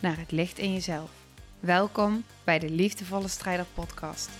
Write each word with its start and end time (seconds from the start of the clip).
naar 0.00 0.18
het 0.18 0.30
licht 0.30 0.58
in 0.58 0.72
jezelf. 0.72 1.10
Welkom 1.60 2.24
bij 2.44 2.58
de 2.58 2.70
Liefdevolle 2.70 3.28
Strijder 3.28 3.66
Podcast. 3.74 4.30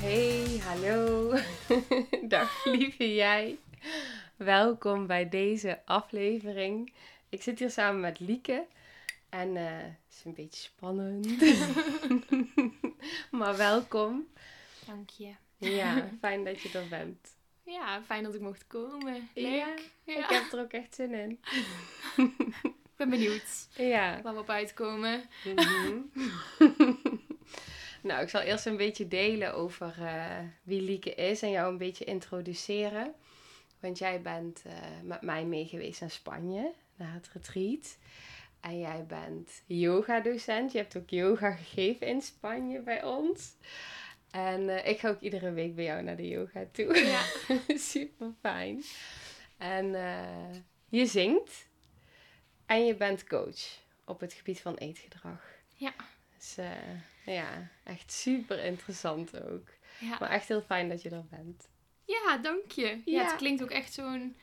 Hey, 0.00 0.60
hallo. 0.64 1.34
Dag 2.28 2.64
lieve 2.64 3.14
jij. 3.14 3.58
Welkom 4.36 5.06
bij 5.06 5.28
deze 5.28 5.80
aflevering. 5.84 6.92
Ik 7.28 7.42
zit 7.42 7.58
hier 7.58 7.70
samen 7.70 8.00
met 8.00 8.20
Lieke 8.20 8.66
en 9.28 9.56
eh, 9.56 9.64
het 9.76 9.98
is 10.10 10.24
een 10.24 10.34
beetje 10.34 10.60
spannend. 10.60 11.26
maar 13.40 13.56
welkom. 13.56 14.26
Dank 14.86 15.10
je. 15.10 15.34
Ja, 15.56 16.08
fijn 16.20 16.44
dat 16.44 16.60
je 16.60 16.78
er 16.78 16.88
bent. 16.88 17.38
Ja, 17.70 18.02
fijn 18.02 18.22
dat 18.24 18.34
ik 18.34 18.40
mocht 18.40 18.66
komen. 18.66 19.28
Leuk. 19.34 19.90
Ja. 20.04 20.16
Ik 20.18 20.24
heb 20.28 20.52
er 20.52 20.60
ook 20.60 20.72
echt 20.72 20.94
zin 20.94 21.14
in. 21.14 21.40
Ik 23.00 23.06
ben 23.06 23.10
benieuwd 23.10 23.68
Ja. 23.76 24.22
waar 24.22 24.34
we 24.34 24.40
op 24.40 24.50
uitkomen. 24.50 25.22
Mhm. 25.44 25.98
nou, 28.08 28.22
ik 28.22 28.28
zal 28.28 28.40
eerst 28.40 28.66
een 28.66 28.76
beetje 28.76 29.08
delen 29.08 29.54
over 29.54 29.94
eh, 29.98 30.38
wie 30.62 30.82
Lieke 30.82 31.14
is 31.14 31.42
en 31.42 31.50
jou 31.50 31.72
een 31.72 31.78
beetje 31.78 32.04
introduceren. 32.04 33.14
Want 33.80 33.98
jij 33.98 34.20
bent 34.22 34.62
eh, 34.66 34.72
met 35.02 35.22
mij 35.22 35.44
mee 35.44 35.66
geweest 35.66 36.00
naar 36.00 36.10
Spanje, 36.10 36.72
naar 36.96 37.12
het 37.14 37.30
retreat. 37.32 37.98
En 38.60 38.78
jij 38.78 39.04
bent 39.06 39.62
yoga-docent. 39.66 40.72
Je 40.72 40.78
hebt 40.78 40.96
ook 40.96 41.10
yoga 41.10 41.50
gegeven 41.50 42.06
in 42.06 42.22
Spanje 42.22 42.80
bij 42.80 43.04
ons. 43.04 43.54
En 44.30 44.68
eh, 44.68 44.90
ik 44.90 44.98
ga 44.98 45.08
ook 45.08 45.20
iedere 45.20 45.52
week 45.52 45.74
bij 45.74 45.84
jou 45.84 46.02
naar 46.02 46.16
de 46.16 46.28
yoga 46.28 46.64
toe. 46.72 46.98
Ja. 46.98 47.22
Super 47.92 48.32
fijn. 48.40 48.82
En 49.58 49.94
eh, 49.94 50.60
je 50.88 51.06
zingt. 51.06 51.68
En 52.66 52.86
je 52.86 52.94
bent 52.94 53.26
coach 53.26 53.78
op 54.04 54.20
het 54.20 54.32
gebied 54.32 54.60
van 54.60 54.74
eetgedrag. 54.74 55.42
Ja. 55.76 55.94
Dus 56.36 56.56
eh, 56.56 57.34
ja, 57.34 57.70
echt 57.84 58.12
super 58.12 58.64
interessant 58.64 59.42
ook. 59.42 59.68
Ja. 60.00 60.16
Maar 60.20 60.30
echt 60.30 60.48
heel 60.48 60.62
fijn 60.62 60.88
dat 60.88 61.02
je 61.02 61.10
er 61.10 61.26
bent. 61.30 61.68
ja, 62.04 62.38
dank 62.38 62.70
je. 62.70 62.86
Ja. 62.86 63.00
Ja. 63.04 63.24
het 63.24 63.36
klinkt 63.36 63.62
ook 63.62 63.70
echt 63.70 63.92
zo'n... 63.92 64.36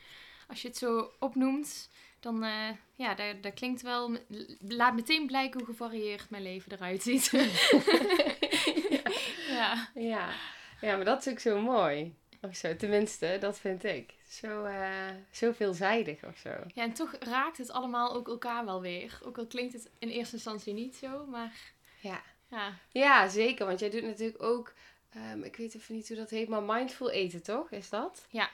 Als 0.48 0.62
je 0.62 0.68
het 0.68 0.78
zo 0.78 1.12
opnoemt, 1.20 1.90
dan... 2.20 2.46
ja, 2.94 3.16
dat, 3.16 3.44
dat 3.44 3.54
klinkt 3.54 3.82
wel... 3.82 4.18
Laat 4.60 4.96
meteen 4.96 5.28
blijken 5.28 5.60
hoe 5.60 5.70
gevarieerd 5.70 6.30
mijn 6.30 6.44
leven 6.44 6.72
eruit 6.72 7.04
ziet. 7.04 7.32
ja. 9.58 9.88
Ja. 9.96 10.30
ja, 10.82 10.96
maar 10.96 11.06
dat 11.06 11.26
is 11.26 11.32
ook 11.34 11.40
zo 11.40 11.62
mooi. 11.62 12.16
Of 12.42 12.56
zo, 12.56 12.76
tenminste, 12.76 13.38
dat 13.40 13.60
vind 13.60 13.84
ik. 13.84 14.14
Zo, 14.30 14.64
eh, 14.64 14.90
zo 15.32 15.52
veelzijdig 15.52 16.24
of 16.26 16.38
zo. 16.38 16.50
ja, 16.74 16.84
en 16.84 16.94
toch 16.94 17.16
raakt 17.20 17.58
het 17.58 17.72
allemaal 17.72 18.16
ook 18.16 18.28
elkaar 18.28 18.66
wel 18.66 18.82
weer. 18.82 19.20
Ook 19.24 19.38
al 19.38 19.48
klinkt 19.48 19.74
het 19.74 19.90
in 20.00 20.10
eerste 20.10 20.36
instantie 20.36 20.74
niet 20.74 20.96
zo, 20.96 21.26
maar... 21.26 21.52
Ja. 22.00 22.22
Ja, 22.50 22.74
ja, 22.90 23.28
zeker. 23.30 23.66
Want 23.66 23.80
jij 23.80 23.90
doet 23.90 24.04
natuurlijk 24.04 24.44
ook, 24.44 24.74
ehm, 25.10 25.44
ik 25.44 25.56
weet 25.56 25.76
even 25.76 25.96
niet 25.96 26.08
hoe 26.08 26.18
dat 26.18 26.30
heet, 26.30 26.48
maar 26.48 26.64
mindful 26.64 27.10
eten, 27.10 27.44
toch? 27.44 27.72
Is 27.72 27.90
dat? 27.90 28.26
ja, 28.30 28.50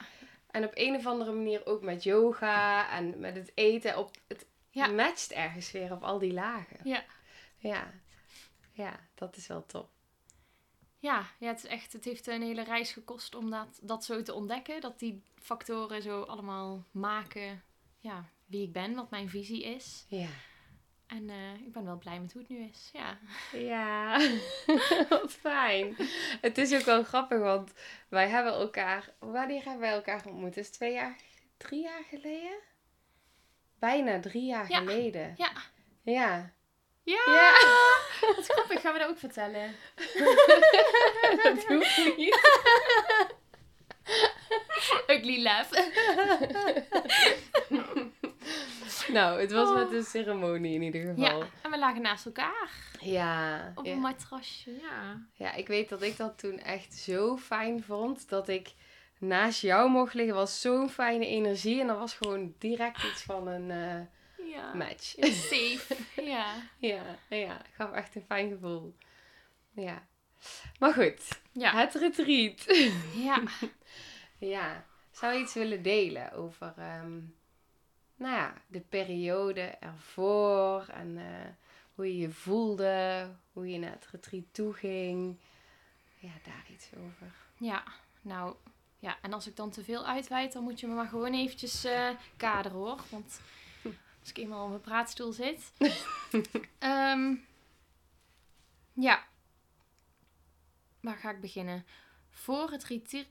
En 0.50 0.64
op 0.64 0.70
een 0.74 0.94
of 0.96 1.06
andere 1.06 1.32
manier 1.32 1.66
ook 1.66 1.82
met 1.82 2.02
yoga 2.02 2.90
en 2.90 3.20
met 3.20 3.34
het 3.36 3.52
eten. 3.54 3.98
Op, 3.98 4.10
het 4.28 4.46
Ja. 4.70 4.86
matcht 4.86 5.32
ergens 5.32 5.70
weer 5.72 5.92
op 5.92 6.02
al 6.02 6.18
die 6.18 6.32
lagen. 6.32 6.76
ja. 6.84 7.04
Ja. 7.58 7.90
Ja, 8.72 9.00
dat 9.14 9.36
is 9.36 9.46
wel 9.46 9.66
top. 9.66 9.88
Ja, 11.04 11.26
ja 11.38 11.48
het, 11.48 11.64
is 11.64 11.70
echt, 11.70 11.92
het 11.92 12.04
heeft 12.04 12.26
een 12.26 12.42
hele 12.42 12.64
reis 12.64 12.92
gekost 12.92 13.34
om 13.34 13.50
dat, 13.50 13.78
dat 13.82 14.04
zo 14.04 14.22
te 14.22 14.34
ontdekken. 14.34 14.80
Dat 14.80 14.98
die 14.98 15.22
factoren 15.34 16.02
zo 16.02 16.22
allemaal 16.22 16.84
maken 16.90 17.62
ja, 18.00 18.24
wie 18.46 18.62
ik 18.62 18.72
ben, 18.72 18.94
wat 18.94 19.10
mijn 19.10 19.28
visie 19.28 19.64
is. 19.64 20.04
Ja. 20.08 20.28
En 21.06 21.30
eh, 21.30 21.54
ik 21.54 21.72
ben 21.72 21.84
wel 21.84 21.98
blij 21.98 22.20
met 22.20 22.32
hoe 22.32 22.42
het 22.42 22.50
nu 22.50 22.58
is. 22.58 22.90
Ja, 22.92 23.18
Ja, 23.52 24.18
wat 25.08 25.32
fijn. 25.32 25.96
Het 26.40 26.58
is 26.58 26.74
ook 26.74 26.84
wel 26.84 27.04
grappig, 27.04 27.38
want 27.38 27.72
wij 28.08 28.28
hebben 28.28 28.52
elkaar... 28.52 29.14
Wanneer 29.18 29.62
hebben 29.62 29.80
wij 29.80 29.92
elkaar 29.92 30.26
ontmoet? 30.26 30.56
Is 30.56 30.66
het 30.66 30.74
twee 30.74 30.92
jaar, 30.92 31.16
drie 31.56 31.82
jaar 31.82 32.04
geleden? 32.10 32.58
Bijna 33.78 34.20
drie 34.20 34.44
jaar 34.46 34.70
Ja. 34.70 34.78
geleden. 34.78 35.34
ja. 35.36 35.52
Ja. 36.02 36.53
Ja, 37.04 37.20
Ja. 37.26 37.52
wat 38.36 38.46
grappig. 38.46 38.80
Gaan 38.80 38.92
we 38.92 38.98
dat 38.98 39.08
ook 39.08 39.18
vertellen? 39.18 39.74
Dat 41.42 41.64
hoeft 41.66 42.16
niet. 42.16 42.38
Ugly 45.06 45.42
laugh. 45.42 45.72
Nou, 49.08 49.40
het 49.40 49.52
was 49.52 49.68
Oh. 49.68 49.74
met 49.74 49.92
een 49.92 50.04
ceremonie 50.04 50.74
in 50.74 50.82
ieder 50.82 51.00
geval. 51.00 51.38
Ja, 51.38 51.46
en 51.62 51.70
we 51.70 51.78
lagen 51.78 52.02
naast 52.02 52.26
elkaar 52.26 52.70
Ja. 53.00 53.72
op 53.74 53.84
ja. 53.84 53.92
een 53.92 53.98
matrasje. 54.00 54.70
Ja. 54.70 55.26
Ja, 55.34 55.52
ik 55.54 55.66
weet 55.68 55.88
dat 55.88 56.02
ik 56.02 56.16
dat 56.16 56.38
toen 56.38 56.58
echt 56.58 56.94
zo 56.94 57.36
fijn 57.36 57.82
vond. 57.82 58.28
Dat 58.28 58.48
ik 58.48 58.72
naast 59.18 59.60
jou 59.60 59.90
mocht 59.90 60.14
liggen. 60.14 60.34
was 60.34 60.60
zo'n 60.60 60.90
fijne 60.90 61.26
energie. 61.26 61.80
En 61.80 61.86
dat 61.86 61.98
was 61.98 62.14
gewoon 62.14 62.54
direct 62.58 63.02
iets 63.02 63.22
van 63.22 63.46
een 63.48 63.70
eh, 63.70 64.00
Ja. 64.54 64.74
match. 64.74 65.14
Safe. 65.18 65.96
Ja. 66.22 66.54
Ja, 66.78 67.02
ja. 67.28 67.62
Gaf 67.72 67.92
echt 67.92 68.14
een 68.14 68.24
fijn 68.26 68.50
gevoel. 68.50 68.96
Ja. 69.70 70.06
Maar 70.78 70.92
goed. 70.92 71.40
Ja. 71.52 71.72
Het 71.76 71.94
retreat. 71.94 72.64
Ja. 73.14 73.42
ja. 74.54 74.84
Zou 75.10 75.34
je 75.34 75.40
iets 75.40 75.54
willen 75.54 75.82
delen 75.82 76.32
over... 76.32 76.74
ehm, 76.76 77.18
nou 78.16 78.34
ja, 78.36 78.54
de 78.66 78.80
periode 78.80 79.60
ervoor. 79.60 80.86
En 80.88 81.18
eh, 81.18 81.50
hoe 81.94 82.06
je 82.06 82.18
je 82.18 82.30
voelde. 82.30 83.28
Hoe 83.52 83.70
je 83.70 83.78
naar 83.78 83.92
het 83.92 84.08
retreat 84.10 84.44
toe 84.52 84.72
ging. 84.72 85.38
Ja, 86.18 86.32
daar 86.44 86.64
iets 86.70 86.88
over. 86.96 87.32
Ja, 87.58 87.82
nou 88.22 88.54
ja, 88.98 89.16
en 89.22 89.32
als 89.32 89.46
ik 89.46 89.56
dan 89.56 89.70
te 89.70 89.84
veel 89.84 90.06
uitweid, 90.06 90.52
dan 90.52 90.62
moet 90.62 90.80
je 90.80 90.86
me 90.86 90.94
maar 90.94 91.08
gewoon 91.08 91.34
eventjes 91.34 91.84
eh 91.84 92.08
kaderen 92.36 92.78
hoor. 92.78 93.00
Want 93.10 93.40
als 94.24 94.32
ik 94.32 94.38
eenmaal 94.38 94.62
op 94.62 94.68
mijn 94.68 94.80
praatstoel 94.80 95.32
zit. 95.32 95.72
Ehm, 96.78 97.34
ja, 98.92 99.24
waar 101.00 101.16
ga 101.16 101.30
ik 101.30 101.40
beginnen? 101.40 101.86
Voor 102.30 102.70
het 102.70 102.84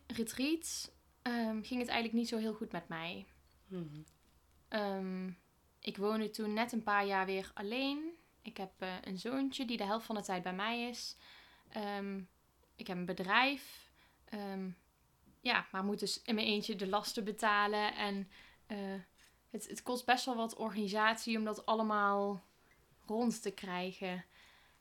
retreat 0.07 0.91
ehm, 1.21 1.61
ging 1.61 1.79
het 1.79 1.89
eigenlijk 1.89 2.13
niet 2.13 2.27
zo 2.27 2.37
heel 2.37 2.53
goed 2.53 2.71
met 2.71 2.87
mij. 2.87 3.25
Mhm. 3.67 4.01
Ehm, 4.67 5.31
ik 5.79 5.97
woonde 5.97 6.29
toen 6.29 6.53
net 6.53 6.71
een 6.71 6.83
paar 6.83 7.05
jaar 7.05 7.25
weer 7.25 7.51
alleen. 7.53 8.17
Ik 8.41 8.57
heb 8.57 8.71
eh, 8.77 8.95
een 9.01 9.17
zoontje 9.17 9.65
die 9.65 9.77
de 9.77 9.85
helft 9.85 10.05
van 10.05 10.15
de 10.15 10.21
tijd 10.21 10.43
bij 10.43 10.53
mij 10.53 10.89
is. 10.89 11.15
Ik 12.75 12.87
heb 12.87 12.97
een 12.97 13.05
bedrijf. 13.05 13.91
Ja, 15.41 15.67
maar 15.71 15.83
moet 15.83 15.99
dus 15.99 16.21
in 16.21 16.35
mijn 16.35 16.47
eentje 16.47 16.75
de 16.75 16.87
lasten 16.87 17.23
betalen. 17.23 17.95
En 17.95 18.29
eh, 18.65 18.77
het, 19.53 19.67
het 19.67 19.83
kost 19.83 20.05
best 20.05 20.25
wel 20.25 20.35
wat 20.35 20.55
organisatie 20.55 21.37
om 21.37 21.43
dat 21.43 21.65
allemaal 21.65 22.43
rond 23.05 23.41
te 23.41 23.51
krijgen. 23.51 24.25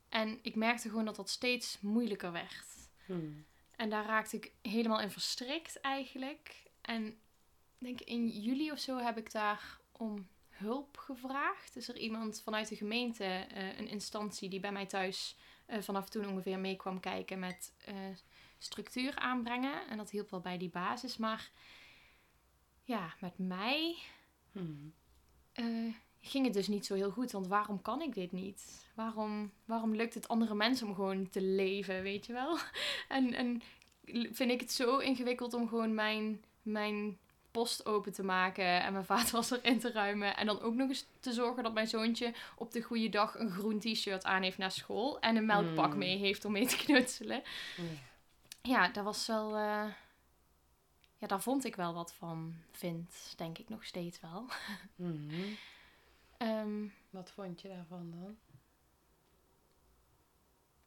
En 0.08 0.38
ik 0.42 0.54
merkte 0.54 0.88
gewoon 0.88 1.04
dat 1.04 1.16
dat 1.16 1.30
steeds 1.30 1.80
moeilijker 1.80 2.32
werd. 2.32 2.66
Mhm. 3.06 3.30
En 3.76 3.90
daar 3.90 4.06
raakte 4.06 4.36
ik 4.36 4.52
helemaal 4.62 5.00
in 5.00 5.10
verstrikt 5.10 5.80
eigenlijk. 5.80 6.62
En 6.80 7.06
ik 7.06 7.16
denk 7.78 8.00
in 8.00 8.28
juli 8.28 8.72
of 8.72 8.78
zo 8.78 8.98
heb 8.98 9.18
ik 9.18 9.32
daar 9.32 9.78
om 9.92 10.28
hulp 10.50 10.96
gevraagd. 10.96 11.76
Is 11.76 11.88
er 11.88 11.96
iemand 11.96 12.40
vanuit 12.42 12.68
de 12.68 12.76
gemeente, 12.76 13.24
eh, 13.24 13.78
een 13.78 13.88
instantie 13.88 14.48
die 14.48 14.60
bij 14.60 14.72
mij 14.72 14.86
thuis 14.86 15.36
eh, 15.66 15.82
vanaf 15.82 16.08
toen 16.08 16.28
ongeveer 16.28 16.58
mee 16.58 16.76
kwam 16.76 17.00
kijken 17.00 17.38
met 17.38 17.72
eh, 17.84 17.94
structuur 18.58 19.16
aanbrengen. 19.16 19.88
En 19.88 19.96
dat 19.96 20.10
hielp 20.10 20.30
wel 20.30 20.40
bij 20.40 20.58
die 20.58 20.70
basis. 20.70 21.16
Maar 21.16 21.50
ja, 22.82 23.14
met 23.20 23.38
mij 23.38 23.96
Eh, 25.52 25.64
ging 26.20 26.44
het 26.44 26.54
dus 26.54 26.68
niet 26.68 26.86
zo 26.86 26.94
heel 26.94 27.10
goed. 27.10 27.30
Want 27.32 27.46
waarom 27.46 27.82
kan 27.82 28.00
ik 28.02 28.14
dit 28.14 28.32
niet? 28.32 28.86
Waarom, 28.94 29.52
waarom 29.64 29.94
lukt 29.94 30.14
het 30.14 30.28
andere 30.28 30.54
mensen 30.54 30.86
om 30.86 30.94
gewoon 30.94 31.30
te 31.30 31.40
leven, 31.42 32.02
weet 32.02 32.26
je 32.26 32.32
wel? 32.32 32.58
En, 33.08 33.34
en 33.34 33.62
vind 34.32 34.50
ik 34.50 34.60
het 34.60 34.72
zo 34.72 34.98
ingewikkeld 34.98 35.54
om 35.54 35.68
gewoon 35.68 35.94
mijn, 35.94 36.44
mijn 36.62 37.18
post 37.50 37.86
open 37.86 38.12
te 38.12 38.22
maken 38.22 38.82
en 38.82 38.92
mijn 38.92 39.04
vaatwasser 39.04 39.64
in 39.64 39.78
te 39.78 39.92
ruimen. 39.92 40.36
En 40.36 40.46
dan 40.46 40.60
ook 40.60 40.74
nog 40.74 40.88
eens 40.88 41.06
te 41.20 41.32
zorgen 41.32 41.62
dat 41.62 41.72
mijn 41.74 41.86
zoontje 41.88 42.32
op 42.56 42.72
de 42.72 42.82
goede 42.82 43.08
dag 43.08 43.38
een 43.38 43.50
groen 43.50 43.78
t-shirt 43.78 44.24
aan 44.24 44.42
heeft 44.42 44.58
naar 44.58 44.70
school. 44.70 45.20
En 45.20 45.36
een 45.36 45.46
melkpak 45.46 45.92
Mm. 45.92 45.98
mee 45.98 46.16
heeft 46.18 46.44
om 46.44 46.52
mee 46.52 46.66
te 46.66 46.76
knutselen. 46.76 47.42
Ja. 47.76 47.82
Ja, 48.62 48.88
dat 48.88 49.04
was 49.04 49.26
wel... 49.26 49.56
eh, 49.56 49.84
Ja, 51.22 51.28
daar 51.28 51.42
vond 51.42 51.64
ik 51.64 51.76
wel 51.76 51.94
wat 51.94 52.14
van. 52.14 52.54
Vind, 52.70 53.34
denk 53.36 53.58
ik 53.58 53.68
nog 53.68 53.84
steeds 53.84 54.20
wel. 54.20 54.46
Mhm. 54.94 55.34
Ehm, 56.36 56.86
Wat 57.10 57.30
vond 57.30 57.60
je 57.60 57.68
daarvan 57.68 58.10
dan? 58.10 58.36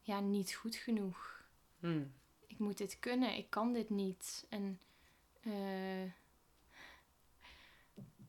ja, 0.02 0.20
niet 0.20 0.54
goed 0.54 0.76
genoeg. 0.76 1.44
Hmm. 1.80 2.14
ik 2.48 2.60
moet 2.60 2.78
dit 2.78 3.00
kunnen, 3.00 3.36
ik 3.36 3.50
kan 3.50 3.74
dit 3.74 3.90
niet. 3.90 4.46
En 4.50 4.80
eh, 5.42 6.06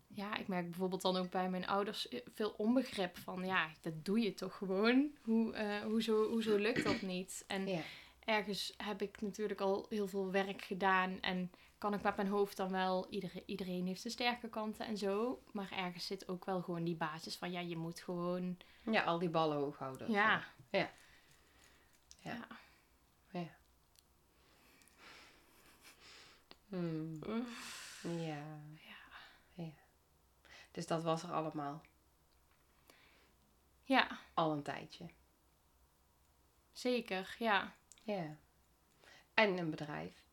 ja, 0.07 0.37
ik 0.37 0.49
merk 0.49 0.65
bijvoorbeeld 0.65 1.03
dan 1.03 1.17
ook 1.17 1.31
bij 1.31 1.51
mijn 1.51 1.67
ouders 1.67 2.09
eh, 2.09 2.21
veel 2.35 2.51
onbegrip 2.51 3.17
van, 3.19 3.45
ja, 3.45 3.71
dat 3.81 4.05
doe 4.05 4.21
je 4.21 4.35
toch 4.35 4.57
gewoon? 4.57 5.11
Hoe, 5.23 5.53
eh, 5.53 5.81
hoezo, 5.81 6.29
hoezo 6.29 6.57
lukt 6.57 6.85
dat 6.85 7.03
niet? 7.03 7.45
En 7.47 7.67
Ja. 7.67 7.83
Ergens 8.27 8.75
heb 8.77 9.03
ik 9.03 9.21
natuurlijk 9.21 9.61
al 9.61 9.87
heel 9.89 10.09
veel 10.09 10.31
werk 10.31 10.63
gedaan 10.63 11.21
en 11.21 11.51
kan 11.79 11.95
ik 11.95 12.03
met 12.03 12.17
mijn 12.17 12.29
hoofd 12.29 12.57
dan 12.57 12.71
wel, 12.71 13.09
iedereen, 13.11 13.43
iedereen 13.47 13.87
heeft 13.87 14.01
zijn 14.01 14.13
sterke 14.13 14.49
kanten 14.49 14.87
en 14.87 14.97
zo, 14.99 15.43
maar 15.53 15.71
ergens 15.73 16.07
zit 16.07 16.29
ook 16.29 16.45
wel 16.45 16.63
gewoon 16.63 16.85
die 16.85 16.97
basis 16.97 17.37
van, 17.37 17.51
ja, 17.51 17.61
je 17.61 17.77
moet 17.77 18.01
gewoon, 18.01 18.57
ja, 18.83 19.03
al 19.05 19.19
die 19.19 19.29
ballen 19.31 19.57
hoog 19.57 19.79
houden. 19.79 20.11
ja. 20.11 20.41
zo. 20.41 20.79
Ja. 20.79 20.91
Ja. 22.19 22.47
Ja. 23.31 23.57
Hmm. 26.69 27.19
Ja. 28.03 28.43
ja. 29.55 29.71
Dus 30.71 30.87
dat 30.87 31.03
was 31.03 31.23
er 31.23 31.33
allemaal. 31.33 31.83
Ja, 33.83 34.19
Al 34.35 34.53
een 34.53 34.63
tijdje. 34.63 35.07
zeker, 36.73 37.37
ja. 37.39 37.75
Ja. 38.07 38.37
En 39.35 39.59
een 39.59 39.71
bedrijf. 39.71 40.25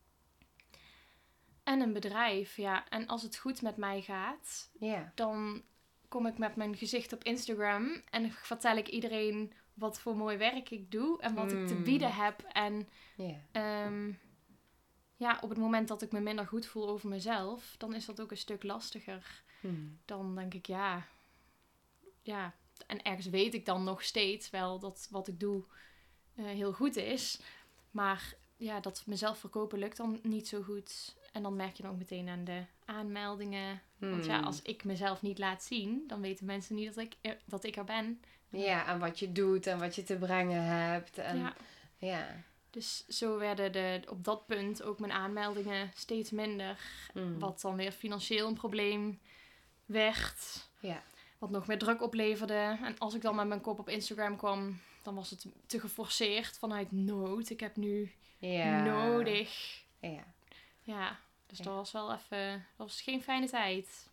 En 1.63 1.81
een 1.81 1.93
bedrijf, 1.93 2.55
ja. 2.55 2.89
En 2.89 3.07
als 3.07 3.21
het 3.21 3.37
goed 3.37 3.61
met 3.61 3.77
mij 3.77 4.01
gaat, 4.01 4.69
Ja. 4.79 5.11
dan 5.15 5.63
kom 6.07 6.25
ik 6.25 6.37
met 6.37 6.55
mijn 6.55 6.75
gezicht 6.77 7.13
op 7.13 7.23
Instagram 7.23 8.01
en 8.09 8.31
vertel 8.31 8.77
ik 8.77 8.87
iedereen 8.87 9.53
wat 9.73 9.99
voor 9.99 10.15
mooi 10.15 10.37
werk 10.37 10.69
ik 10.69 10.91
doe 10.91 11.21
en 11.21 11.33
wat 11.35 11.51
ik 11.51 11.67
te 11.67 11.73
Mm. 11.73 11.83
bieden 11.83 12.13
heb. 12.13 12.41
En 12.41 12.89
Ja. 13.15 13.35
ehm, 13.51 14.11
ja, 15.15 15.37
op 15.41 15.49
het 15.49 15.57
moment 15.57 15.87
dat 15.87 16.01
ik 16.01 16.11
me 16.11 16.19
minder 16.19 16.47
goed 16.47 16.65
voel 16.65 16.89
over 16.89 17.09
mezelf, 17.09 17.75
dan 17.77 17.93
is 17.93 18.05
dat 18.05 18.21
ook 18.21 18.31
een 18.31 18.37
stuk 18.37 18.63
lastiger. 18.63 19.43
Hmm. 19.59 19.99
Dan 20.05 20.35
denk 20.35 20.53
ik, 20.53 20.65
ja, 20.65 21.05
ja. 22.21 22.53
En 22.87 23.01
ergens 23.03 23.27
weet 23.27 23.53
ik 23.53 23.65
dan 23.65 23.83
nog 23.83 24.03
steeds 24.03 24.49
wel 24.49 24.79
dat 24.79 25.07
wat 25.11 25.27
ik 25.27 25.39
doe 25.39 25.63
eh, 26.35 26.45
heel 26.45 26.73
goed 26.73 26.95
is. 26.95 27.41
Maar 27.93 28.33
ja, 28.57 28.79
dat 28.79 29.03
mezelf 29.05 29.37
verkopen 29.37 29.79
lukt 29.79 29.97
dan 29.97 30.19
niet 30.23 30.47
zo 30.47 30.61
goed. 30.61 31.15
En 31.31 31.43
dan 31.43 31.55
merk 31.55 31.75
je 31.75 31.83
dan 31.83 31.91
ook 31.91 31.97
meteen 31.97 32.29
aan 32.29 32.43
de 32.43 32.61
aanmeldingen. 32.85 33.81
Want 33.97 34.25
ja, 34.25 34.35
Hmm. 34.37 34.45
als 34.45 34.61
ik 34.61 34.83
mezelf 34.83 35.21
niet 35.21 35.37
laat 35.37 35.63
zien, 35.63 36.03
dan 36.07 36.21
weten 36.21 36.45
mensen 36.45 36.75
niet 36.75 36.95
dat 36.95 37.03
ik 37.03 37.13
er, 37.21 37.37
dat 37.45 37.63
ik 37.63 37.75
er 37.75 37.83
ben. 37.83 38.21
Ja, 38.49 38.87
en 38.87 38.99
wat 38.99 39.19
je 39.19 39.31
doet 39.31 39.67
en 39.67 39.79
wat 39.79 39.95
je 39.95 40.03
te 40.03 40.15
brengen 40.17 40.63
hebt. 40.63 41.17
En, 41.17 41.37
Ja. 41.37 41.53
ja. 41.97 42.27
Dus 42.69 43.05
zo 43.07 43.37
werden 43.37 43.71
de, 43.71 44.01
op 44.09 44.23
dat 44.23 44.45
punt 44.45 44.83
ook 44.83 44.99
mijn 44.99 45.11
aanmeldingen 45.11 45.91
steeds 45.95 46.31
minder. 46.31 46.77
Hmm. 47.13 47.39
Wat 47.39 47.61
dan 47.61 47.75
weer 47.75 47.91
financieel 47.91 48.47
een 48.47 48.53
probleem 48.53 49.19
werd. 49.85 50.67
Ja. 50.79 51.01
Wat 51.37 51.49
nog 51.49 51.67
meer 51.67 51.77
druk 51.77 52.01
opleverde. 52.01 52.77
En 52.83 52.97
als 52.97 53.13
ik 53.13 53.21
dan 53.21 53.35
met 53.35 53.47
mijn 53.47 53.61
kop 53.61 53.79
op 53.79 53.89
Instagram 53.89 54.35
kwam, 54.37 54.79
dan 55.03 55.15
was 55.15 55.29
het 55.29 55.45
te 55.65 55.79
geforceerd 55.79 56.57
vanuit 56.57 56.91
nood. 56.91 57.49
Ik 57.49 57.59
heb 57.59 57.75
nu 57.75 58.11
Ja. 58.37 58.83
nodig. 58.83 59.81
Ja. 59.99 60.33
Ja, 60.81 61.19
dus 61.45 61.57
Ja. 61.57 61.63
dat 61.63 61.73
was 61.73 61.91
wel 61.91 62.13
even... 62.13 62.51
Dat 62.77 62.87
was 62.87 63.01
geen 63.01 63.21
fijne 63.23 63.47
tijd. 63.49 64.07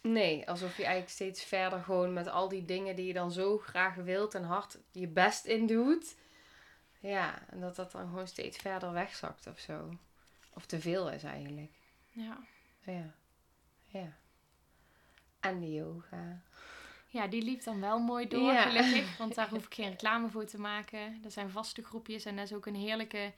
Nee, 0.00 0.48
alsof 0.48 0.76
je 0.76 0.82
eigenlijk 0.82 1.12
steeds 1.14 1.44
verder 1.44 1.82
gewoon 1.82 2.12
met 2.12 2.26
al 2.28 2.48
die 2.48 2.64
dingen 2.64 2.96
die 2.96 3.06
je 3.06 3.12
dan 3.12 3.32
zo 3.32 3.58
graag 3.58 3.94
wilt 3.94 4.34
en 4.34 4.44
hard 4.44 4.78
je 4.92 5.06
best 5.08 5.44
in 5.44 5.66
doet. 5.66 6.16
Ja, 7.00 7.48
en 7.48 7.60
dat 7.60 7.76
dat 7.76 7.92
dan 7.92 8.08
gewoon 8.08 8.28
steeds 8.28 8.56
verder 8.58 8.92
wegzakt 8.92 9.46
of 9.46 9.58
zo. 9.58 9.98
Of 10.54 10.66
te 10.66 10.80
veel 10.80 11.10
is 11.10 11.22
eigenlijk. 11.22 11.72
Ja. 12.10 12.38
Ja. 12.80 13.14
Ja. 13.86 14.16
En 15.40 15.60
de 15.60 15.72
yoga. 15.72 16.42
Ja, 17.14 17.26
die 17.26 17.42
liep 17.42 17.64
dan 17.64 17.80
wel 17.80 17.98
mooi 17.98 18.28
door, 18.28 18.52
Ja. 18.52 18.62
gelukkig. 18.62 19.16
Want 19.16 19.34
daar 19.34 19.48
hoef 19.54 19.64
ik 19.66 19.74
geen 19.74 19.88
reclame 19.90 20.28
voor 20.28 20.44
te 20.44 20.58
maken. 20.60 21.20
Er 21.24 21.30
zijn 21.30 21.50
vaste 21.50 21.82
groepjes 21.82 22.24
en 22.24 22.36
dat 22.36 22.44
is 22.44 22.52
ook 22.52 22.66
een 22.66 22.74
heerlijke 22.74 23.32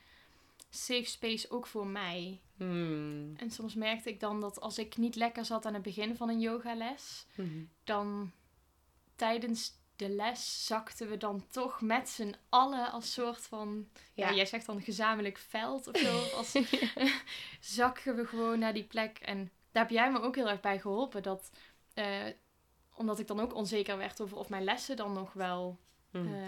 safe 0.70 1.05
space 1.05 1.50
ook 1.50 1.67
voor 1.67 1.87
mij. 1.87 2.40
Hmm. 2.56 3.34
En 3.37 3.50
soms 3.50 3.75
merkte 3.75 4.08
ik 4.11 4.20
dan 4.20 4.40
dat 4.40 4.61
als 4.61 4.78
ik 4.78 4.96
niet 4.96 5.14
lekker 5.17 5.44
zat 5.44 5.67
aan 5.67 5.75
het 5.75 5.82
begin 5.82 6.17
van 6.17 6.28
een 6.28 6.40
yogales, 6.40 7.26
Mhm. 7.34 7.64
dan 7.84 8.32
tijdens 9.17 9.73
de 9.96 10.08
les 10.08 10.67
zakten 10.67 11.08
we 11.08 11.17
dan 11.17 11.46
toch 11.50 11.81
met 11.81 12.08
z'n 12.08 12.34
allen 12.49 12.93
als 12.93 13.12
soort 13.12 13.46
van, 13.46 13.88
ja, 14.14 14.29
Ja. 14.29 14.34
jij 14.34 14.46
zegt 14.46 14.67
dan 14.67 14.82
gezamenlijk 14.82 15.38
veld 15.38 15.87
of 15.88 15.96
zo. 15.99 16.22
Als, 16.37 16.52
zakken 17.61 18.17
we 18.17 18.26
gewoon 18.26 18.58
naar 18.58 18.75
die 18.75 18.84
plek. 18.84 19.19
En 19.19 19.50
daar 19.72 19.82
heb 19.82 19.93
jij 19.93 20.11
me 20.12 20.20
ook 20.20 20.34
heel 20.37 20.49
erg 20.49 20.61
bij 20.61 20.79
geholpen. 20.81 21.22
Dat, 21.22 21.50
eh, 21.94 22.25
omdat 22.96 23.19
ik 23.19 23.26
dan 23.26 23.40
ook 23.40 23.54
onzeker 23.54 23.96
werd 23.96 24.20
over 24.20 24.37
of 24.37 24.48
mijn 24.48 24.64
lessen 24.64 24.96
dan 24.96 25.12
nog 25.12 25.32
wel 25.32 25.78
Hmm. 26.10 26.34
eh, 26.34 26.40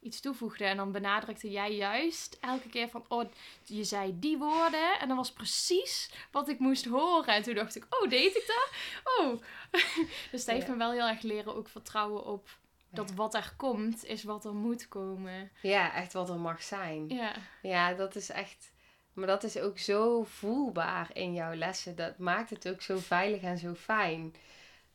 iets 0.00 0.20
toevoegden. 0.20 0.68
En 0.68 0.76
dan 0.76 0.92
benadrukte 0.92 1.50
jij 1.50 1.74
juist 1.76 2.36
elke 2.40 2.68
keer 2.68 2.88
van, 2.88 3.04
oh, 3.08 3.24
je 3.64 3.84
zei 3.84 4.18
die 4.18 4.38
woorden. 4.38 4.98
En 5.00 5.08
dat 5.08 5.16
was 5.16 5.32
precies 5.32 6.10
wat 6.30 6.48
ik 6.48 6.58
moest 6.58 6.84
horen. 6.84 7.34
En 7.34 7.42
toen 7.42 7.54
dacht 7.54 7.76
ik, 7.76 7.86
oh, 7.90 8.08
deed 8.10 8.36
ik 8.36 8.44
dat? 8.46 8.70
Oh. 9.18 9.40
dus 10.30 10.44
dat 10.44 10.54
heeft 10.54 10.66
Ja. 10.66 10.72
me 10.72 10.78
wel 10.78 10.90
heel 10.92 11.06
erg 11.08 11.22
leren 11.22 11.56
ook 11.56 11.68
vertrouwen 11.68 12.24
op 12.24 12.48
dat 12.90 13.12
wat 13.14 13.34
er 13.34 13.52
komt, 13.56 14.04
is 14.04 14.22
wat 14.24 14.44
er 14.44 14.54
moet 14.54 14.88
komen. 14.88 15.50
Ja, 15.62 15.94
echt 15.94 16.12
wat 16.12 16.28
er 16.28 16.38
mag 16.38 16.62
zijn. 16.62 17.08
Ja, 17.08 17.32
Ja, 17.62 17.94
dat 17.94 18.14
is 18.14 18.28
echt. 18.30 18.72
Maar 19.12 19.26
dat 19.26 19.44
is 19.44 19.58
ook 19.58 19.78
zo 19.78 20.22
voelbaar 20.24 21.10
in 21.12 21.34
jouw 21.34 21.54
lessen. 21.54 21.96
Dat 21.96 22.18
maakt 22.18 22.50
het 22.50 22.68
ook 22.68 22.82
zo 22.82 22.98
veilig 22.98 23.42
en 23.42 23.58
zo 23.58 23.74
fijn. 23.74 24.34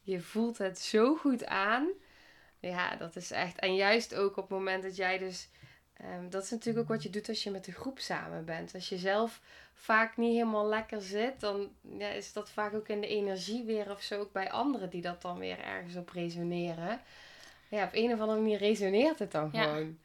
Je 0.03 0.21
voelt 0.21 0.57
het 0.57 0.79
zo 0.79 1.15
goed 1.15 1.45
aan. 1.45 1.87
Ja, 2.59 2.95
dat 2.95 3.15
is 3.15 3.31
echt. 3.31 3.59
En 3.59 3.75
juist 3.75 4.15
ook 4.15 4.37
op 4.37 4.49
het 4.49 4.57
moment 4.57 4.83
dat 4.83 4.95
jij 4.95 5.17
dus. 5.17 5.49
ehm, 5.93 6.29
dat 6.29 6.43
is 6.43 6.49
natuurlijk 6.49 6.79
ook 6.85 6.93
wat 6.95 7.03
je 7.03 7.09
doet 7.09 7.29
als 7.29 7.43
je 7.43 7.51
met 7.51 7.65
de 7.65 7.71
groep 7.71 7.99
samen 7.99 8.45
bent. 8.45 8.73
Als 8.73 8.89
je 8.89 8.97
zelf 8.97 9.41
vaak 9.73 10.17
niet 10.17 10.33
helemaal 10.33 10.67
lekker 10.67 11.01
zit, 11.01 11.39
dan 11.39 11.71
ja, 11.97 12.07
is 12.07 12.33
dat 12.33 12.49
vaak 12.49 12.73
ook 12.73 12.87
in 12.87 13.01
de 13.01 13.07
energie 13.07 13.63
weer 13.63 13.91
of 13.91 14.01
zo. 14.01 14.19
Ook 14.19 14.31
bij 14.31 14.51
anderen 14.51 14.89
die 14.89 15.01
dat 15.01 15.21
dan 15.21 15.39
weer 15.39 15.59
ergens 15.59 15.95
op 15.95 16.09
resoneren. 16.09 17.01
Ja, 17.67 17.83
op 17.83 17.89
een 17.93 18.13
of 18.13 18.19
andere 18.19 18.39
manier 18.39 18.57
resoneert 18.57 19.19
het 19.19 19.31
dan 19.31 19.49
Ja. 19.53 19.63
gewoon. 19.63 19.99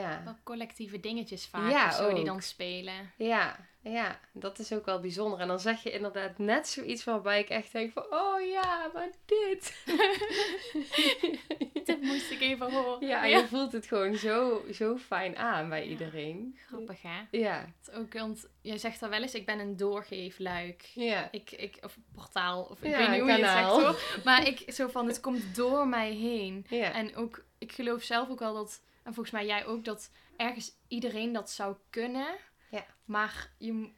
Ja. 0.00 0.22
wel 0.24 0.36
collectieve 0.42 1.00
dingetjes 1.00 1.46
vaak 1.46 1.70
Ja, 1.70 1.90
zo, 1.90 2.14
die 2.14 2.24
dan 2.24 2.42
spelen. 2.42 3.12
Ja, 3.16 3.56
ja, 3.80 4.20
dat 4.32 4.58
is 4.58 4.72
ook 4.72 4.84
wel 4.84 5.00
bijzonder. 5.00 5.38
En 5.40 5.48
dan 5.48 5.60
zeg 5.60 5.82
je 5.82 5.90
inderdaad 5.90 6.38
net 6.38 6.68
zoiets 6.68 7.04
waarbij 7.04 7.40
ik 7.40 7.48
echt 7.48 7.72
denk 7.72 7.92
van, 7.92 8.04
oh 8.10 8.40
ja, 8.52 8.90
maar 8.94 9.08
dit. 9.26 9.76
Dit 11.84 12.02
moest 12.02 12.30
ik 12.30 12.40
even 12.40 12.72
horen. 12.72 13.06
Ja, 13.06 13.24
je 13.24 13.46
voelt 13.46 13.72
het 13.72 13.86
gewoon 13.86 14.16
zo, 14.16 14.62
zo 14.72 14.96
fijn 14.96 15.36
aan 15.36 15.68
bij 15.68 15.84
Ja. 15.84 15.90
iedereen. 15.90 16.58
Grappig, 16.66 17.02
hè? 17.02 17.20
Ja, 17.30 17.68
Het 17.84 17.94
Ook, 17.96 18.12
want 18.12 18.46
jij 18.60 18.78
zegt 18.78 19.00
dan 19.00 19.10
wel 19.10 19.22
eens, 19.22 19.34
ik 19.34 19.46
ben 19.46 19.58
een 19.58 19.76
doorgeefluik. 19.76 20.82
ja. 20.94 21.28
Ik, 21.30 21.50
ik, 21.50 21.78
of 21.84 21.96
portaal, 22.14 22.62
of 22.62 22.82
ik 22.82 22.90
Ja, 22.90 22.98
weet 22.98 23.08
niet 23.08 23.20
hoe 23.20 23.30
je 23.30 23.44
het 23.44 23.50
zegt 23.50 23.68
hoor. 23.70 24.20
Maar 24.24 24.46
ik, 24.46 24.72
zo 24.72 24.88
van, 24.88 25.06
het 25.06 25.20
komt 25.20 25.56
door 25.56 25.88
mij 25.88 26.10
heen. 26.12 26.66
Ja, 26.68 26.92
En 26.92 27.16
ook, 27.16 27.44
ik 27.58 27.72
geloof 27.72 28.02
zelf 28.02 28.28
ook 28.30 28.38
wel 28.38 28.54
dat, 28.54 28.80
en 29.02 29.14
volgens 29.14 29.30
mij 29.30 29.46
jij 29.46 29.66
ook, 29.66 29.84
dat 29.84 30.10
ergens 30.36 30.72
iedereen 30.88 31.32
dat 31.32 31.50
zou 31.50 31.76
kunnen. 31.90 32.36
Ja. 32.70 32.86
Maar 33.04 33.50
je, 33.58 33.90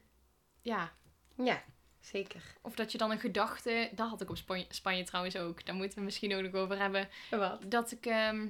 ja, 0.61 0.91
ja 1.35 1.63
zeker. 1.99 2.43
of 2.61 2.75
dat 2.75 2.91
je 2.91 2.97
dan 2.97 3.11
een 3.11 3.19
gedachte, 3.19 3.89
dat 3.95 4.09
had 4.09 4.21
ik 4.21 4.29
op 4.29 4.37
Spanje, 4.37 4.65
Spanje 4.69 5.03
trouwens 5.03 5.35
ook, 5.37 5.65
daar 5.65 5.75
moeten 5.75 5.97
we 5.97 6.03
misschien 6.03 6.35
ook 6.35 6.41
nog 6.41 6.53
over 6.53 6.77
hebben. 6.77 7.09
Wat? 7.29 7.63
Dat 7.71 7.91
ik 7.91 8.05
ehm, 8.05 8.47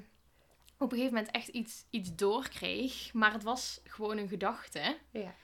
op 0.77 0.91
een 0.91 0.97
gegeven 0.97 1.13
moment 1.15 1.31
echt 1.31 1.47
iets, 1.47 1.85
iets 1.89 2.15
doorkreeg, 2.15 3.13
maar 3.13 3.31
het 3.33 3.43
was 3.43 3.81
gewoon 3.83 4.17
een 4.17 4.27
gedachte. 4.27 4.97
Ja. 5.11 5.35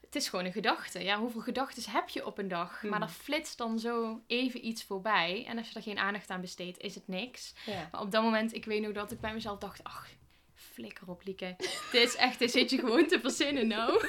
Het 0.00 0.22
is 0.22 0.28
gewoon 0.28 0.44
een 0.44 0.52
gedachte. 0.52 1.04
Ja, 1.04 1.18
hoeveel 1.18 1.40
gedachten 1.40 1.90
heb 1.92 2.08
je 2.08 2.26
op 2.26 2.38
een 2.38 2.48
dag? 2.48 2.82
Maar 2.82 2.92
Mhm. 2.98 3.02
er 3.02 3.08
flitst 3.14 3.58
dan 3.58 3.78
zo 3.78 4.22
even 4.26 4.66
iets 4.66 4.84
voorbij. 4.84 5.44
En 5.46 5.58
als 5.58 5.68
je 5.68 5.74
er 5.74 5.82
geen 5.82 5.98
aandacht 5.98 6.30
aan 6.30 6.40
besteedt, 6.40 6.78
is 6.78 6.94
het 6.94 7.08
niks. 7.08 7.54
Ja. 7.66 7.88
Maar 7.92 8.00
op 8.00 8.10
dat 8.10 8.22
moment, 8.22 8.54
ik 8.54 8.64
weet 8.64 8.82
nog 8.82 8.92
dat 8.92 9.10
ik 9.12 9.20
bij 9.20 9.32
mezelf 9.32 9.58
dacht, 9.58 9.84
ach, 9.84 10.08
flikker 10.72 11.08
op, 11.08 11.20
Lieke. 11.24 11.54
dit 11.92 12.08
is 12.08 12.16
echt, 12.16 12.38
dit 12.38 12.50
zit 12.50 12.70
je 12.70 12.78
gewoon 12.78 13.06
te 13.06 13.20
verzinnen 13.20 13.66
nou. 13.66 14.00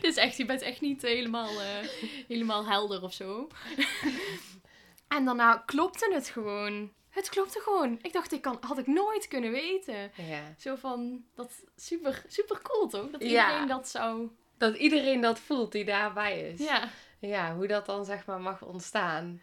dit 0.00 0.04
is 0.04 0.16
echt, 0.16 0.36
je 0.36 0.44
bent 0.44 0.62
echt 0.62 0.80
niet 0.80 1.02
helemaal, 1.02 1.60
eh, 1.60 1.88
helemaal 2.28 2.66
helder 2.66 3.02
of 3.02 3.12
zo. 3.12 3.48
en 5.08 5.24
daarna 5.24 5.62
klopte 5.66 6.10
het 6.12 6.28
gewoon. 6.28 6.92
Het 7.08 7.28
klopte 7.28 7.60
gewoon. 7.60 7.98
Ik 8.02 8.12
dacht, 8.12 8.32
ik 8.32 8.42
kan, 8.42 8.58
had 8.60 8.78
ik 8.78 8.86
nooit 8.86 9.28
kunnen 9.28 9.50
weten. 9.50 10.12
Ja. 10.16 10.54
Zo 10.58 10.74
van, 10.74 11.24
dat 11.34 11.52
super, 11.76 12.22
super 12.26 12.60
cool 12.62 12.88
toch? 12.88 13.10
Dat 13.10 13.22
Ja. 13.22 13.28
iedereen 13.28 13.68
dat 13.68 13.88
zou... 13.88 14.28
Dat 14.58 14.76
iedereen 14.76 15.20
dat 15.20 15.40
voelt 15.40 15.72
die 15.72 15.84
daarbij 15.84 16.40
is. 16.50 16.60
Ja, 16.60 16.88
Ja, 17.18 17.54
hoe 17.54 17.66
dat 17.66 17.86
dan 17.86 18.04
zeg 18.04 18.26
maar 18.26 18.40
mag 18.40 18.62
ontstaan. 18.62 19.40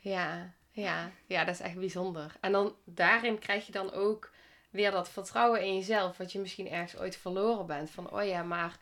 Ja, 0.00 0.52
ja, 0.70 1.10
ja, 1.26 1.44
dat 1.44 1.54
is 1.54 1.60
echt 1.60 1.78
bijzonder. 1.78 2.32
En 2.40 2.52
dan 2.52 2.74
daarin 2.84 3.38
krijg 3.38 3.66
je 3.66 3.72
dan 3.72 3.92
ook 3.92 4.30
weer 4.72 4.90
dat 4.90 5.08
vertrouwen 5.08 5.62
in 5.62 5.74
jezelf, 5.74 6.16
wat 6.16 6.32
je 6.32 6.38
misschien 6.38 6.68
ergens 6.70 6.96
ooit 7.00 7.16
verloren 7.16 7.66
bent. 7.66 7.90
Van, 7.90 8.10
oh 8.10 8.24
ja, 8.26 8.42
maar 8.42 8.76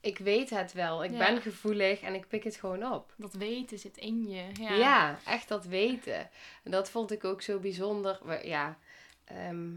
ik 0.00 0.18
weet 0.18 0.50
het 0.50 0.72
wel. 0.72 1.04
Ik 1.04 1.10
Ja. 1.10 1.18
ben 1.18 1.42
gevoelig 1.42 2.00
en 2.00 2.14
ik 2.14 2.28
pik 2.28 2.44
het 2.44 2.56
gewoon 2.56 2.92
op. 2.92 3.12
dat 3.16 3.32
weten 3.32 3.78
zit 3.78 3.96
in 3.96 4.28
je. 4.28 4.44
Ja. 4.60 4.74
Ja. 4.74 5.18
echt 5.26 5.48
dat 5.48 5.64
weten. 5.64 6.30
En 6.64 6.70
dat 6.70 6.90
vond 6.90 7.10
ik 7.12 7.24
ook 7.24 7.42
zo 7.42 7.58
bijzonder. 7.58 8.46
Ja, 8.46 8.78
ehm, 9.24 9.68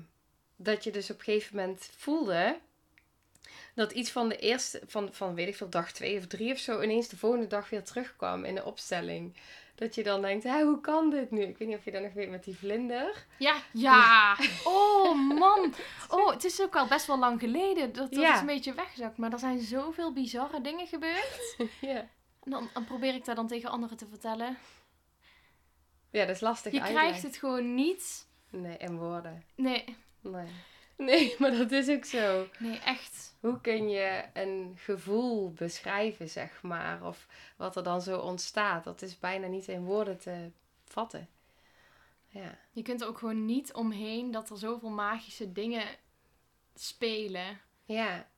dat 0.56 0.84
je 0.84 0.92
dus 0.92 1.10
op 1.10 1.18
een 1.18 1.24
gegeven 1.24 1.56
moment 1.56 1.90
voelde 1.98 2.60
dat 3.76 3.92
iets 3.92 4.12
van 4.12 4.30
de 4.30 4.38
eerste, 4.38 4.82
van, 4.88 5.14
van 5.14 5.36
weet 5.36 5.48
ik 5.48 5.56
veel, 5.56 5.70
dag 5.70 5.92
twee 5.92 6.18
of 6.18 6.28
drie 6.28 6.52
of 6.54 6.58
zo, 6.60 6.82
ineens 6.82 7.08
de 7.08 7.18
volgende 7.18 7.48
dag 7.48 7.70
weer 7.70 7.84
terugkwam 7.84 8.44
in 8.46 8.56
de 8.56 8.64
opstelling. 8.66 9.36
Dat 9.82 9.96
je 9.96 10.04
dan 10.04 10.22
denkt, 10.22 10.44
Hé, 10.44 10.62
hoe 10.64 10.82
kan 10.82 11.10
dit 11.10 11.32
nu? 11.32 11.42
Ik 11.42 11.58
weet 11.58 11.68
niet 11.68 11.78
of 11.78 11.86
je 11.86 11.92
dat 11.92 12.02
nog 12.02 12.14
weet 12.14 12.30
met 12.30 12.44
die 12.44 12.56
vlinder. 12.58 13.26
Ja, 13.38 13.56
ja. 13.74 14.36
Oh 14.64 15.28
man. 15.40 15.74
Oh, 16.10 16.30
het 16.32 16.44
is 16.44 16.62
ook 16.62 16.76
al 16.76 16.88
best 16.88 17.06
wel 17.08 17.20
lang 17.20 17.40
geleden 17.40 17.94
dat 17.94 18.12
dat 18.12 18.22
Ja. 18.22 18.34
is 18.34 18.40
een 18.40 18.46
beetje 18.46 18.74
weggezakt. 18.74 19.18
Maar 19.18 19.32
er 19.32 19.40
zijn 19.40 19.60
zoveel 19.60 20.14
bizarre 20.14 20.62
dingen 20.62 20.88
gebeurd. 20.88 21.56
ja. 21.82 22.08
En 22.44 22.52
dan, 22.52 22.70
dan 22.74 22.84
probeer 22.86 23.14
ik 23.16 23.26
dat 23.26 23.36
dan 23.36 23.48
tegen 23.48 23.70
anderen 23.70 23.98
te 23.98 24.06
vertellen. 24.08 24.58
ja, 26.12 26.26
dat 26.26 26.36
is 26.36 26.42
lastig 26.42 26.72
Je 26.74 26.80
krijgt 26.82 27.24
het 27.24 27.38
gewoon 27.38 27.76
niet. 27.76 28.28
Nee, 28.50 28.78
in 28.78 28.98
woorden. 28.98 29.44
Nee, 29.56 29.96
Nee. 30.22 30.48
Nee, 31.10 31.36
maar 31.40 31.52
dat 31.52 31.72
is 31.72 31.90
ook 31.90 32.06
zo. 32.06 32.48
nee, 32.60 32.80
echt. 32.80 33.36
Hoe 33.40 33.62
kun 33.62 33.90
je 33.90 34.24
een 34.34 34.74
gevoel 34.76 35.52
beschrijven, 35.52 36.30
zeg 36.30 36.62
maar? 36.62 37.06
Of 37.06 37.28
wat 37.58 37.76
er 37.76 37.84
dan 37.84 38.02
zo 38.02 38.20
ontstaat. 38.20 38.84
Dat 38.84 39.02
is 39.02 39.20
bijna 39.20 39.48
niet 39.48 39.68
in 39.68 39.84
woorden 39.84 40.18
te 40.18 40.52
vatten. 40.86 41.28
Ja. 42.28 42.58
Je 42.72 42.82
kunt 42.82 43.02
er 43.02 43.08
ook 43.08 43.18
gewoon 43.18 43.46
niet 43.46 43.74
omheen 43.74 44.32
dat 44.32 44.50
er 44.50 44.58
zoveel 44.58 44.90
magische 44.90 45.52
dingen 45.52 45.86
spelen. 46.76 47.60
Ja. 47.86 48.30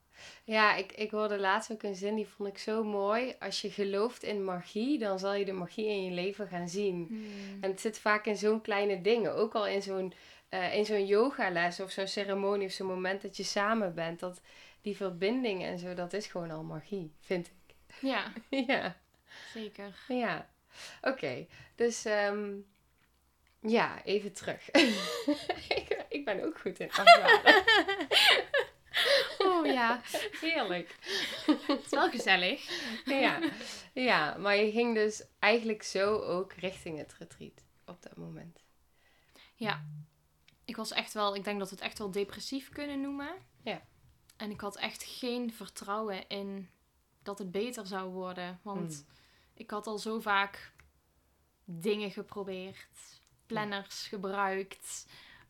Ja, 0.43 0.75
ik, 0.75 0.91
ik 0.91 1.11
hoorde 1.11 1.39
laatst 1.39 1.71
ook 1.71 1.83
een 1.83 1.95
zin, 1.95 2.15
die 2.15 2.27
vond 2.27 2.49
ik 2.49 2.57
zo 2.57 2.83
mooi. 2.83 3.35
Als 3.39 3.61
je 3.61 3.71
gelooft 3.71 4.23
in 4.23 4.43
magie, 4.43 4.99
dan 4.99 5.19
zal 5.19 5.33
je 5.33 5.45
de 5.45 5.51
magie 5.51 5.87
in 5.87 6.03
je 6.03 6.11
leven 6.11 6.47
gaan 6.47 6.69
zien. 6.69 7.25
En 7.61 7.69
het 7.69 7.81
zit 7.81 7.99
vaak 7.99 8.25
in 8.25 8.37
zo'n 8.37 8.61
kleine 8.61 9.01
dingen. 9.01 9.35
Ook 9.35 9.55
al 9.55 9.67
in 9.67 9.81
zo'n 9.81 10.13
eh, 10.53 10.75
in 10.75 10.85
zo'n 10.85 11.05
yogales 11.05 11.79
of 11.79 11.91
zo'n 11.91 12.07
ceremonie 12.07 12.67
of 12.67 12.73
zo'n 12.73 12.87
moment 12.87 13.21
dat 13.21 13.37
je 13.37 13.43
samen 13.43 13.93
bent. 13.93 14.19
Dat 14.19 14.41
die 14.81 14.95
verbinding 14.95 15.63
en 15.63 15.79
zo, 15.79 15.93
dat 15.93 16.13
is 16.13 16.27
gewoon 16.27 16.51
al 16.51 16.63
magie, 16.63 17.13
vind 17.19 17.47
ik. 17.47 17.75
Ja, 17.99 18.33
ja. 18.67 18.97
zeker. 19.53 19.95
Ja, 20.07 20.49
oké. 21.01 21.47
Dus 21.75 22.05
ehm, 22.05 22.51
ja, 23.59 24.03
even 24.03 24.33
terug. 24.33 24.71
ik, 25.79 26.05
ik 26.09 26.25
ben 26.25 26.43
ook 26.43 26.59
goed 26.59 26.79
in. 26.79 26.89
Oh 29.37 29.65
ja, 29.65 30.01
Heerlijk. 30.41 30.95
het 31.67 31.85
is 31.85 31.89
wel 31.89 32.09
gezellig. 32.09 32.69
Ja. 33.05 33.39
ja, 33.93 34.37
maar 34.37 34.55
je 34.55 34.71
ging 34.71 34.95
dus 34.95 35.23
eigenlijk 35.39 35.83
zo 35.83 36.19
ook 36.19 36.53
richting 36.53 36.97
het 36.97 37.15
retreat 37.19 37.63
op 37.85 38.01
dat 38.01 38.15
moment. 38.15 38.63
Ja, 39.55 39.85
ik 40.65 40.75
was 40.75 40.91
echt 40.91 41.13
wel, 41.13 41.35
ik 41.35 41.43
denk 41.43 41.59
dat 41.59 41.69
we 41.69 41.75
het 41.75 41.83
echt 41.83 41.97
wel 41.97 42.11
depressief 42.11 42.69
kunnen 42.69 43.01
noemen. 43.01 43.35
Ja. 43.63 43.81
En 44.37 44.51
ik 44.51 44.61
had 44.61 44.77
echt 44.77 45.03
geen 45.03 45.53
vertrouwen 45.53 46.27
in 46.27 46.69
dat 47.23 47.37
het 47.37 47.51
beter 47.51 47.87
zou 47.87 48.11
worden. 48.11 48.59
Want 48.61 48.93
Hmm. 48.93 49.15
ik 49.53 49.69
had 49.71 49.87
al 49.87 49.97
zo 49.97 50.19
vaak 50.19 50.71
dingen 51.65 52.11
geprobeerd, 52.11 53.21
planners 53.45 54.07
gebruikt. 54.07 55.05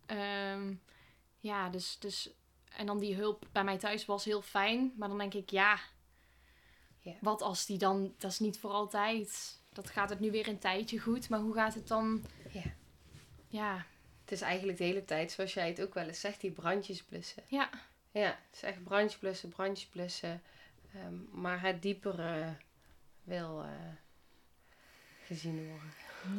Ehm, 0.06 0.74
ja, 1.40 1.70
dus, 1.70 2.00
dus. 2.00 2.30
En 2.70 2.86
dan 2.86 3.00
die 3.00 3.16
hulp 3.16 3.48
bij 3.52 3.64
mij 3.64 3.78
thuis 3.78 4.06
was 4.06 4.26
heel 4.26 4.42
fijn. 4.42 4.94
Maar 4.98 5.08
dan 5.08 5.18
denk 5.18 5.34
ik, 5.34 5.50
ja. 5.50 5.80
Ja. 7.00 7.14
Wat 7.22 7.42
als 7.42 7.66
die 7.66 7.78
dan. 7.78 8.14
Dat 8.18 8.32
is 8.32 8.40
niet 8.40 8.60
voor 8.60 8.72
altijd. 8.72 9.60
Dat 9.70 9.90
gaat 9.90 10.10
het 10.10 10.20
nu 10.20 10.32
weer 10.32 10.48
een 10.48 10.60
tijdje 10.60 11.00
goed. 11.00 11.30
Maar 11.30 11.40
hoe 11.40 11.54
gaat 11.54 11.74
het 11.74 11.88
dan? 11.88 12.26
Ja. 12.52 12.64
Ja, 13.48 13.86
Het 14.24 14.32
is 14.32 14.42
eigenlijk 14.42 14.78
de 14.78 14.84
hele 14.84 15.06
tijd, 15.06 15.32
zoals 15.32 15.54
jij 15.54 15.68
het 15.68 15.82
ook 15.82 15.94
wel 15.94 16.08
eens 16.08 16.20
zegt, 16.20 16.42
die 16.42 16.52
brandjes 16.52 17.04
blussen. 17.04 17.44
ja. 17.48 17.70
Ja, 18.12 18.26
het 18.28 18.56
is 18.56 18.64
echt 18.64 18.84
brandjes 18.84 19.20
blussen, 19.20 19.50
brandjes 19.50 19.88
blussen. 19.90 20.42
Ehm, 20.96 21.42
maar 21.42 21.62
het 21.62 21.82
diepere 21.82 22.56
wil 23.24 23.62
eh, 23.64 23.70
gezien 25.26 25.68
worden. 25.68 25.94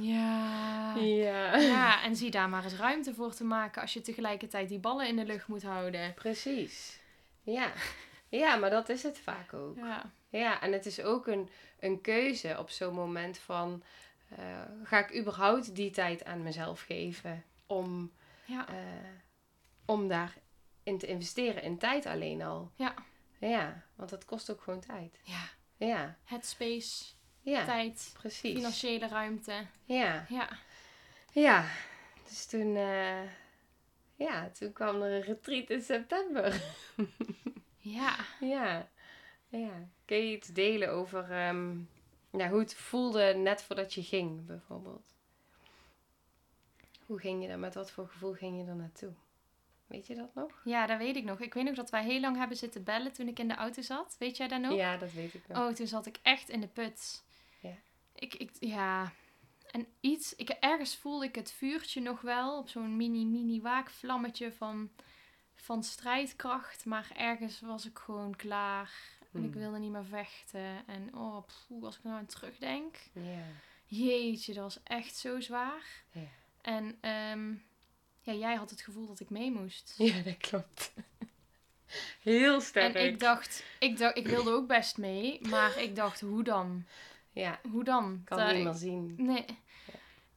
Ja. 0.07 0.95
Ja. 0.97 1.57
Ja, 1.57 2.03
en 2.03 2.17
zie 2.17 2.31
daar 2.31 2.49
maar 2.49 2.65
eens 2.65 2.75
ruimte 2.77 3.15
voor 3.15 3.35
te 3.35 3.45
maken 3.45 3.83
als 3.83 3.93
je 3.93 4.01
tegelijkertijd 4.01 4.69
die 4.69 4.79
ballen 4.79 5.09
in 5.09 5.17
de 5.17 5.25
lucht 5.25 5.47
moet 5.47 5.63
houden. 5.63 6.15
Precies. 6.15 6.99
Ja. 7.43 7.73
Ja, 8.29 8.57
maar 8.57 8.71
dat 8.71 8.89
is 8.89 9.03
het 9.03 9.19
vaak 9.19 9.53
ook. 9.53 9.77
Ja, 9.77 10.11
Ja, 10.29 10.61
en 10.61 10.73
het 10.73 10.87
is 10.87 11.01
ook 11.01 11.27
een, 11.27 11.49
een 11.81 12.01
keuze 12.01 12.57
op 12.59 12.71
zo'n 12.71 12.95
moment 12.95 13.39
van... 13.39 13.83
eh, 14.29 14.61
ga 14.85 14.99
ik 15.07 15.17
überhaupt 15.17 15.75
die 15.75 15.91
tijd 15.91 16.25
aan 16.25 16.43
mezelf 16.43 16.81
geven 16.81 17.45
om, 17.67 18.13
ja, 18.47 18.69
eh, 18.69 18.75
om 19.85 20.09
daarin 20.09 20.99
te 20.99 21.07
investeren? 21.07 21.63
In 21.63 21.79
tijd 21.79 22.07
alleen 22.07 22.43
al. 22.43 22.73
ja. 22.77 22.95
Ja, 23.39 23.85
want 23.95 24.11
dat 24.11 24.25
kost 24.25 24.51
ook 24.51 24.63
gewoon 24.63 24.81
tijd. 24.81 25.21
ja. 25.25 25.49
Ja, 25.77 26.17
Headspace, 26.25 27.05
ja, 27.41 27.65
tijd, 27.65 28.11
precies. 28.13 28.55
financiële 28.55 29.09
ruimte. 29.09 29.67
Ja, 29.85 30.27
Ja, 30.29 30.49
ja. 31.33 31.65
Dus 32.29 32.47
toen, 32.47 32.77
eh, 32.77 33.23
ja, 34.15 34.51
toen 34.51 34.73
kwam 34.73 35.03
er 35.03 35.13
een 35.13 35.23
retreat 35.23 35.71
in 35.71 35.83
september. 35.83 36.63
ja. 37.99 38.17
Ja, 38.41 38.89
ja. 39.49 39.89
Kun 40.05 40.17
je 40.17 40.37
iets 40.37 40.49
delen 40.49 40.91
over 40.93 41.31
ehm, 41.31 41.77
ja, 42.31 42.49
hoe 42.49 42.61
het 42.61 42.75
voelde 42.75 43.35
net 43.35 43.63
voordat 43.63 43.95
je 43.95 44.03
ging, 44.03 44.47
bijvoorbeeld? 44.47 45.14
Hoe 47.15 47.23
ging 47.23 47.43
je 47.43 47.49
er, 47.49 47.59
met 47.59 47.75
wat 47.75 47.91
voor 47.91 48.09
gevoel 48.09 48.33
ging 48.33 48.61
je 48.61 48.67
er 48.67 48.77
naartoe? 48.77 49.13
Weet 49.87 50.07
je 50.07 50.15
dat 50.15 50.35
nog? 50.35 50.61
Ja, 50.65 50.87
dat 50.87 50.99
weet 50.99 51.17
ik 51.17 51.25
nog. 51.25 51.41
Ik 51.41 51.55
weet 51.55 51.65
nog 51.65 51.75
dat 51.75 51.91
wij 51.91 52.05
heel 52.05 52.21
lang 52.21 52.37
hebben 52.37 52.57
zitten 52.57 52.85
bellen 52.85 53.13
toen 53.13 53.29
ik 53.29 53.39
in 53.39 53.49
de 53.49 53.55
auto 53.55 53.83
zat. 53.83 54.17
Weet 54.19 54.37
jij 54.37 54.49
dat 54.49 54.61
nog? 54.61 54.75
Ja, 54.75 54.97
dat 54.97 55.13
weet 55.13 55.35
ik 55.35 55.49
nog. 55.49 55.59
Oh, 55.59 55.75
toen 55.75 55.87
zat 55.87 56.07
ik 56.07 56.19
echt 56.23 56.49
in 56.49 56.61
de 56.61 56.67
put. 56.69 57.25
Ja. 57.61 57.75
Ik, 58.15 58.35
ik, 58.35 58.51
ja. 58.61 59.13
En 59.71 59.87
iets, 60.01 60.35
ik, 60.35 60.49
ergens 60.51 60.97
voelde 60.97 61.25
ik 61.25 61.35
het 61.35 61.53
vuurtje 61.53 62.01
nog 62.01 62.21
wel 62.21 62.59
op 62.59 62.69
zo'n 62.69 62.97
mini, 62.97 63.25
mini 63.25 63.61
waakvlammetje 63.61 64.53
van, 64.53 64.91
van 65.55 65.83
strijdkracht. 65.83 66.85
Maar 66.85 67.11
ergens 67.17 67.61
was 67.61 67.87
ik 67.87 67.99
gewoon 67.99 68.37
klaar. 68.37 68.93
En 69.33 69.45
ik 69.45 69.53
Hmm. 69.53 69.61
wilde 69.61 69.79
niet 69.79 69.93
meer 69.93 70.05
vechten. 70.05 70.87
En 70.87 71.15
oh, 71.17 71.47
poeh, 71.69 71.85
als 71.85 71.97
ik 71.97 72.05
nou 72.05 72.17
aan 72.17 72.27
terugdenk. 72.27 72.97
Ja. 73.13 73.45
Jeetje, 73.85 74.55
dat 74.55 74.63
was 74.63 74.83
echt 74.83 75.17
zo 75.17 75.41
zwaar. 75.41 76.05
Ja. 76.13 76.29
En 76.65 76.99
ehm, 77.01 77.53
ja, 78.21 78.33
jij 78.33 78.55
had 78.55 78.71
het 78.71 78.81
gevoel 78.81 79.07
dat 79.07 79.21
ik 79.21 79.31
mee 79.31 79.51
moest. 79.51 79.95
ja, 79.99 80.21
dat 80.23 80.37
klopt. 80.37 80.93
Heel 82.23 82.61
sterk. 82.61 82.95
En 82.95 83.07
ik 83.07 83.21
dacht, 83.21 83.65
ik 83.79 83.99
dacht, 83.99 84.17
ik 84.17 84.27
wilde 84.27 84.51
ook 84.53 84.67
best 84.67 84.99
mee. 84.99 85.41
Maar 85.49 85.79
ik 85.79 85.97
dacht, 85.97 86.21
hoe 86.21 86.43
dan? 86.43 86.85
Ja, 87.31 87.61
Hoe 87.71 87.85
dan? 87.85 88.23
kan 88.25 88.39
Dat- 88.39 88.53
niemand 88.55 88.79
zien. 88.79 89.15
Nee. 89.17 89.45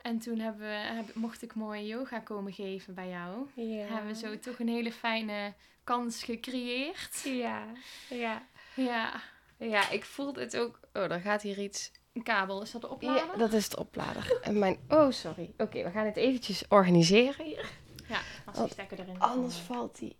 En 0.01 0.19
toen 0.19 0.39
hebben 0.39 0.61
we, 0.67 0.73
heb, 0.73 1.15
mocht 1.15 1.41
ik 1.41 1.55
mooie 1.55 1.85
yoga 1.85 2.19
komen 2.19 2.53
geven 2.53 2.93
bij 2.93 3.09
jou. 3.09 3.47
Ja. 3.55 3.85
Hebben 3.85 4.07
we 4.07 4.15
zo 4.19 4.39
toch 4.39 4.59
een 4.59 4.67
hele 4.67 4.91
fijne 4.91 5.53
kans 5.83 6.23
gecreëerd. 6.23 7.21
Ja, 7.23 7.65
ja. 8.09 8.47
Ja. 8.75 9.21
Ja, 9.57 9.89
ik 9.89 10.05
voelde 10.05 10.39
het 10.41 10.57
ook... 10.57 10.79
Oh, 10.93 11.11
er 11.11 11.21
gaat 11.21 11.41
hier 11.41 11.59
iets... 11.59 11.91
Een 12.17 12.23
kabel, 12.23 12.61
is 12.61 12.71
dat 12.71 12.81
de 12.81 12.89
oplader? 12.89 13.25
Ja, 13.25 13.35
dat 13.37 13.53
is 13.53 13.69
de 13.69 13.77
oplader. 13.79 14.39
En 14.41 14.59
mijn... 14.59 14.77
Oh, 14.89 15.11
sorry. 15.11 15.53
Oké, 15.57 15.83
we 15.83 15.89
gaan 15.91 16.05
het 16.05 16.15
eventjes 16.17 16.63
organiseren 16.69 17.45
hier. 17.45 17.69
Ja, 18.07 18.19
als 18.45 18.57
die 18.57 18.69
stekker 18.69 18.99
erin 18.99 19.19
Anders 19.19 19.55
dan- 19.55 19.63
valt 19.75 19.97
die 19.99 20.15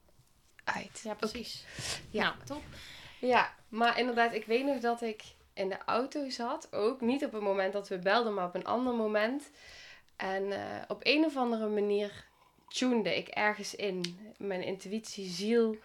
uit. 0.64 1.02
Ja, 1.04 1.14
precies. 1.14 1.66
Ja. 2.10 2.24
Nou, 2.24 2.36
top. 2.46 2.64
Ja, 3.20 3.54
maar 3.70 4.00
inderdaad, 4.00 4.34
ik 4.34 4.46
weet 4.46 4.66
nog 4.66 4.80
dat 4.80 5.02
ik 5.02 5.24
in 5.54 5.70
de 5.70 5.78
auto 5.86 6.30
zat. 6.30 6.74
Ook 6.74 7.02
niet 7.02 7.26
op 7.26 7.32
het 7.32 7.42
moment 7.42 7.74
dat 7.74 7.88
we 7.88 8.00
belden, 8.00 8.34
maar 8.34 8.46
op 8.48 8.56
een 8.56 8.66
ander 8.66 8.94
moment. 8.94 9.50
En 10.16 10.52
eh, 10.52 10.82
op 10.88 11.00
een 11.04 11.26
of 11.26 11.36
andere 11.38 11.68
manier 11.68 12.26
tunede 12.68 13.18
ik 13.18 13.28
ergens 13.28 13.76
in. 13.76 14.20
Mijn 14.38 14.64
intuïtie, 14.64 15.30
ziel. 15.30 15.78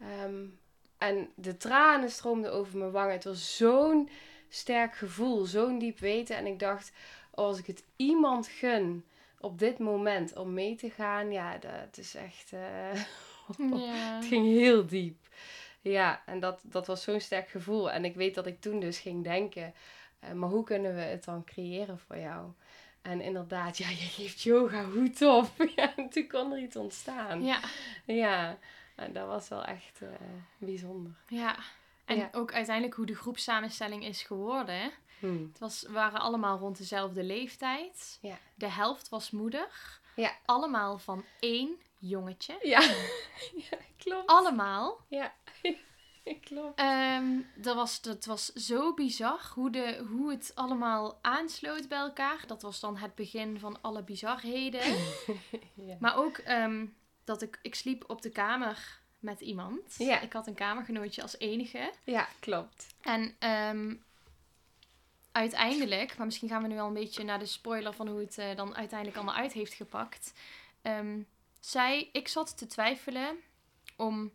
Ehm, 0.00 0.44
en 0.98 1.28
de 1.34 1.56
tranen 1.56 2.10
stroomden 2.10 2.52
over 2.52 2.78
mijn 2.78 2.90
wangen. 2.90 3.12
Het 3.12 3.24
was 3.24 3.56
zo'n 3.56 4.08
sterk 4.54 4.94
gevoel, 4.94 5.44
zo'n 5.44 5.78
diep 5.78 5.98
weten. 5.98 6.36
En 6.36 6.46
ik 6.46 6.58
dacht, 6.58 6.92
oh, 7.30 7.44
als 7.44 7.58
ik 7.58 7.66
het 7.66 7.84
iemand 7.96 8.46
gun 8.48 9.04
op 9.40 9.58
dit 9.58 9.78
moment 9.78 10.36
om 10.36 10.52
mee 10.54 10.74
te 10.74 10.90
gaan, 10.90 11.32
ja, 11.32 11.58
dat 11.58 11.96
is 11.98 12.14
echt. 12.14 12.52
eh, 12.52 13.02
het 14.16 14.24
ging 14.24 14.46
heel 14.46 14.86
diep. 14.86 15.16
Ja, 15.80 16.22
en 16.26 16.40
dat, 16.40 16.60
dat 16.62 16.86
was 16.86 17.02
zo'n 17.02 17.20
sterk 17.20 17.48
gevoel. 17.48 17.90
En 17.90 18.04
ik 18.04 18.14
weet 18.14 18.34
dat 18.34 18.46
ik 18.46 18.60
toen 18.60 18.80
dus 18.80 18.98
ging 18.98 19.24
denken, 19.24 19.74
eh, 20.18 20.32
maar 20.32 20.48
hoe 20.48 20.64
kunnen 20.64 20.94
we 20.94 21.00
het 21.00 21.24
dan 21.24 21.44
creëren 21.44 21.98
voor 21.98 22.18
jou? 22.18 22.50
En 23.02 23.20
inderdaad, 23.20 23.78
ja, 23.78 23.88
je 23.88 23.94
geeft 23.94 24.40
yoga, 24.42 24.84
hoe 24.84 25.10
tof. 25.10 25.52
Ja, 25.76 25.96
en 25.96 26.08
toen 26.08 26.26
kon 26.28 26.52
er 26.52 26.58
iets 26.58 26.76
ontstaan. 26.76 27.44
Ja, 27.44 27.60
Ja, 28.06 28.58
en 28.94 29.12
dat 29.12 29.26
was 29.26 29.48
wel 29.48 29.64
echt 29.64 30.00
eh, 30.02 30.08
bijzonder. 30.58 31.12
ja. 31.28 31.56
En 32.04 32.16
Ja. 32.16 32.28
ook 32.32 32.52
uiteindelijk 32.52 32.94
hoe 32.96 33.06
de 33.06 33.14
groepssamenstelling 33.14 34.04
is 34.04 34.22
geworden. 34.22 34.92
Hm. 35.18 35.42
Het 35.42 35.58
was, 35.58 35.82
we 35.82 35.92
waren 35.92 36.20
allemaal 36.20 36.58
rond 36.58 36.78
dezelfde 36.78 37.22
leeftijd. 37.24 38.18
Ja. 38.20 38.38
De 38.54 38.68
helft 38.68 39.08
was 39.08 39.30
moeder. 39.30 40.00
Ja. 40.16 40.32
Allemaal 40.44 40.98
van 40.98 41.24
één 41.40 41.76
jongetje. 41.98 42.58
Ja. 42.62 42.80
ja, 43.70 43.78
klopt. 43.96 44.26
Allemaal. 44.26 45.00
Ja, 45.08 45.34
klopt. 46.48 46.78
Ehm, 46.78 47.40
dat, 47.56 47.74
was, 47.74 48.00
dat 48.02 48.24
was 48.24 48.52
zo 48.52 48.94
bizar 48.94 49.50
hoe, 49.54 49.70
de, 49.70 50.04
hoe 50.08 50.30
het 50.30 50.52
allemaal 50.54 51.18
aansloot 51.22 51.88
bij 51.88 51.98
elkaar. 51.98 52.46
Dat 52.46 52.62
was 52.62 52.80
dan 52.80 52.96
het 52.96 53.14
begin 53.14 53.58
van 53.58 53.78
alle 53.82 54.02
bizarheden. 54.02 54.82
Ja. 55.74 55.96
maar 56.00 56.16
ook 56.16 56.36
ehm, 56.38 56.86
dat 57.24 57.42
ik, 57.42 57.58
ik 57.62 57.74
sliep 57.74 58.04
op 58.10 58.22
de 58.22 58.30
kamer 58.30 59.00
met 59.24 59.40
iemand. 59.40 59.94
Ja. 59.98 60.20
Ik 60.20 60.32
had 60.32 60.46
een 60.46 60.54
kamergenootje 60.54 61.22
als 61.22 61.38
enige. 61.38 61.92
ja, 62.04 62.28
klopt. 62.40 62.94
En 63.02 63.34
ehm, 63.38 63.94
uiteindelijk, 65.32 66.16
maar 66.16 66.26
misschien 66.26 66.48
gaan 66.48 66.62
we 66.62 66.68
nu 66.68 66.78
al 66.78 66.86
een 66.86 66.94
beetje 66.94 67.24
naar 67.24 67.38
de 67.38 67.46
spoiler 67.46 67.92
van 67.92 68.08
hoe 68.08 68.20
het 68.20 68.38
eh, 68.38 68.56
dan 68.56 68.74
uiteindelijk 68.76 69.18
allemaal 69.18 69.42
uit 69.42 69.52
heeft 69.52 69.74
gepakt. 69.74 70.32
Ehm, 70.82 71.20
zij, 71.60 72.08
ik 72.12 72.28
zat 72.28 72.58
te 72.58 72.66
twijfelen 72.66 73.36
om 73.96 74.32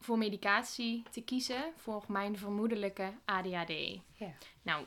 voor 0.00 0.18
medicatie 0.18 1.02
te 1.10 1.22
kiezen 1.22 1.72
voor 1.76 2.04
mijn 2.08 2.38
vermoedelijke 2.38 3.12
ADHD. 3.24 4.00
Ja. 4.12 4.32
Nou, 4.62 4.86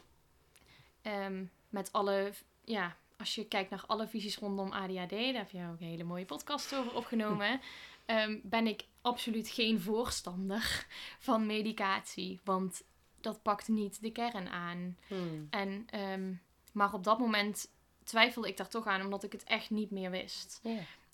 ehm, 1.01 1.45
met 1.69 1.91
alle, 1.91 2.31
ja, 2.63 2.95
als 3.17 3.35
je 3.35 3.47
kijkt 3.47 3.69
naar 3.69 3.83
alle 3.87 4.07
visies 4.07 4.37
rondom 4.37 4.71
ADHD, 4.71 5.09
daar 5.09 5.33
heb 5.33 5.49
je 5.49 5.67
ook 5.71 5.79
een 5.79 5.87
hele 5.87 6.03
mooie 6.03 6.25
podcast 6.25 6.75
over 6.75 6.95
opgenomen, 6.95 7.61
ehm, 8.07 8.39
ben 8.43 8.67
ik 8.67 8.85
absoluut 9.01 9.49
geen 9.49 9.81
voorstander 9.81 10.85
van 11.19 11.45
medicatie. 11.45 12.39
Want 12.43 12.83
dat 13.21 13.41
pakt 13.41 13.67
niet 13.67 14.01
de 14.01 14.11
kern 14.11 14.47
aan. 14.49 14.97
Hm. 15.07 15.15
En, 15.49 15.87
ehm, 15.89 16.33
maar 16.71 16.93
op 16.93 17.03
dat 17.03 17.19
moment 17.19 17.69
twijfelde 18.03 18.47
ik 18.47 18.57
daar 18.57 18.69
toch 18.69 18.85
aan, 18.85 19.01
omdat 19.01 19.23
ik 19.23 19.31
het 19.31 19.43
echt 19.43 19.69
niet 19.69 19.91
meer 19.91 20.11
wist. 20.11 20.61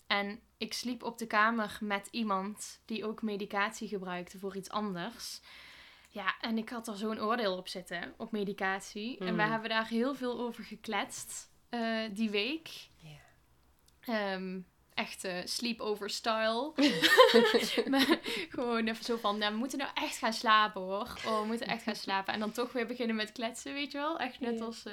En 0.06 0.40
ik 0.56 0.72
sliep 0.72 1.02
op 1.02 1.18
de 1.18 1.26
kamer 1.26 1.78
met 1.80 2.08
iemand 2.10 2.80
die 2.84 3.04
ook 3.04 3.22
medicatie 3.22 3.88
gebruikte 3.88 4.38
voor 4.38 4.56
iets 4.56 4.70
anders. 4.70 5.40
Ja, 6.08 6.34
en 6.40 6.58
ik 6.58 6.68
had 6.68 6.88
er 6.88 6.96
zo'n 6.96 7.20
oordeel 7.20 7.56
op 7.56 7.68
zitten, 7.68 8.14
op 8.16 8.32
medicatie. 8.32 9.18
En 9.18 9.26
Hmm. 9.26 9.36
wij 9.36 9.48
hebben 9.48 9.68
daar 9.68 9.88
heel 9.88 10.14
veel 10.14 10.40
over 10.40 10.64
gekletst 10.64 11.52
eh, 11.68 12.02
die 12.12 12.30
week. 12.30 12.88
Ja. 12.96 13.18
Ehm, 14.00 14.60
echt 14.94 15.24
eh, 15.24 15.38
sleepover 15.44 16.10
style. 16.10 16.72
Maar 17.90 18.18
gewoon 18.48 18.86
even 18.86 19.04
zo 19.04 19.16
van, 19.16 19.38
nou, 19.38 19.52
we 19.52 19.58
moeten 19.58 19.78
nou 19.78 19.90
echt 19.94 20.16
gaan 20.16 20.32
slapen 20.32 20.80
hoor. 20.80 21.20
Oh, 21.26 21.40
we 21.40 21.46
moeten 21.46 21.66
echt 21.66 21.82
gaan 21.82 21.96
slapen. 21.96 22.34
En 22.34 22.40
dan 22.40 22.52
toch 22.52 22.72
weer 22.72 22.86
beginnen 22.86 23.16
met 23.16 23.32
kletsen, 23.32 23.72
weet 23.72 23.92
je 23.92 23.98
wel. 23.98 24.18
Echt 24.18 24.40
net 24.40 24.60
als, 24.60 24.84
eh, 24.84 24.92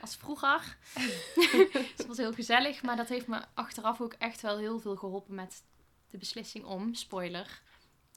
als 0.00 0.16
vroeger. 0.16 0.76
dus 1.54 1.96
dat 1.96 2.06
was 2.06 2.16
heel 2.16 2.32
gezellig. 2.32 2.82
Maar 2.82 2.96
dat 2.96 3.08
heeft 3.08 3.26
me 3.26 3.40
achteraf 3.54 4.00
ook 4.00 4.14
echt 4.18 4.40
wel 4.40 4.58
heel 4.58 4.80
veel 4.80 4.96
geholpen 4.96 5.34
met 5.34 5.62
de 6.10 6.18
beslissing 6.18 6.64
om, 6.64 6.94
spoiler, 6.94 7.62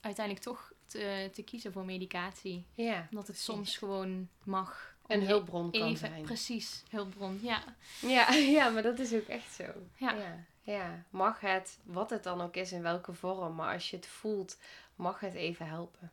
uiteindelijk 0.02 0.46
toch 0.46 0.74
te, 0.88 1.30
te 1.34 1.44
kiezen 1.44 1.72
voor 1.72 1.86
medicatie. 1.86 2.66
ja. 2.76 3.08
Omdat 3.10 3.28
het 3.28 3.40
soms 3.40 3.78
gewoon 3.78 4.30
mag. 4.44 4.92
Een 5.08 5.20
om 5.20 5.26
hulpbron 5.26 5.72
kan 5.72 5.82
even, 5.82 5.98
zijn. 5.98 6.22
Precies, 6.22 6.84
hulpbron, 6.90 7.40
ja. 7.42 7.64
Ja, 8.00 8.32
ja, 8.34 8.70
maar 8.70 8.84
dat 8.84 9.00
is 9.00 9.14
ook 9.14 9.28
echt 9.28 9.54
zo. 9.54 9.64
Ja. 9.96 10.14
ja. 10.14 10.46
Ja. 10.64 11.04
Mag 11.10 11.40
het, 11.40 11.80
wat 11.84 12.10
het 12.10 12.24
dan 12.24 12.42
ook 12.42 12.56
is, 12.56 12.72
in 12.72 12.82
welke 12.82 13.14
vorm, 13.14 13.56
maar 13.56 13.74
als 13.74 13.90
je 13.90 13.96
het 13.96 14.08
voelt, 14.08 14.58
mag 14.96 15.20
het 15.20 15.34
even 15.34 15.68
helpen. 15.68 16.12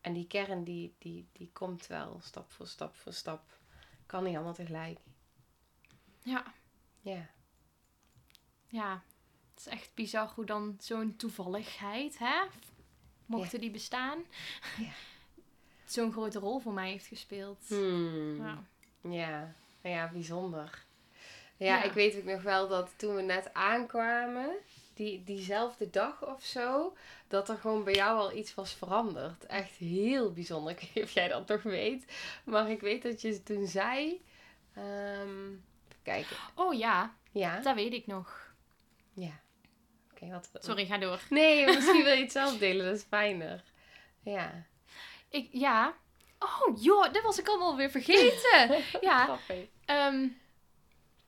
En 0.00 0.12
die 0.12 0.26
kern, 0.26 0.64
die, 0.64 0.94
die, 0.98 1.28
die 1.32 1.50
komt 1.52 1.86
wel 1.86 2.20
stap 2.22 2.52
voor 2.52 2.66
stap 2.66 2.96
voor 2.96 3.12
stap. 3.12 3.42
Kan 4.06 4.24
niet 4.24 4.34
allemaal 4.34 4.54
tegelijk. 4.54 4.98
Ja, 6.22 6.44
Ja. 7.00 7.26
ja. 8.68 9.02
Het 9.54 9.66
is 9.66 9.66
echt 9.66 9.94
bizar 9.94 10.30
hoe 10.34 10.44
dan 10.44 10.76
zo'n 10.80 11.16
toevalligheid, 11.16 12.18
hè? 12.18 12.42
Mochten 13.26 13.60
die 13.60 13.70
bestaan, 13.70 14.22
Ja. 14.78 14.90
zo'n 15.84 16.12
grote 16.12 16.38
rol 16.38 16.58
voor 16.58 16.72
mij 16.72 16.90
heeft 16.90 17.06
gespeeld. 17.06 17.64
Hmm. 17.68 18.36
Ja. 18.36 18.62
Ja. 19.00 19.54
ja, 19.82 20.08
bijzonder. 20.08 20.84
Ja, 21.62 21.76
Ja. 21.76 21.82
ik 21.82 21.92
weet 21.92 22.16
ook 22.16 22.24
nog 22.24 22.42
wel 22.42 22.68
dat 22.68 22.94
toen 22.96 23.14
we 23.14 23.22
net 23.22 23.50
aankwamen, 23.54 24.50
die, 24.94 25.24
diezelfde 25.24 25.90
dag 25.90 26.26
of 26.26 26.42
zo, 26.44 26.96
dat 27.28 27.48
er 27.48 27.56
gewoon 27.56 27.84
bij 27.84 27.94
jou 27.94 28.18
al 28.18 28.32
iets 28.32 28.54
was 28.54 28.72
veranderd. 28.72 29.46
Echt 29.46 29.74
heel 29.76 30.32
bijzonder. 30.32 30.72
Ik 30.76 30.78
weet 30.80 30.94
niet 30.94 31.04
of 31.04 31.10
jij 31.10 31.28
dat 31.28 31.48
nog 31.48 31.62
weet. 31.62 32.04
Maar 32.44 32.70
ik 32.70 32.80
weet 32.80 33.02
dat 33.02 33.20
je 33.20 33.42
toen 33.42 33.66
zei. 33.66 34.22
ehm, 34.74 35.46
even 35.48 36.02
kijken. 36.02 36.36
Oh 36.54 36.74
ja, 36.74 37.14
Ja. 37.30 37.60
dat 37.60 37.74
weet 37.74 37.92
ik 37.92 38.06
nog. 38.06 38.54
Ja. 39.14 39.40
Oké, 40.12 40.30
wat. 40.30 40.50
Sorry, 40.64 40.86
ga 40.86 40.98
door. 40.98 41.20
Nee, 41.30 41.64
misschien 41.74 42.04
wil 42.04 42.12
je 42.14 42.22
het 42.22 42.32
zelf 42.32 42.58
delen, 42.58 42.86
dat 42.86 42.96
is 42.96 43.02
fijner. 43.08 43.62
Ja. 44.22 44.66
Ik, 45.28 45.48
ja. 45.52 45.94
Oh, 46.38 46.82
joh, 46.82 47.12
dat 47.12 47.22
was 47.22 47.38
ik 47.38 47.48
allemaal 47.48 47.76
weer 47.76 47.90
vergeten. 47.90 48.82
ja. 49.00 49.38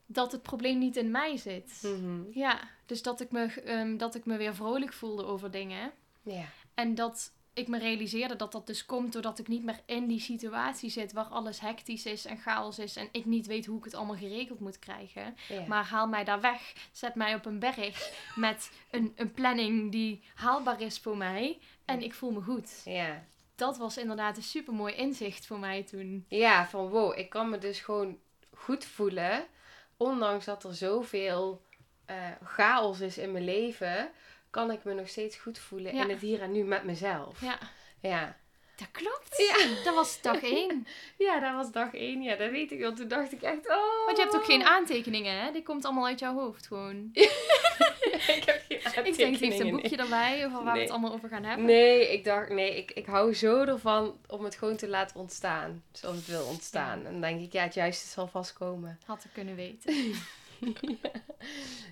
Dat 0.05 0.31
het 0.31 0.41
probleem 0.41 0.77
niet 0.77 0.95
in 0.95 1.11
mij 1.11 1.37
zit. 1.37 1.79
Mhm. 1.81 2.21
Ja, 2.31 2.59
dus 2.85 3.01
dat 3.01 3.21
ik, 3.21 3.31
me, 3.31 3.61
ehm, 3.61 3.97
dat 3.97 4.15
ik 4.15 4.25
me 4.25 4.37
weer 4.37 4.55
vrolijk 4.55 4.93
voelde 4.93 5.25
over 5.25 5.51
dingen. 5.51 5.91
Ja. 6.21 6.45
En 6.73 6.95
dat 6.95 7.33
ik 7.53 7.67
me 7.67 7.77
realiseerde 7.79 8.35
dat 8.35 8.51
dat 8.51 8.67
dus 8.67 8.85
komt 8.85 9.13
doordat 9.13 9.39
ik 9.39 9.47
niet 9.47 9.63
meer 9.63 9.79
in 9.85 10.07
die 10.07 10.19
situatie 10.19 10.89
zit 10.89 11.13
waar 11.13 11.25
alles 11.25 11.59
hectisch 11.59 12.05
is 12.05 12.25
en 12.25 12.37
chaos 12.37 12.79
is 12.79 12.95
en 12.95 13.07
ik 13.11 13.25
niet 13.25 13.45
weet 13.47 13.65
hoe 13.65 13.77
ik 13.77 13.83
het 13.83 13.93
allemaal 13.93 14.15
geregeld 14.15 14.59
moet 14.59 14.79
krijgen. 14.79 15.35
Ja. 15.49 15.67
Maar 15.67 15.83
haal 15.83 16.07
mij 16.07 16.23
daar 16.23 16.41
weg, 16.41 16.73
zet 16.91 17.15
mij 17.15 17.35
op 17.35 17.45
een 17.45 17.59
berg 17.59 18.11
met 18.35 18.71
een, 18.91 19.13
een 19.15 19.31
planning 19.31 19.91
die 19.91 20.23
haalbaar 20.35 20.81
is 20.81 20.99
voor 20.99 21.17
mij 21.17 21.59
en 21.85 22.01
ik 22.01 22.13
voel 22.13 22.31
me 22.31 22.41
goed. 22.41 22.81
ja. 22.85 23.25
Dat 23.55 23.77
was 23.77 23.97
inderdaad 23.97 24.37
een 24.37 24.43
supermooi 24.43 24.93
inzicht 24.93 25.45
voor 25.45 25.59
mij 25.59 25.83
toen. 25.83 26.25
Ja, 26.27 26.67
van 26.67 26.89
wow, 26.89 27.17
ik 27.17 27.29
kan 27.29 27.49
me 27.49 27.57
dus 27.57 27.79
gewoon 27.79 28.17
goed 28.53 28.85
voelen. 28.85 29.45
Ondanks 29.97 30.45
dat 30.45 30.63
er 30.63 30.73
zoveel 30.75 31.61
eh, 32.05 32.15
chaos 32.43 32.99
is 32.99 33.17
in 33.17 33.31
mijn 33.31 33.43
leven, 33.43 34.11
kan 34.49 34.71
ik 34.71 34.83
me 34.83 34.93
nog 34.93 35.07
steeds 35.09 35.35
goed 35.37 35.59
voelen 35.59 35.91
in 35.91 36.09
het 36.09 36.21
hier 36.21 36.41
en 36.41 36.51
nu 36.51 36.63
met 36.63 36.83
mezelf. 36.83 37.41
Ja, 37.41 37.57
Ja, 38.01 38.37
dat 38.75 38.87
klopt. 38.91 39.37
ja. 39.37 39.83
Dat 39.83 39.95
was 39.95 40.21
dag 40.21 40.41
één. 40.43 40.87
ja 41.17 41.39
dat 41.39 41.53
was 41.53 41.71
dag 41.71 41.93
één. 41.93 42.21
Ja, 42.21 42.35
dat 42.35 42.49
weet 42.51 42.71
ik 42.71 42.79
wel. 42.79 42.93
Toen 42.93 43.07
dacht 43.07 43.31
ik 43.31 43.41
echt, 43.41 43.69
oh. 43.69 44.05
Want 44.05 44.17
je 44.17 44.23
hebt 44.23 44.35
ook 44.35 44.45
geen 44.45 44.63
aantekeningen, 44.63 45.43
hè? 45.43 45.51
Die 45.51 45.63
komt 45.63 45.85
allemaal 45.85 46.05
uit 46.05 46.19
jouw 46.19 46.33
hoofd 46.33 46.67
gewoon. 46.67 47.11
ik 48.37 48.43
heb 48.45 48.63
geen 48.67 49.05
Ik 49.05 49.17
denk, 49.17 49.37
heeft 49.37 49.59
een 49.59 49.69
boekje 49.69 49.97
erbij 49.97 50.45
over 50.45 50.63
waar 50.63 50.73
we 50.73 50.79
het 50.79 50.89
allemaal 50.89 51.13
over 51.13 51.29
gaan 51.29 51.43
hebben. 51.43 51.65
Nee, 51.65 52.13
ik 52.13 52.23
dacht, 52.23 52.49
nee, 52.49 52.77
ik, 52.77 52.91
ik 52.91 53.05
hou 53.05 53.33
zo 53.33 53.63
ervan 53.63 54.19
om 54.27 54.43
het 54.43 54.55
gewoon 54.55 54.75
te 54.75 54.87
laten 54.87 55.19
ontstaan. 55.19 55.83
Zoals 55.91 56.15
het 56.15 56.27
wil 56.27 56.45
ontstaan. 56.45 57.05
En 57.05 57.11
dan 57.11 57.21
denk 57.21 57.41
ik, 57.41 57.53
ja, 57.53 57.63
het 57.63 57.73
juiste 57.73 58.07
zal 58.07 58.27
vastkomen. 58.27 58.99
Had 59.05 59.23
ik 59.23 59.31
kunnen 59.33 59.55
weten. 59.55 59.93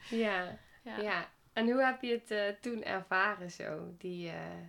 Ja. 0.10 0.58
Ja. 0.84 0.98
Ja, 1.02 1.30
en 1.54 1.72
hoe 1.72 1.84
heb 1.84 2.02
je 2.02 2.12
het 2.12 2.32
eh, 2.32 2.48
toen 2.62 2.84
ervaren 2.84 3.52
zo? 3.52 3.94
Die, 3.98 4.30
eh, 4.30 4.64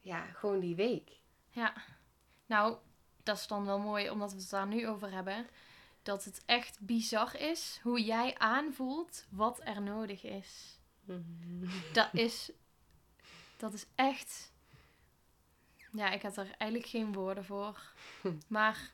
ja, 0.00 0.24
gewoon 0.24 0.60
die 0.60 0.76
week. 0.76 1.10
Ja, 1.50 1.72
nou, 2.46 2.76
dat 3.22 3.36
is 3.36 3.46
dan 3.46 3.66
wel 3.66 3.78
mooi 3.78 4.10
omdat 4.10 4.32
we 4.32 4.38
het 4.38 4.50
daar 4.50 4.66
nu 4.66 4.88
over 4.88 5.12
hebben. 5.12 5.46
Dat 6.04 6.24
het 6.24 6.42
echt 6.46 6.78
bizar 6.80 7.40
is 7.40 7.80
hoe 7.82 8.04
jij 8.04 8.38
aanvoelt 8.38 9.26
wat 9.30 9.60
er 9.64 9.82
nodig 9.82 10.22
is. 10.22 10.78
Dat 11.92 12.08
is, 12.12 12.50
dat 13.56 13.72
is 13.72 13.86
echt. 13.94 14.52
Ja, 15.92 16.10
ik 16.10 16.22
heb 16.22 16.36
er 16.36 16.54
eigenlijk 16.58 16.90
geen 16.90 17.12
woorden 17.12 17.44
voor. 17.44 17.82
Maar 18.46 18.92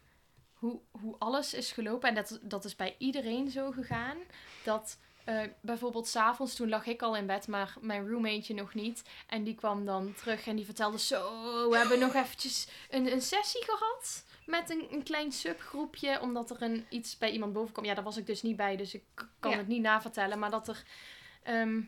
hoe, 0.55 0.81
hoe 0.90 1.16
alles 1.18 1.55
is 1.55 1.73
gelopen, 1.73 2.09
en 2.09 2.14
dat, 2.14 2.38
dat 2.42 2.64
is 2.64 2.77
bij 2.77 2.94
iedereen 2.99 3.51
zo 3.51 3.70
gegaan, 3.70 4.18
dat 4.64 4.99
eh, 5.25 5.42
bijvoorbeeld 5.61 6.09
s'avonds, 6.09 6.55
toen 6.55 6.68
lag 6.68 6.87
ik 6.87 7.03
al 7.03 7.16
in 7.16 7.27
bed, 7.27 7.49
maar 7.49 7.77
mijn 7.81 8.09
roommateje 8.09 8.55
nog 8.55 8.75
niet. 8.75 9.03
En 9.27 9.44
die 9.44 9.55
kwam 9.55 9.85
dan 9.85 10.14
terug 10.14 10.46
en 10.46 10.57
die 10.57 10.64
vertelde 10.64 10.99
zo, 10.99 11.70
we 11.70 11.77
hebben 11.77 11.99
nog 11.99 12.14
eventjes 12.14 12.68
een, 12.90 13.12
een 13.12 13.23
sessie 13.23 13.64
gehad. 13.64 14.25
Met 14.50 14.70
een, 14.70 14.86
een 14.90 15.02
klein 15.02 15.32
subgroepje, 15.32 16.20
omdat 16.20 16.50
er 16.50 16.62
een, 16.62 16.86
iets 16.88 17.18
bij 17.18 17.30
iemand 17.30 17.52
boven 17.52 17.72
kwam. 17.72 17.84
Ja, 17.84 17.94
daar 17.94 18.04
was 18.04 18.16
ik 18.16 18.26
dus 18.26 18.42
niet 18.42 18.56
bij, 18.56 18.76
dus 18.76 18.94
ik 18.94 19.04
kan 19.40 19.50
Ja. 19.50 19.56
het 19.56 19.66
niet 19.66 19.82
navertellen. 19.82 20.38
Maar 20.38 20.50
dat 20.50 20.68
er... 20.68 20.82
ehm, 21.42 21.80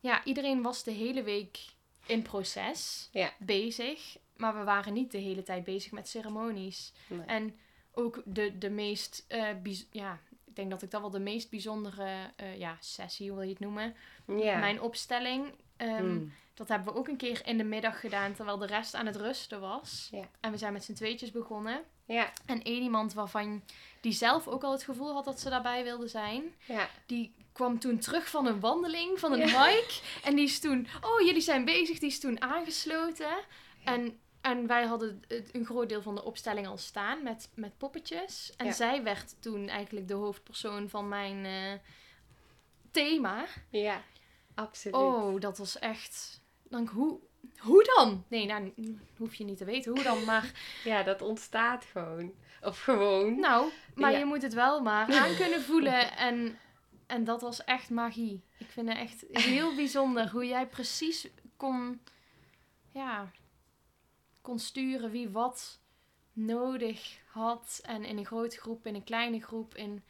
ja, 0.00 0.24
iedereen 0.24 0.62
was 0.62 0.82
de 0.82 0.90
hele 0.90 1.22
week 1.22 1.58
in 2.06 2.22
proces 2.22 3.08
Ja. 3.12 3.32
bezig. 3.38 4.16
Maar 4.36 4.58
we 4.58 4.64
waren 4.64 4.92
niet 4.92 5.10
de 5.10 5.18
hele 5.18 5.42
tijd 5.42 5.64
bezig 5.64 5.92
met 5.92 6.08
ceremonies. 6.08 6.92
Nee. 7.06 7.26
En 7.26 7.56
ook 7.92 8.22
de, 8.24 8.58
de 8.58 8.70
meest, 8.70 9.26
bijz- 9.62 9.84
ja, 9.90 10.20
ik 10.44 10.56
denk 10.56 10.70
dat 10.70 10.82
ik 10.82 10.90
dat 10.90 11.00
wel 11.00 11.10
de 11.10 11.18
meest 11.20 11.50
bijzondere 11.50 12.30
eh, 12.36 12.58
ja, 12.58 12.76
sessie, 12.80 13.28
hoe 13.28 13.36
wil 13.38 13.46
je 13.46 13.52
het 13.52 13.62
noemen. 13.62 13.94
ja. 14.26 14.58
Mijn 14.58 14.80
opstelling, 14.80 15.54
ehm, 15.76 16.06
Mm. 16.06 16.32
Dat 16.58 16.68
hebben 16.68 16.92
we 16.92 16.98
ook 16.98 17.08
een 17.08 17.16
keer 17.16 17.40
in 17.46 17.58
de 17.58 17.64
middag 17.64 18.00
gedaan, 18.00 18.34
terwijl 18.34 18.58
de 18.58 18.66
rest 18.66 18.94
aan 18.94 19.06
het 19.06 19.16
rusten 19.16 19.60
was. 19.60 20.08
Ja. 20.10 20.28
En 20.40 20.50
we 20.50 20.58
zijn 20.58 20.72
met 20.72 20.84
z'n 20.84 20.92
tweetjes 20.92 21.30
begonnen. 21.30 21.82
Ja, 22.04 22.32
En 22.46 22.62
één 22.62 22.82
iemand 22.82 23.12
waarvan 23.12 23.62
die 24.00 24.12
zelf 24.12 24.48
ook 24.48 24.64
al 24.64 24.72
het 24.72 24.82
gevoel 24.82 25.12
had 25.12 25.24
dat 25.24 25.40
ze 25.40 25.48
daarbij 25.50 25.82
wilde 25.84 26.08
zijn, 26.08 26.54
ja, 26.66 26.88
die 27.06 27.34
kwam 27.52 27.78
toen 27.78 27.98
terug 27.98 28.28
van 28.30 28.46
een 28.46 28.60
wandeling, 28.60 29.18
van 29.18 29.32
een 29.32 29.48
Ja. 29.48 29.66
hike. 29.66 30.00
En 30.24 30.34
die 30.34 30.44
is 30.44 30.60
toen, 30.60 30.86
oh 31.00 31.20
jullie 31.20 31.40
zijn 31.40 31.64
bezig, 31.64 31.98
die 31.98 32.08
is 32.08 32.20
toen 32.20 32.40
aangesloten. 32.40 33.38
En, 33.84 34.18
en 34.40 34.66
wij 34.66 34.84
hadden 34.86 35.22
een 35.52 35.64
groot 35.64 35.88
deel 35.88 36.02
van 36.02 36.14
de 36.14 36.24
opstelling 36.24 36.66
al 36.66 36.78
staan 36.78 37.22
met, 37.22 37.50
met 37.54 37.78
poppetjes. 37.78 38.52
En 38.56 38.74
zij 38.74 39.02
werd 39.02 39.42
toen 39.42 39.68
eigenlijk 39.68 40.08
de 40.08 40.14
hoofdpersoon 40.14 40.88
van 40.88 41.08
mijn 41.08 41.44
eh, 41.44 41.72
thema. 42.90 43.44
ja, 43.70 44.02
absoluut. 44.54 44.96
Oh, 44.96 45.40
dat 45.40 45.58
was 45.58 45.78
echt... 45.78 46.40
Dan, 46.68 46.86
hoe, 46.86 47.18
hoe 47.58 47.84
dan? 47.96 48.24
Nee, 48.28 48.46
nou, 48.46 48.74
hoef 49.16 49.34
je 49.34 49.44
niet 49.44 49.58
te 49.58 49.64
weten 49.64 49.92
hoe 49.92 50.02
dan, 50.02 50.24
maar... 50.24 50.52
Ja, 50.84 51.02
dat 51.02 51.22
ontstaat 51.22 51.84
gewoon. 51.84 52.32
Of 52.62 52.80
gewoon. 52.80 53.40
Nou, 53.40 53.70
maar 53.94 54.12
Ja. 54.12 54.18
je 54.18 54.24
moet 54.24 54.42
het 54.42 54.54
wel 54.54 54.82
maar 54.82 55.14
aan 55.22 55.36
kunnen 55.36 55.62
voelen. 55.62 56.16
En, 56.16 56.58
en 57.06 57.24
dat 57.24 57.40
was 57.40 57.64
echt 57.64 57.90
magie. 57.90 58.42
Ik 58.58 58.70
vind 58.70 58.88
het 58.88 58.98
echt 58.98 59.24
heel 59.30 59.74
bijzonder 59.74 60.30
hoe 60.30 60.46
jij 60.46 60.66
precies 60.66 61.28
kon, 61.56 62.00
ja, 62.92 63.30
kon 64.40 64.58
sturen 64.58 65.10
wie 65.10 65.28
wat 65.28 65.78
nodig 66.32 67.18
had. 67.26 67.80
En 67.82 68.04
in 68.04 68.18
een 68.18 68.26
grote 68.26 68.56
groep, 68.60 68.86
in 68.86 68.94
een 68.94 69.04
kleine 69.04 69.40
groep. 69.40 69.74
In, 69.74 70.02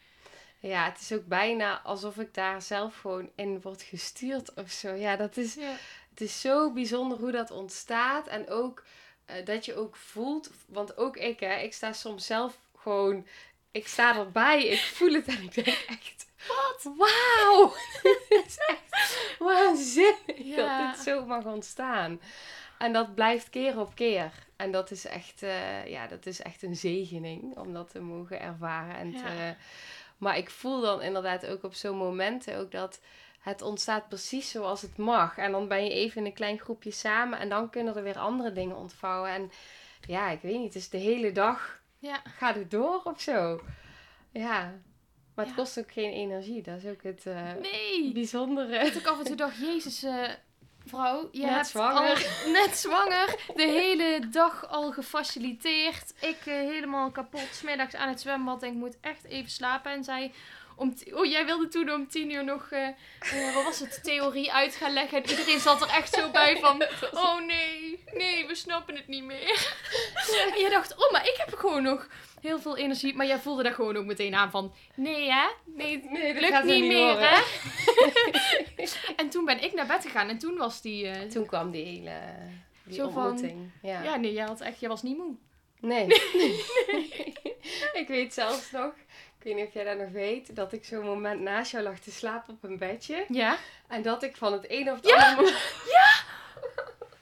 Ja, 0.59 0.85
het 0.85 0.99
is 0.99 1.11
ook 1.13 1.25
bijna 1.25 1.81
alsof 1.81 2.17
ik 2.17 2.33
daar 2.33 2.61
zelf 2.61 2.99
gewoon 2.99 3.29
in 3.35 3.61
word 3.61 3.81
gestuurd 3.81 4.53
of 4.53 4.69
zo. 4.71 4.93
Ja, 4.93 5.15
dat 5.15 5.37
is, 5.37 5.53
ja. 5.53 5.75
Het 6.19 6.27
is 6.27 6.41
zo 6.41 6.71
bijzonder 6.73 7.17
hoe 7.17 7.31
dat 7.31 7.51
ontstaat. 7.51 8.27
En 8.27 8.49
ook 8.49 8.83
eh, 9.25 9.45
dat 9.45 9.65
je 9.65 9.75
ook 9.75 9.95
voelt, 9.95 10.49
want 10.67 10.97
ook 10.97 11.17
ik, 11.17 11.39
hè, 11.39 11.55
ik 11.59 11.73
sta 11.73 11.93
soms 11.93 12.25
zelf 12.25 12.57
gewoon, 12.77 13.27
ik 13.71 13.87
sta 13.87 14.17
erbij, 14.17 14.65
ik 14.65 14.79
voel 14.79 15.13
het 15.13 15.27
en 15.27 15.43
ik 15.43 15.53
denk 15.53 15.67
echt, 15.87 16.25
wat? 16.47 16.93
Wauw! 16.97 17.73
Het 18.29 18.45
is 18.47 18.57
echt 18.67 19.35
waanzinnig 19.39 20.37
Ja. 20.37 20.55
dat 20.85 20.95
dit 20.95 21.03
zo 21.03 21.25
mag 21.25 21.45
ontstaan. 21.45 22.21
En 22.77 22.93
dat 22.93 23.15
blijft 23.15 23.49
keer 23.49 23.79
op 23.79 23.95
keer. 23.95 24.31
En 24.55 24.71
dat 24.71 24.91
is 24.91 25.05
echt, 25.05 25.43
eh, 25.43 25.87
ja, 25.87 26.07
dat 26.07 26.25
is 26.25 26.41
echt 26.41 26.63
een 26.63 26.75
zegening 26.75 27.57
om 27.57 27.73
dat 27.73 27.91
te 27.91 27.99
mogen 28.01 28.41
ervaren. 28.41 28.95
En 28.95 29.11
Ja. 29.11 29.17
te- 29.21 29.55
maar 30.17 30.37
ik 30.37 30.49
voel 30.49 30.81
dan 30.81 31.01
inderdaad 31.01 31.45
ook 31.47 31.63
op 31.63 31.73
zo'n 31.73 31.97
momenten 31.97 32.57
ook 32.57 32.71
dat 32.71 32.99
het 33.49 33.61
ontstaat 33.61 34.07
precies 34.09 34.51
zoals 34.51 34.81
het 34.81 34.97
mag. 34.97 35.37
En 35.37 35.51
dan 35.51 35.67
ben 35.67 35.83
je 35.83 35.89
even 35.91 36.17
in 36.21 36.25
een 36.25 36.33
klein 36.33 36.59
groepje 36.59 36.91
samen 36.91 37.39
en 37.39 37.49
dan 37.49 37.69
kunnen 37.69 37.95
er 37.95 38.03
weer 38.03 38.17
andere 38.17 38.51
dingen 38.51 38.75
ontvouwen. 38.75 39.29
En 39.31 39.51
ja, 40.07 40.29
ik 40.29 40.41
weet 40.41 40.55
niet, 40.57 40.73
het 40.73 40.75
is 40.75 40.89
de 40.89 40.97
hele 40.97 41.31
dag 41.31 41.81
ja. 41.99 42.21
gaat 42.37 42.55
het 42.55 42.71
door 42.71 43.01
of 43.03 43.21
zo. 43.21 43.61
Ja, 44.31 44.73
maar 45.35 45.45
het 45.45 45.55
Ja. 45.55 45.61
kost 45.61 45.79
ook 45.79 45.91
geen 45.91 46.11
energie. 46.11 46.61
Dat 46.61 46.77
is 46.77 46.85
ook 46.85 47.03
het 47.03 47.25
Nee! 47.61 48.11
bijzondere. 48.13 48.83
Dat 48.83 48.95
ik 48.95 49.07
af 49.07 49.19
en 49.19 49.25
toe 49.25 49.35
dacht, 49.35 49.57
jezus, 49.57 50.03
eh, 50.03 50.23
vrouw, 50.85 51.29
je 51.31 51.41
Net 51.41 51.49
hebt 51.49 51.67
zwanger. 51.67 52.09
al 52.45 52.51
net 52.61 52.77
zwanger, 52.77 53.39
de 53.55 53.63
hele 53.67 54.27
dag 54.31 54.67
al 54.69 54.91
gefaciliteerd. 54.91 56.13
Ik 56.21 56.37
eh, 56.45 56.53
helemaal 56.53 57.11
kapot, 57.11 57.47
smiddags 57.51 57.95
aan 57.95 58.09
het 58.09 58.21
zwembad 58.21 58.63
en 58.63 58.69
ik 58.69 58.75
moet 58.75 58.97
echt 59.01 59.23
even 59.23 59.51
slapen. 59.51 59.91
En 59.91 60.03
zij, 60.03 60.31
om 60.79 60.93
oh 61.13 61.25
jij 61.25 61.45
wilde 61.45 61.67
toen 61.67 61.91
om 61.91 62.07
tien 62.07 62.31
uur 62.31 62.43
nog, 62.43 62.67
eh, 62.71 62.87
eh, 62.87 63.53
wat 63.55 63.63
was 63.63 63.79
het, 63.79 64.03
theorie 64.03 64.51
uit 64.53 64.75
gaan 64.75 64.93
leggen. 64.93 65.23
En 65.23 65.29
iedereen 65.29 65.59
zat 65.59 65.81
er 65.81 65.89
echt 65.89 66.13
zo 66.13 66.29
bij 66.29 66.57
van, 66.59 66.83
oh 67.23 67.39
nee, 67.45 68.03
nee, 68.13 68.47
we 68.47 68.55
snappen 68.55 68.95
het 68.95 69.07
niet 69.07 69.23
meer. 69.23 69.47
En 70.53 70.59
je 70.61 70.69
dacht, 70.69 70.95
oh 71.05 71.11
maar 71.11 71.27
ik 71.27 71.35
heb 71.45 71.55
gewoon 71.57 71.83
nog 71.83 72.07
heel 72.41 72.59
veel 72.59 72.77
energie. 72.77 73.15
Maar 73.15 73.25
jij 73.25 73.39
voelde 73.39 73.63
daar 73.63 73.73
gewoon 73.73 73.97
ook 73.97 74.05
meteen 74.05 74.35
aan 74.35 74.51
van, 74.51 74.73
nee 74.95 75.31
hè, 75.31 75.47
nee, 75.65 76.03
Nee, 76.09 76.33
dat 76.33 76.41
lukt 76.41 76.53
gaat 76.53 76.63
niet, 76.63 76.83
meer, 76.83 77.19
hè? 77.19 77.41
en 79.15 79.29
toen 79.29 79.45
ben 79.45 79.63
ik 79.63 79.73
naar 79.73 79.85
bed 79.87 80.01
gegaan 80.05 80.29
en 80.29 80.37
toen 80.37 80.57
was 80.57 80.81
die... 80.81 81.07
eh, 81.07 81.29
Toen 81.29 81.45
kwam 81.45 81.71
die 81.71 81.85
hele 81.85 82.11
die 82.83 82.95
Zo 82.95 83.09
van- 83.09 83.23
ontmoeting. 83.23 83.69
ja. 83.81 84.03
ja, 84.03 84.15
nee, 84.15 84.33
jij, 84.33 84.45
had 84.45 84.61
echt, 84.61 84.79
jij 84.79 84.89
was 84.89 85.03
niet 85.03 85.17
moe. 85.17 85.35
Nee. 85.81 86.05
ik 87.93 88.05
weet 88.07 88.33
zelfs 88.33 88.71
nog, 88.71 88.93
ik 89.39 89.45
weet 89.45 89.55
niet 89.55 89.67
of 89.67 89.73
jij 89.73 89.83
dat 89.83 89.97
nog 89.97 90.11
weet, 90.11 90.55
dat 90.55 90.73
ik 90.73 90.85
zo'n 90.85 91.05
moment 91.05 91.41
naast 91.41 91.71
jou 91.71 91.83
lag 91.83 91.99
te 91.99 92.11
slapen 92.11 92.53
op 92.53 92.63
een 92.63 92.77
bedje. 92.77 93.25
Ja. 93.27 93.57
En 93.87 94.01
dat 94.01 94.23
ik 94.23 94.37
van 94.37 94.53
het 94.53 94.65
een 94.67 94.91
of 94.91 94.95
het 94.95 95.11
andere 95.11 95.35
moment... 95.35 95.57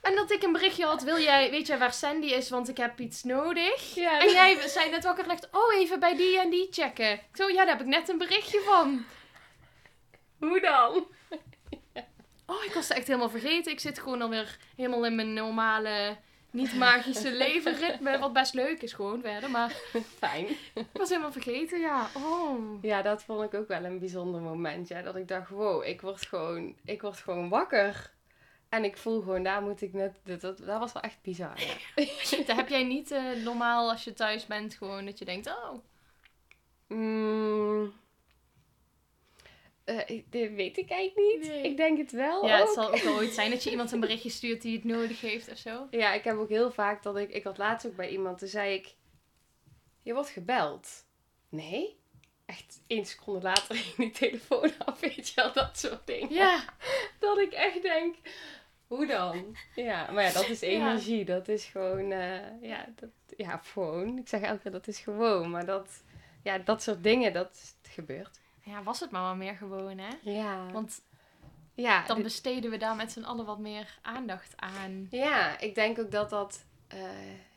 En 0.01 0.15
dat 0.15 0.31
ik 0.31 0.43
een 0.43 0.51
berichtje 0.51 0.85
had, 0.85 1.03
wil 1.03 1.19
jij, 1.19 1.51
weet 1.51 1.67
jij 1.67 1.77
waar 1.77 1.93
Sandy 1.93 2.27
is, 2.27 2.49
want 2.49 2.69
ik 2.69 2.77
heb 2.77 2.99
iets 2.99 3.23
nodig. 3.23 3.95
Ja, 3.95 4.19
En 4.21 4.29
jij 4.31 4.67
zei 4.67 4.89
net 4.89 5.03
wakker 5.03 5.23
gelegd, 5.23 5.47
oh 5.51 5.75
even 5.75 5.99
bij 5.99 6.15
die 6.15 6.39
en 6.39 6.49
die 6.49 6.67
checken. 6.71 7.11
Ik 7.11 7.21
zo, 7.33 7.49
ja, 7.49 7.55
daar 7.55 7.77
heb 7.77 7.81
ik 7.81 7.85
net 7.85 8.09
een 8.09 8.17
berichtje 8.17 8.59
van. 8.59 9.05
hoe 10.39 10.59
dan? 10.59 11.07
Oh, 12.45 12.63
ik 12.63 12.73
was 12.73 12.87
het 12.87 12.97
echt 12.97 13.07
helemaal 13.07 13.29
vergeten. 13.29 13.71
Ik 13.71 13.79
zit 13.79 13.99
gewoon 13.99 14.21
alweer 14.21 14.57
helemaal 14.75 15.05
in 15.05 15.15
mijn 15.15 15.33
normale, 15.33 16.17
niet 16.51 16.75
magische 16.75 17.31
levenritme. 17.31 18.19
Wat 18.19 18.33
best 18.33 18.53
leuk 18.53 18.81
is 18.81 18.93
gewoon 18.93 19.21
verder. 19.21 19.51
Maar 19.51 19.69
Fijn. 20.19 20.47
ik 20.73 20.87
was 20.93 21.09
helemaal 21.09 21.31
vergeten, 21.31 21.79
ja. 21.79 22.09
Oh. 22.15 22.83
Ja, 22.83 23.01
dat 23.01 23.23
vond 23.23 23.43
ik 23.43 23.53
ook 23.53 23.67
wel 23.67 23.83
een 23.83 23.99
bijzonder 23.99 24.41
moment. 24.41 24.87
Ja, 24.87 25.01
dat 25.01 25.15
ik 25.15 25.27
dacht, 25.27 25.49
wow, 25.49 25.83
ik 25.83 26.01
word 26.01 26.25
gewoon, 26.25 26.75
ik 26.83 27.01
word 27.01 27.17
gewoon 27.17 27.49
wakker. 27.49 28.15
En 28.69 28.83
ik 28.83 28.97
voel 28.97 29.21
gewoon, 29.21 29.43
daar 29.43 29.61
moet 29.61 29.81
ik 29.81 29.93
net... 29.93 30.19
Dat, 30.23 30.41
dat, 30.41 30.57
dat 30.57 30.79
was 30.79 30.93
wel 30.93 31.01
echt 31.01 31.21
bizar, 31.21 31.59
ja. 31.59 32.05
Dat 32.47 32.55
heb 32.55 32.69
jij 32.69 32.83
niet 32.83 33.11
eh, 33.11 33.43
normaal 33.43 33.89
als 33.89 34.03
je 34.03 34.13
thuis 34.13 34.45
bent, 34.45 34.75
gewoon 34.75 35.05
dat 35.05 35.19
je 35.19 35.25
denkt, 35.25 35.47
oh. 35.47 35.73
Mm. 36.87 37.93
Eh, 39.87 40.21
weet 40.55 40.77
ik 40.77 40.89
eigenlijk 40.89 41.15
niet. 41.33 41.47
Nee. 41.47 41.63
Ik 41.63 41.77
denk 41.77 41.97
het 41.97 42.11
wel 42.11 42.45
Ja, 42.45 42.59
het 42.59 42.69
zal 42.69 42.87
ook 42.87 42.97
wel 43.01 43.15
ooit 43.15 43.33
zijn 43.33 43.49
dat 43.51 43.63
je 43.63 43.69
iemand 43.69 43.91
een 43.91 43.99
berichtje 44.07 44.29
stuurt 44.29 44.61
die 44.61 44.75
het 44.75 44.83
nodig 44.83 45.21
heeft 45.21 45.51
of 45.51 45.57
zo. 45.57 45.87
Ja, 45.89 46.13
ik 46.13 46.23
heb 46.23 46.37
ook 46.37 46.49
heel 46.49 46.71
vaak 46.71 47.03
dat 47.03 47.17
ik... 47.17 47.29
Ik 47.31 47.43
had 47.43 47.57
laatst 47.57 47.87
ook 47.87 47.95
bij 47.95 48.09
iemand, 48.09 48.37
toen 48.37 48.47
zei 48.47 48.73
ik... 48.73 48.95
Je 50.03 50.13
wordt 50.13 50.29
gebeld. 50.29 51.05
Nee? 51.49 51.99
Echt 52.45 52.81
één 52.87 53.05
seconde 53.05 53.41
later 53.41 53.75
ging 53.75 53.95
die 53.95 54.11
telefoon 54.29 54.71
af, 54.85 54.99
weet 54.99 55.27
je 55.29 55.31
wel, 55.35 55.53
dat 55.53 55.77
soort 55.77 56.07
dingen. 56.07 56.33
Ja, 56.33 56.63
Dat 57.19 57.37
ik 57.39 57.51
echt 57.51 57.81
denk, 57.81 58.15
hoe 58.87 59.05
dan? 59.05 59.55
Ja, 59.75 60.11
maar 60.11 60.23
ja, 60.23 60.31
dat 60.31 60.49
is 60.49 60.59
Ja. 60.59 60.67
energie. 60.67 61.25
Dat 61.25 61.47
is 61.47 61.65
gewoon, 61.65 62.11
eh, 62.11 62.61
ja, 62.61 62.85
dat, 62.95 63.09
ja, 63.37 63.57
gewoon. 63.57 64.17
Ik 64.17 64.27
zeg 64.27 64.41
elke 64.41 64.61
keer, 64.61 64.71
dat 64.71 64.87
is 64.87 64.99
gewoon. 64.99 65.49
Maar 65.49 65.65
dat, 65.65 66.03
ja, 66.43 66.57
dat 66.57 66.83
soort 66.83 67.03
dingen, 67.03 67.33
dat 67.33 67.75
gebeurt. 67.89 68.39
Ja, 68.67 68.83
was 68.83 68.99
het 68.99 69.11
maar 69.11 69.21
wel 69.23 69.35
meer 69.35 69.55
gewoon, 69.55 69.97
hè? 69.97 70.09
Ja, 70.21 70.71
Want 70.71 71.01
ja, 71.73 72.05
dan 72.05 72.15
dit- 72.15 72.25
besteden 72.25 72.71
we 72.71 72.77
daar 72.77 72.95
met 72.95 73.11
z'n 73.11 73.23
allen 73.23 73.45
wat 73.45 73.59
meer 73.59 73.97
aandacht 74.01 74.53
aan. 74.55 75.07
ja, 75.11 75.59
ik 75.59 75.75
denk 75.75 75.99
ook 75.99 76.11
dat 76.11 76.29
dat 76.29 76.63
eh, 76.87 76.99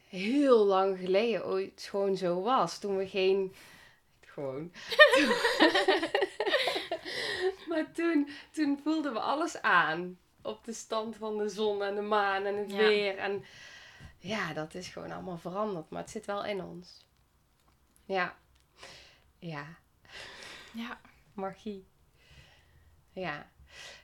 heel 0.09 0.65
lang 0.65 0.99
geleden 0.99 1.47
ooit 1.47 1.87
gewoon 1.91 2.17
zo 2.17 2.43
was. 2.43 2.79
Toen 2.79 2.97
we 2.97 3.09
geen... 3.09 3.55
Gewoon. 4.21 4.73
maar 7.69 7.93
toen, 7.93 8.29
toen 8.51 8.81
voelden 8.83 9.13
we 9.13 9.21
alles 9.21 9.63
aan. 9.63 10.19
Op 10.43 10.65
de 10.65 10.73
stand 10.73 11.17
van 11.17 11.39
de 11.39 11.49
zon 11.49 11.83
en 11.83 11.95
de 11.95 12.01
maan 12.01 12.45
en 12.45 12.57
het 12.57 12.71
Ja. 12.71 12.77
weer. 12.77 13.19
En 13.19 13.45
ja, 14.19 14.53
dat 14.53 14.75
is 14.75 14.89
gewoon 14.89 15.11
allemaal 15.11 15.39
veranderd. 15.39 15.91
Maar 15.91 16.01
het 16.03 16.11
zit 16.11 16.27
wel 16.27 16.45
in 16.45 16.63
ons. 16.63 17.05
Ja. 18.05 18.37
Ja. 19.39 19.67
Ja, 20.73 21.01
Magie. 21.35 21.87
Ja. 23.13 23.51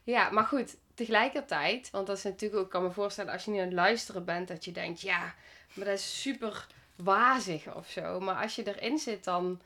Ja, 0.02 0.30
maar 0.30 0.44
goed. 0.44 0.76
Tegelijkertijd, 0.94 1.90
want 1.90 2.06
dat 2.06 2.16
is 2.16 2.22
natuurlijk 2.22 2.58
ook, 2.60 2.64
ik 2.66 2.70
kan 2.70 2.82
me 2.82 2.90
voorstellen 2.90 3.32
als 3.32 3.44
je 3.44 3.50
nu 3.50 3.58
aan 3.58 3.64
het 3.64 3.72
luisteren 3.72 4.24
bent, 4.24 4.48
dat 4.48 4.64
je 4.64 4.72
denkt, 4.72 5.00
ja, 5.00 5.34
maar 5.74 5.84
dat 5.84 5.98
is 5.98 6.20
super 6.22 6.66
wazig 6.96 7.74
of 7.74 7.90
zo. 7.90 8.20
Maar 8.20 8.42
als 8.42 8.54
je 8.54 8.66
erin 8.76 8.98
zit, 8.98 9.24
dan 9.24 9.60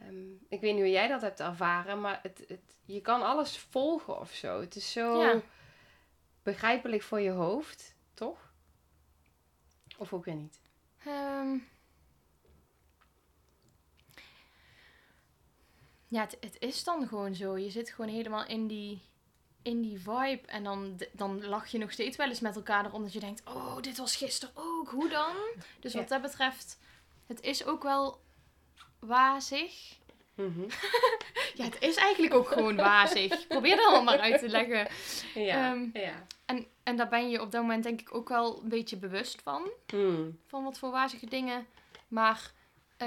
ehm, 0.00 0.30
ik 0.48 0.60
weet 0.60 0.72
niet 0.74 0.82
hoe 0.82 0.90
jij 0.90 1.08
dat 1.08 1.20
hebt 1.20 1.40
ervaren, 1.40 2.00
maar 2.00 2.18
het, 2.22 2.44
het, 2.48 2.60
je 2.84 3.00
kan 3.00 3.22
alles 3.22 3.58
volgen 3.58 4.18
of 4.20 4.30
zo. 4.32 4.60
Het 4.60 4.76
is 4.76 4.92
zo 4.92 5.20
Ja. 5.22 5.40
begrijpelijk 6.42 7.02
voor 7.02 7.20
je 7.20 7.30
hoofd, 7.30 7.94
toch? 8.14 8.52
Of 9.98 10.12
ook 10.12 10.24
weer 10.24 10.34
niet? 10.34 10.60
Ehm. 11.04 11.56
Ja, 16.12 16.20
het, 16.20 16.36
het 16.40 16.56
is 16.58 16.84
dan 16.84 17.06
gewoon 17.08 17.34
zo. 17.34 17.58
Je 17.58 17.70
zit 17.70 17.90
gewoon 17.90 18.10
helemaal 18.10 18.46
in 18.46 18.66
die, 18.66 19.02
in 19.62 19.80
die 19.82 19.98
vibe. 20.00 20.40
En 20.46 20.64
dan, 20.64 21.00
dan 21.12 21.44
lach 21.46 21.66
je 21.66 21.78
nog 21.78 21.92
steeds 21.92 22.16
wel 22.16 22.28
eens 22.28 22.40
met 22.40 22.56
elkaar 22.56 22.84
erom. 22.84 23.02
Dat 23.02 23.12
je 23.12 23.20
denkt, 23.20 23.42
oh, 23.48 23.76
dit 23.80 23.98
was 23.98 24.16
gisteren 24.16 24.54
ook. 24.56 24.88
Hoe 24.90 25.08
dan? 25.08 25.34
Dus 25.80 25.94
wat 25.94 26.02
Ja. 26.02 26.08
dat 26.08 26.22
betreft, 26.30 26.78
het 27.26 27.40
is 27.40 27.64
ook 27.64 27.82
wel 27.82 28.20
wazig. 28.98 29.96
Mhm. 30.34 30.62
Ja, 31.54 31.64
het 31.64 31.80
is 31.80 31.96
eigenlijk 31.96 32.34
ook 32.34 32.48
gewoon 32.48 32.76
wazig. 32.76 33.46
Probeer 33.48 33.76
dat 33.76 33.86
allemaal 33.86 34.18
uit 34.18 34.38
te 34.40 34.48
leggen. 34.48 34.88
Ja, 35.34 35.70
Ehm, 35.72 35.88
ja. 35.92 36.26
En, 36.44 36.66
en 36.82 36.96
daar 36.96 37.08
ben 37.08 37.30
je 37.30 37.40
op 37.40 37.50
dat 37.52 37.60
moment 37.60 37.82
denk 37.82 38.00
ik 38.00 38.14
ook 38.14 38.28
wel 38.28 38.62
een 38.62 38.68
beetje 38.68 38.96
bewust 38.96 39.42
van. 39.42 39.70
Hmm. 39.86 40.38
van 40.46 40.64
wat 40.64 40.78
voor 40.78 40.90
wazige 40.90 41.26
dingen. 41.26 41.66
Maar 42.08 42.52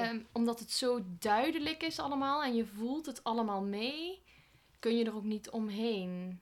ehm, 0.01 0.19
omdat 0.31 0.60
het 0.60 0.71
zo 0.71 0.99
duidelijk 1.19 1.84
is 1.84 1.99
allemaal 1.99 2.43
en 2.43 2.55
je 2.55 2.65
voelt 2.65 3.05
het 3.05 3.23
allemaal 3.23 3.62
mee, 3.62 4.21
kun 4.79 4.97
je 4.97 5.05
er 5.05 5.15
ook 5.15 5.23
niet 5.23 5.49
omheen. 5.49 6.39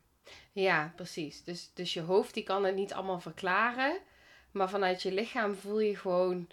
Ja, 0.51 0.93
precies. 0.95 1.43
Dus, 1.43 1.71
dus 1.73 1.93
je 1.93 2.01
hoofd 2.01 2.33
die 2.33 2.43
kan 2.43 2.63
het 2.65 2.75
niet 2.75 2.93
allemaal 2.93 3.19
verklaren. 3.19 3.97
Maar 4.51 4.69
vanuit 4.69 5.01
je 5.01 5.11
lichaam 5.13 5.55
voel 5.55 5.79
je 5.79 5.95
gewoon... 5.97 6.47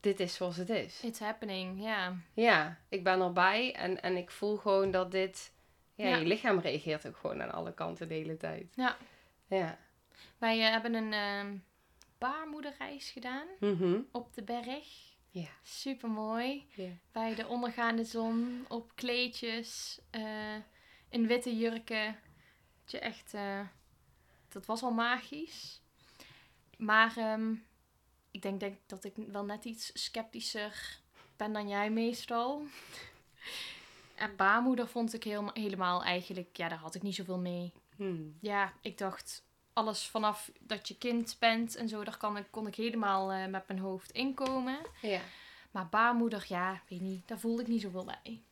Dit 0.00 0.20
is 0.20 0.34
zoals 0.34 0.56
het 0.56 0.70
is. 0.70 1.00
It's 1.02 1.18
happening, 1.18 1.82
ja. 1.82 2.16
Ja, 2.34 2.78
ik 2.88 3.04
ben 3.04 3.20
erbij. 3.20 3.74
En, 3.74 4.02
en 4.02 4.16
ik 4.16 4.30
voel 4.30 4.56
gewoon 4.56 4.90
dat 4.90 5.10
dit... 5.10 5.52
Ja, 5.94 6.06
Ja. 6.08 6.16
je 6.16 6.26
lichaam 6.26 6.58
reageert 6.58 7.06
ook 7.06 7.16
gewoon 7.16 7.42
aan 7.42 7.52
alle 7.52 7.74
kanten 7.74 8.08
de 8.08 8.14
hele 8.14 8.36
tijd. 8.36 8.72
Ja. 8.74 8.96
Ja. 9.46 9.78
Wij 10.38 10.64
eh, 10.64 10.70
hebben 10.70 10.94
een 10.94 11.12
ehm 11.12 11.56
baarmoederreis 12.18 13.10
gedaan 13.10 13.46
Mhm. 13.60 14.00
op 14.12 14.34
de 14.34 14.42
berg. 14.42 14.86
Ja. 15.32 15.48
Super 15.62 16.10
mooi. 16.10 16.66
Ja. 16.74 16.90
Bij 17.12 17.34
de 17.34 17.46
ondergaande 17.46 18.04
zon, 18.04 18.64
op 18.68 18.92
kleedjes, 18.94 20.00
eh, 20.10 20.56
in 21.08 21.26
witte 21.26 21.56
jurken. 21.56 22.18
Dat 22.82 22.90
je 22.90 22.98
echt, 22.98 23.34
eh, 23.34 23.60
dat 24.48 24.66
was 24.66 24.82
al 24.82 24.90
magisch. 24.90 25.80
Maar 26.76 27.16
ehm, 27.16 27.52
ik 28.30 28.42
denk, 28.42 28.60
denk 28.60 28.78
dat 28.86 29.04
ik 29.04 29.14
wel 29.16 29.44
net 29.44 29.64
iets 29.64 29.90
sceptischer 29.94 31.00
ben 31.36 31.52
dan 31.52 31.68
jij 31.68 31.90
meestal. 31.90 32.62
En 34.14 34.36
baarmoeder 34.36 34.88
vond 34.88 35.14
ik 35.14 35.24
heel, 35.24 35.50
helemaal 35.52 36.04
eigenlijk, 36.04 36.56
ja, 36.56 36.68
daar 36.68 36.78
had 36.78 36.94
ik 36.94 37.02
niet 37.02 37.14
zoveel 37.14 37.38
mee. 37.38 37.72
Hmm. 37.96 38.36
Ja, 38.40 38.72
ik 38.80 38.98
dacht, 38.98 39.44
alles 39.72 40.06
vanaf 40.06 40.50
dat 40.60 40.88
je 40.88 40.98
kind 40.98 41.36
bent 41.38 41.76
en 41.76 41.88
zo, 41.88 42.04
daar 42.04 42.16
kan 42.16 42.36
ik, 42.36 42.46
kon 42.50 42.66
ik 42.66 42.74
helemaal 42.74 43.32
eh, 43.32 43.46
met 43.46 43.66
mijn 43.68 43.78
hoofd 43.80 44.10
inkomen. 44.10 44.78
Ja. 45.00 45.20
Maar 45.70 45.88
baarmoeder, 45.88 46.44
ja, 46.48 46.82
weet 46.88 47.00
niet, 47.00 47.28
daar 47.28 47.38
voelde 47.38 47.62
ik 47.62 47.68
niet 47.68 47.80
zoveel 47.80 48.04
bij. 48.04 48.42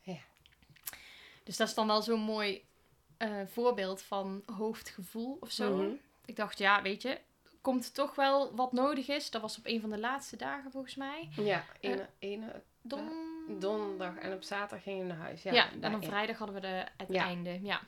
Ja. 0.00 0.18
Dus 1.44 1.56
dat 1.56 1.68
is 1.68 1.74
dan 1.74 1.86
wel 1.86 2.02
zo'n 2.02 2.20
mooi 2.20 2.64
eh, 3.16 3.40
voorbeeld 3.46 4.02
van 4.02 4.42
hoofdgevoel 4.56 5.36
of 5.40 5.50
zo. 5.50 5.76
Mhm. 5.76 5.90
Ik 6.24 6.36
dacht, 6.36 6.58
ja, 6.58 6.82
weet 6.82 7.02
je, 7.02 7.20
komt 7.60 7.94
toch 7.94 8.14
wel 8.14 8.54
wat 8.54 8.72
nodig 8.72 9.08
is. 9.08 9.30
Dat 9.30 9.40
was 9.42 9.58
op 9.58 9.66
een 9.66 9.80
van 9.80 9.90
de 9.90 9.98
laatste 9.98 10.36
dagen 10.36 10.70
volgens 10.70 10.94
mij. 10.94 11.28
Ja, 11.36 11.64
ene, 11.80 12.08
ene 12.18 12.62
Don... 12.82 13.10
donderdag 13.58 14.16
en 14.16 14.32
op 14.32 14.42
zaterdag 14.42 14.82
ging 14.82 14.98
je 14.98 15.04
naar 15.04 15.16
huis. 15.16 15.42
Ja, 15.42 15.68
en 15.80 15.94
op 15.94 16.04
vrijdag 16.04 16.38
hadden 16.38 16.54
we 16.54 16.60
de, 16.60 16.86
het 16.96 17.08
Ja. 17.08 17.24
einde. 17.24 17.58
Ja. 17.62 17.80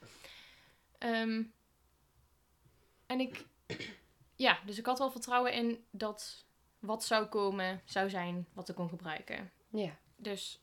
Ehm, 0.98 1.42
en 3.08 3.20
ik... 3.20 3.46
Ja, 4.34 4.58
dus 4.66 4.78
ik 4.78 4.86
had 4.86 4.98
wel 4.98 5.10
vertrouwen 5.10 5.52
in 5.52 5.84
dat 5.90 6.44
wat 6.78 7.04
zou 7.04 7.26
komen, 7.26 7.80
zou 7.84 8.10
zijn 8.10 8.46
wat 8.52 8.68
ik 8.68 8.74
kon 8.74 8.88
gebruiken. 8.88 9.52
Ja. 9.68 9.98
Dus 10.16 10.60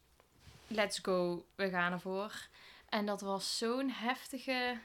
let's 0.68 1.00
go, 1.00 1.46
we 1.56 1.70
gaan 1.70 1.92
ervoor. 1.92 2.48
En 2.90 3.06
dat 3.06 3.22
was 3.22 3.58
zo'n 3.58 3.90
heftige 3.90 4.80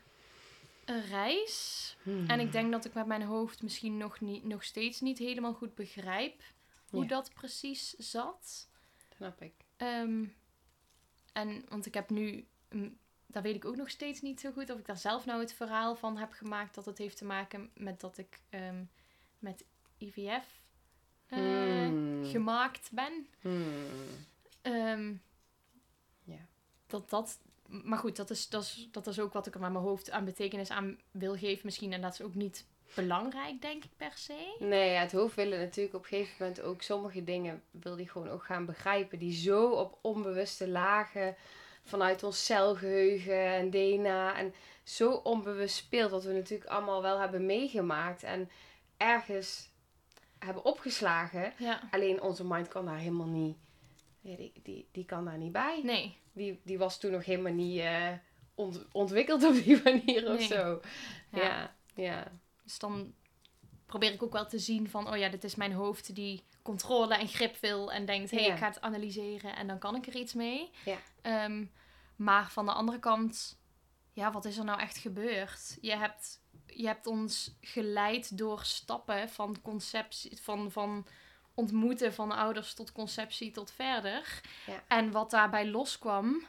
reis. 0.84 1.96
Hmm. 2.02 2.26
En 2.26 2.40
ik 2.40 2.52
denk 2.52 2.72
dat 2.72 2.84
ik 2.84 2.94
met 2.94 3.06
mijn 3.06 3.22
hoofd 3.22 3.62
misschien 3.62 3.96
nog, 3.96 4.20
niet, 4.20 4.44
nog 4.44 4.64
steeds 4.64 5.00
niet 5.00 5.18
helemaal 5.18 5.54
goed 5.54 5.74
begrijp 5.74 6.42
hoe 6.90 7.02
Ja. 7.02 7.08
dat 7.08 7.32
precies 7.34 7.90
zat. 7.90 8.68
Snap 9.16 9.42
ik. 9.42 9.54
Ehm, 9.76 10.24
en 11.32 11.64
want 11.68 11.86
ik 11.86 11.94
heb 11.94 12.10
nu, 12.10 12.46
daar 13.32 13.42
weet 13.42 13.54
ik 13.54 13.64
ook 13.64 13.76
nog 13.76 13.90
steeds 13.90 14.20
niet 14.20 14.40
zo 14.40 14.50
goed 14.52 14.70
of 14.70 14.78
ik 14.78 14.86
daar 14.86 14.96
zelf 14.96 15.24
nou 15.26 15.40
het 15.40 15.52
verhaal 15.52 15.96
van 15.96 16.16
heb 16.16 16.32
gemaakt 16.32 16.74
dat 16.74 16.84
het 16.84 16.98
heeft 16.98 17.16
te 17.16 17.24
maken 17.24 17.70
met 17.74 18.00
dat 18.00 18.18
ik 18.18 18.40
ehm, 18.48 18.84
met 19.38 19.64
IVF 19.98 20.62
eh, 21.26 21.38
Hmm. 21.38 22.24
gemaakt 22.24 22.90
ben. 22.92 23.26
Hmm. 23.40 23.72
Ehm, 24.62 25.14
Ja. 26.24 26.46
Dat 26.86 27.10
dat. 27.10 27.38
Maar 27.66 27.98
goed, 27.98 28.16
dat 28.16 28.30
is, 28.30 28.48
dat, 28.48 28.62
is, 28.62 28.88
dat 28.90 29.06
is 29.06 29.20
ook 29.20 29.32
wat 29.32 29.46
ik 29.46 29.54
er 29.54 29.60
met 29.60 29.72
mijn 29.72 29.84
hoofd 29.84 30.10
aan 30.10 30.24
betekenis 30.24 30.70
aan 30.70 30.98
wil 31.10 31.36
geven. 31.36 31.60
Misschien. 31.64 31.92
En 31.92 32.00
dat 32.00 32.12
is 32.12 32.22
ook 32.22 32.34
niet 32.34 32.66
belangrijk, 32.94 33.62
denk 33.62 33.84
ik 33.84 33.90
per 33.96 34.12
se. 34.14 34.56
Nee, 34.58 34.90
ja, 34.92 35.00
het 35.00 35.12
hoofd 35.12 35.34
willen 35.36 35.58
natuurlijk 35.58 35.94
op 35.94 36.02
een 36.02 36.08
gegeven 36.08 36.36
moment 36.38 36.60
ook 36.60 36.82
sommige 36.82 37.24
dingen 37.24 37.62
wil 37.70 37.96
die 37.96 38.08
gewoon 38.08 38.28
ook 38.28 38.44
gaan 38.44 38.66
begrijpen. 38.66 39.18
Die 39.18 39.32
zo 39.32 39.70
op 39.70 39.98
onbewuste 40.02 40.68
lagen 40.68 41.36
vanuit 41.90 42.22
ons 42.22 42.44
celgeheugen 42.44 43.44
en 43.46 43.70
DNA 43.70 44.36
en 44.36 44.54
zo 44.82 45.10
onbewust 45.12 45.76
speelt. 45.76 46.10
Wat 46.10 46.24
we 46.24 46.32
natuurlijk 46.32 46.70
allemaal 46.70 47.02
wel 47.02 47.18
hebben 47.20 47.46
meegemaakt 47.46 48.22
en 48.22 48.50
ergens 48.96 49.68
hebben 50.38 50.64
opgeslagen. 50.64 51.52
Ja. 51.58 51.80
Alleen 51.90 52.22
onze 52.22 52.44
mind 52.44 52.68
kan 52.68 52.84
daar 52.84 52.98
helemaal 52.98 53.26
niet, 53.26 53.56
ja, 54.20 54.36
die, 54.36 54.52
die, 54.62 54.88
die 54.92 55.04
kan 55.04 55.24
daar 55.24 55.38
niet 55.38 55.52
bij. 55.52 55.80
Nee. 55.82 56.16
Die, 56.32 56.60
die 56.64 56.78
was 56.78 56.98
toen 56.98 57.10
nog 57.10 57.24
helemaal 57.24 57.52
niet 57.52 57.78
eh, 57.80 58.08
ont- 58.54 58.86
ontwikkeld 58.92 59.44
op 59.44 59.54
die 59.54 59.80
manier 59.84 60.32
of 60.32 60.40
zo. 60.42 60.80
Ja. 61.32 61.42
Ja, 61.42 61.74
ja. 61.94 62.32
Dus 62.64 62.78
dan 62.78 63.14
probeer 63.86 64.12
ik 64.12 64.22
ook 64.22 64.32
wel 64.32 64.46
te 64.46 64.58
zien 64.58 64.88
van, 64.88 65.08
oh 65.10 65.16
ja, 65.16 65.28
dit 65.28 65.44
is 65.44 65.54
mijn 65.54 65.72
hoofd 65.72 66.14
die 66.14 66.42
controle 66.62 67.14
en 67.14 67.28
grip 67.28 67.56
wil 67.56 67.92
en 67.92 68.04
denkt, 68.04 68.30
hé, 68.30 68.36
hey, 68.36 68.46
Ja. 68.46 68.52
ik 68.52 68.58
ga 68.58 68.66
het 68.66 68.80
analyseren 68.80 69.56
en 69.56 69.66
dan 69.66 69.78
kan 69.78 69.94
ik 69.96 70.06
er 70.06 70.14
iets 70.16 70.34
mee. 70.34 70.70
Ja. 70.84 70.96
Ehm, 71.22 71.64
maar 72.20 72.50
van 72.50 72.66
de 72.66 72.72
andere 72.72 72.98
kant, 72.98 73.58
ja, 74.12 74.32
wat 74.32 74.44
is 74.44 74.56
er 74.56 74.64
nou 74.64 74.80
echt 74.80 74.96
gebeurd? 74.98 75.78
Je 75.80 75.96
hebt, 75.96 76.40
je 76.66 76.86
hebt 76.86 77.06
ons 77.06 77.56
geleid 77.60 78.38
door 78.38 78.64
stappen 78.64 79.28
van 79.28 79.56
conceptie, 79.62 80.38
van, 80.42 80.70
van 80.70 81.06
ontmoeten 81.54 82.14
van 82.14 82.32
ouders 82.32 82.74
tot 82.74 82.92
conceptie 82.92 83.50
tot 83.50 83.70
verder. 83.72 84.40
Ja. 84.66 84.82
En 84.88 85.10
wat 85.10 85.30
daarbij 85.30 85.66
loskwam, 85.66 86.46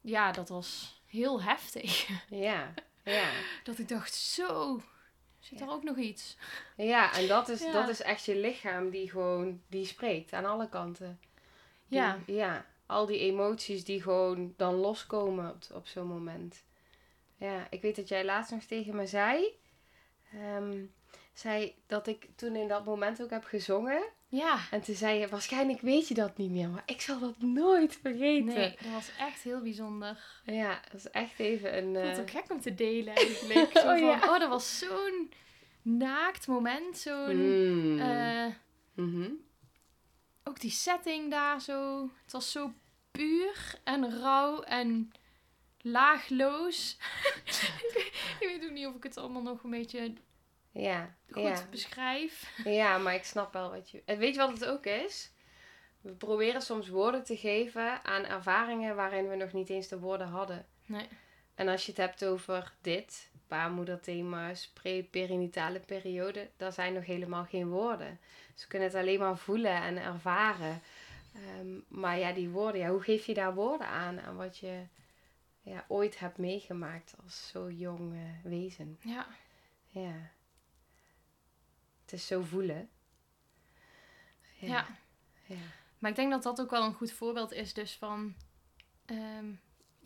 ja, 0.00 0.32
dat 0.32 0.48
was 0.48 1.00
heel 1.06 1.42
heftig. 1.42 2.08
Ja, 2.30 2.74
ja. 3.04 3.30
Dat 3.64 3.78
ik 3.78 3.88
dacht, 3.88 4.14
zo, 4.14 4.82
zit 5.38 5.60
er 5.60 5.70
ook 5.70 5.82
nog 5.82 5.96
iets? 5.96 6.36
Ja, 6.76 7.12
en 7.14 7.26
dat 7.26 7.48
is, 7.48 7.60
Ja. 7.64 7.72
dat 7.72 7.88
is 7.88 8.00
echt 8.02 8.24
je 8.24 8.36
lichaam 8.36 8.90
die 8.90 9.10
gewoon, 9.10 9.62
die 9.66 9.86
spreekt 9.86 10.32
aan 10.32 10.44
alle 10.44 10.68
kanten. 10.68 11.20
Die- 11.88 11.98
Ja, 11.98 12.18
Ja, 12.26 12.66
al 12.88 13.06
die 13.06 13.18
emoties 13.18 13.84
die 13.84 14.02
gewoon 14.02 14.54
dan 14.56 14.74
loskomen 14.74 15.50
op, 15.50 15.56
op 15.74 15.86
zo'n 15.86 16.06
moment. 16.06 16.62
Ja, 17.36 17.66
ik 17.70 17.82
weet 17.82 17.96
dat 17.96 18.08
jij 18.08 18.24
laatst 18.24 18.50
nog 18.52 18.62
tegen 18.62 18.96
me 18.96 19.06
zei, 19.06 19.44
ehm, 20.32 20.84
zei 21.32 21.74
dat 21.86 22.06
ik 22.06 22.28
toen 22.36 22.56
in 22.56 22.68
dat 22.68 22.84
moment 22.84 23.22
ook 23.22 23.30
heb 23.30 23.44
gezongen. 23.44 24.02
ja. 24.28 24.58
En 24.70 24.80
toen 24.80 24.94
zei 24.94 25.18
je, 25.18 25.28
waarschijnlijk 25.28 25.80
weet 25.80 26.08
je 26.08 26.14
dat 26.14 26.36
niet 26.36 26.50
meer, 26.50 26.68
maar 26.68 26.82
ik 26.86 27.00
zal 27.00 27.18
dat 27.18 27.38
nooit 27.40 27.98
vergeten. 28.02 28.46
Nee, 28.54 28.76
dat 28.82 28.92
was 28.92 29.10
echt 29.18 29.42
heel 29.42 29.60
bijzonder. 29.60 30.40
Ja, 30.44 30.80
dat 30.90 30.94
is 31.00 31.10
echt 31.10 31.38
even 31.38 31.76
een... 31.76 31.88
Ik 31.88 31.94
vond 31.94 32.06
het 32.06 32.16
eh, 32.16 32.22
ook 32.22 32.30
gek 32.30 32.50
om 32.52 32.60
te 32.60 32.74
delen 32.74 33.14
eigenlijk. 33.14 33.70
Zo 33.76 33.78
Oh, 33.78 33.84
van, 33.84 33.98
ja. 34.04 34.14
oh, 34.14 34.38
dat 34.38 34.48
was 34.48 34.78
zo'n 34.78 35.30
naakt 35.82 36.46
moment. 36.46 36.98
Zo'n, 36.98 37.36
mm, 37.36 37.98
eh, 38.00 38.46
mhm. 38.94 39.30
Ook 40.58 40.64
die 40.64 40.78
setting 40.78 41.30
daar 41.30 41.60
zo. 41.60 42.10
Het 42.22 42.32
was 42.32 42.50
zo 42.50 42.72
puur 43.10 43.80
en 43.84 44.20
rauw 44.20 44.62
en 44.62 45.12
laagloos. 45.78 46.98
ik 48.40 48.46
weet 48.46 48.64
ook 48.64 48.70
niet 48.70 48.86
of 48.86 48.94
ik 48.94 49.02
het 49.02 49.16
allemaal 49.16 49.42
nog 49.42 49.62
een 49.62 49.70
beetje 49.70 50.12
Ja, 50.70 51.16
goed 51.30 51.42
ja. 51.42 51.66
beschrijf. 51.70 52.52
Ja, 52.64 52.98
maar 52.98 53.14
ik 53.14 53.24
snap 53.24 53.52
wel 53.52 53.70
wat 53.70 53.90
je. 53.90 54.02
En 54.04 54.18
weet 54.18 54.34
je 54.34 54.40
wat 54.40 54.50
het 54.50 54.64
ook 54.64 54.86
is? 54.86 55.32
We 56.00 56.12
proberen 56.12 56.62
soms 56.62 56.88
woorden 56.88 57.24
te 57.24 57.36
geven 57.36 58.04
aan 58.04 58.24
ervaringen 58.24 58.96
waarin 58.96 59.28
we 59.28 59.36
nog 59.36 59.52
niet 59.52 59.68
eens 59.68 59.88
de 59.88 59.98
woorden 59.98 60.28
hadden. 60.28 60.66
Nee. 60.86 61.08
En 61.54 61.68
als 61.68 61.84
je 61.84 61.90
het 61.90 62.00
hebt 62.00 62.24
over 62.24 62.74
dit, 62.80 63.30
baarmoederthema's, 63.48 64.68
pre-perinatale 64.68 65.80
periode, 65.80 66.50
daar 66.56 66.72
zijn 66.72 66.92
nog 66.92 67.04
helemaal 67.04 67.44
geen 67.44 67.68
woorden. 67.68 68.20
We 68.56 68.66
kunnen 68.66 68.88
het 68.88 68.96
alleen 68.96 69.18
maar 69.18 69.38
voelen 69.38 69.82
en 69.82 70.02
ervaren. 70.02 70.80
Ehm, 71.34 72.00
maar 72.00 72.18
ja, 72.18 72.32
die 72.32 72.48
woorden, 72.48 72.80
ja, 72.80 72.90
hoe 72.90 73.02
geef 73.02 73.26
je 73.26 73.34
daar 73.34 73.54
woorden 73.54 73.86
aan? 73.86 74.20
Aan 74.20 74.36
wat 74.36 74.58
je 74.58 74.82
ja, 75.62 75.84
ooit 75.88 76.18
hebt 76.18 76.38
meegemaakt 76.38 77.14
als 77.24 77.48
zo 77.48 77.70
jong 77.70 78.14
eh, 78.14 78.50
wezen. 78.50 78.98
Ja. 79.00 79.26
Ja. 79.86 80.30
Het 82.02 82.12
is 82.12 82.26
zo 82.26 82.42
voelen. 82.42 82.90
Ja. 84.58 84.86
ja. 85.46 85.56
Maar 85.98 86.10
ik 86.10 86.16
denk 86.16 86.30
dat 86.30 86.42
dat 86.42 86.60
ook 86.60 86.70
wel 86.70 86.84
een 86.84 86.94
goed 86.94 87.12
voorbeeld 87.12 87.52
is 87.52 87.74
dus 87.74 87.96
van... 87.96 88.34
ehm, 89.04 89.52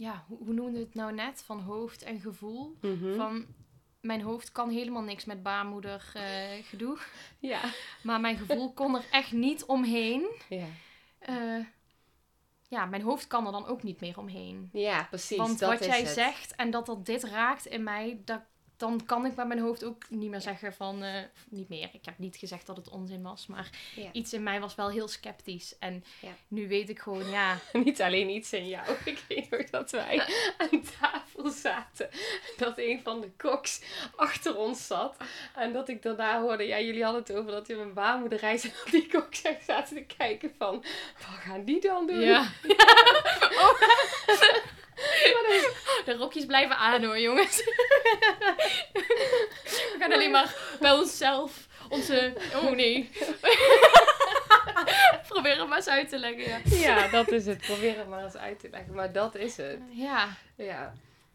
ja, 0.02 0.24
hoe, 0.28 0.38
hoe 0.38 0.54
noemden 0.54 0.80
we 0.80 0.86
het 0.86 0.94
nou 0.94 1.12
net? 1.12 1.42
Van 1.42 1.60
hoofd 1.60 2.02
en 2.02 2.20
gevoel. 2.20 2.76
Mhm. 2.80 3.14
Van, 3.14 3.46
mijn 4.00 4.22
hoofd 4.22 4.52
kan 4.52 4.70
helemaal 4.70 5.02
niks 5.02 5.24
met 5.24 5.42
baarmoeder 5.42 6.10
eh, 6.14 6.64
gedoe. 6.64 6.98
Ja. 7.38 7.60
Maar 8.02 8.20
mijn 8.20 8.36
gevoel 8.36 8.72
kon 8.80 8.94
er 8.94 9.04
echt 9.10 9.32
niet 9.32 9.64
omheen. 9.64 10.26
Ja. 10.48 10.66
Eh, 11.18 11.64
ja, 12.68 12.86
mijn 12.86 13.02
hoofd 13.02 13.26
kan 13.26 13.46
er 13.46 13.52
dan 13.52 13.66
ook 13.66 13.82
niet 13.82 14.00
meer 14.00 14.18
omheen. 14.18 14.70
ja, 14.72 15.06
precies. 15.10 15.36
Want 15.36 15.58
dat 15.58 15.70
wat 15.70 15.80
is 15.80 15.86
jij 15.86 16.00
het. 16.00 16.08
zegt 16.08 16.54
en 16.54 16.70
dat 16.70 16.86
dat 16.86 17.06
dit 17.06 17.22
raakt 17.22 17.66
in 17.66 17.82
mij, 17.82 18.20
dat, 18.24 18.42
dan 18.82 19.00
kan 19.06 19.26
ik 19.26 19.34
bij 19.34 19.46
mijn 19.46 19.60
hoofd 19.60 19.84
ook 19.84 20.02
niet 20.10 20.30
meer 20.30 20.40
zeggen 20.40 20.72
van... 20.74 21.02
eh, 21.02 21.22
niet 21.48 21.68
meer, 21.68 21.88
ik 21.92 22.04
heb 22.04 22.18
niet 22.18 22.36
gezegd 22.36 22.66
dat 22.66 22.76
het 22.76 22.88
onzin 22.88 23.22
was, 23.22 23.46
maar 23.46 23.70
Ja. 23.96 24.08
iets 24.12 24.32
in 24.32 24.42
mij 24.42 24.60
was 24.60 24.74
wel 24.74 24.90
heel 24.90 25.08
sceptisch. 25.08 25.78
En 25.78 26.04
Ja. 26.20 26.28
nu 26.48 26.68
weet 26.68 26.88
ik 26.88 26.98
gewoon, 26.98 27.30
ja, 27.30 27.58
Niet 27.84 28.02
alleen 28.02 28.28
iets 28.28 28.52
in 28.52 28.68
jou. 28.68 28.86
Ik 29.04 29.22
weet 29.28 29.50
nog 29.50 29.70
dat 29.70 29.90
wij 29.90 30.22
aan 30.58 30.82
tafel 31.00 31.50
zaten. 31.50 32.08
Dat 32.56 32.78
een 32.78 33.00
van 33.02 33.20
de 33.20 33.30
koks 33.36 33.80
achter 34.16 34.56
ons 34.56 34.86
zat. 34.86 35.16
En 35.54 35.72
dat 35.72 35.88
ik 35.88 36.02
daarna 36.02 36.40
hoorde, 36.40 36.64
ja, 36.64 36.80
jullie 36.80 37.04
hadden 37.04 37.22
het 37.22 37.32
over 37.32 37.52
dat 37.52 37.66
je 37.66 37.74
een 37.74 37.92
baarmoeder 37.94 38.38
reis. 38.38 38.64
En 38.64 38.72
dat 38.84 38.90
die 39.00 39.06
koks 39.08 39.42
echt 39.42 39.64
zaten 39.64 39.96
te 39.96 40.14
kijken 40.16 40.54
van, 40.58 40.74
wat 41.18 41.38
gaan 41.40 41.64
die 41.64 41.80
dan 41.80 42.06
doen? 42.06 42.20
ja. 42.20 42.50
Is- 44.26 44.60
De 46.04 46.16
rokjes 46.18 46.46
blijven 46.46 46.76
aan 46.76 47.04
hoor, 47.04 47.18
jongens. 47.18 47.56
We 49.62 49.96
gaan 49.98 50.12
alleen 50.12 50.30
maar 50.30 50.54
bij 50.80 50.92
onszelf 50.92 51.66
onze... 51.88 52.32
Oh 52.54 52.70
nee. 52.70 53.10
Probeer 55.28 55.58
het 55.58 55.68
maar 55.68 55.76
eens 55.76 55.88
uit 55.88 56.08
te 56.08 56.18
leggen, 56.18 56.44
ja. 56.44 56.60
ja, 56.64 57.08
dat 57.08 57.30
is 57.30 57.46
het. 57.46 57.58
Probeer 57.58 57.98
het 57.98 58.08
maar 58.08 58.24
eens 58.24 58.36
uit 58.36 58.60
te 58.60 58.68
leggen. 58.70 58.94
Maar 58.94 59.12
dat 59.12 59.34
is 59.34 59.56
het. 59.56 59.78
Ja, 59.90 60.28
Ja. 60.56 60.92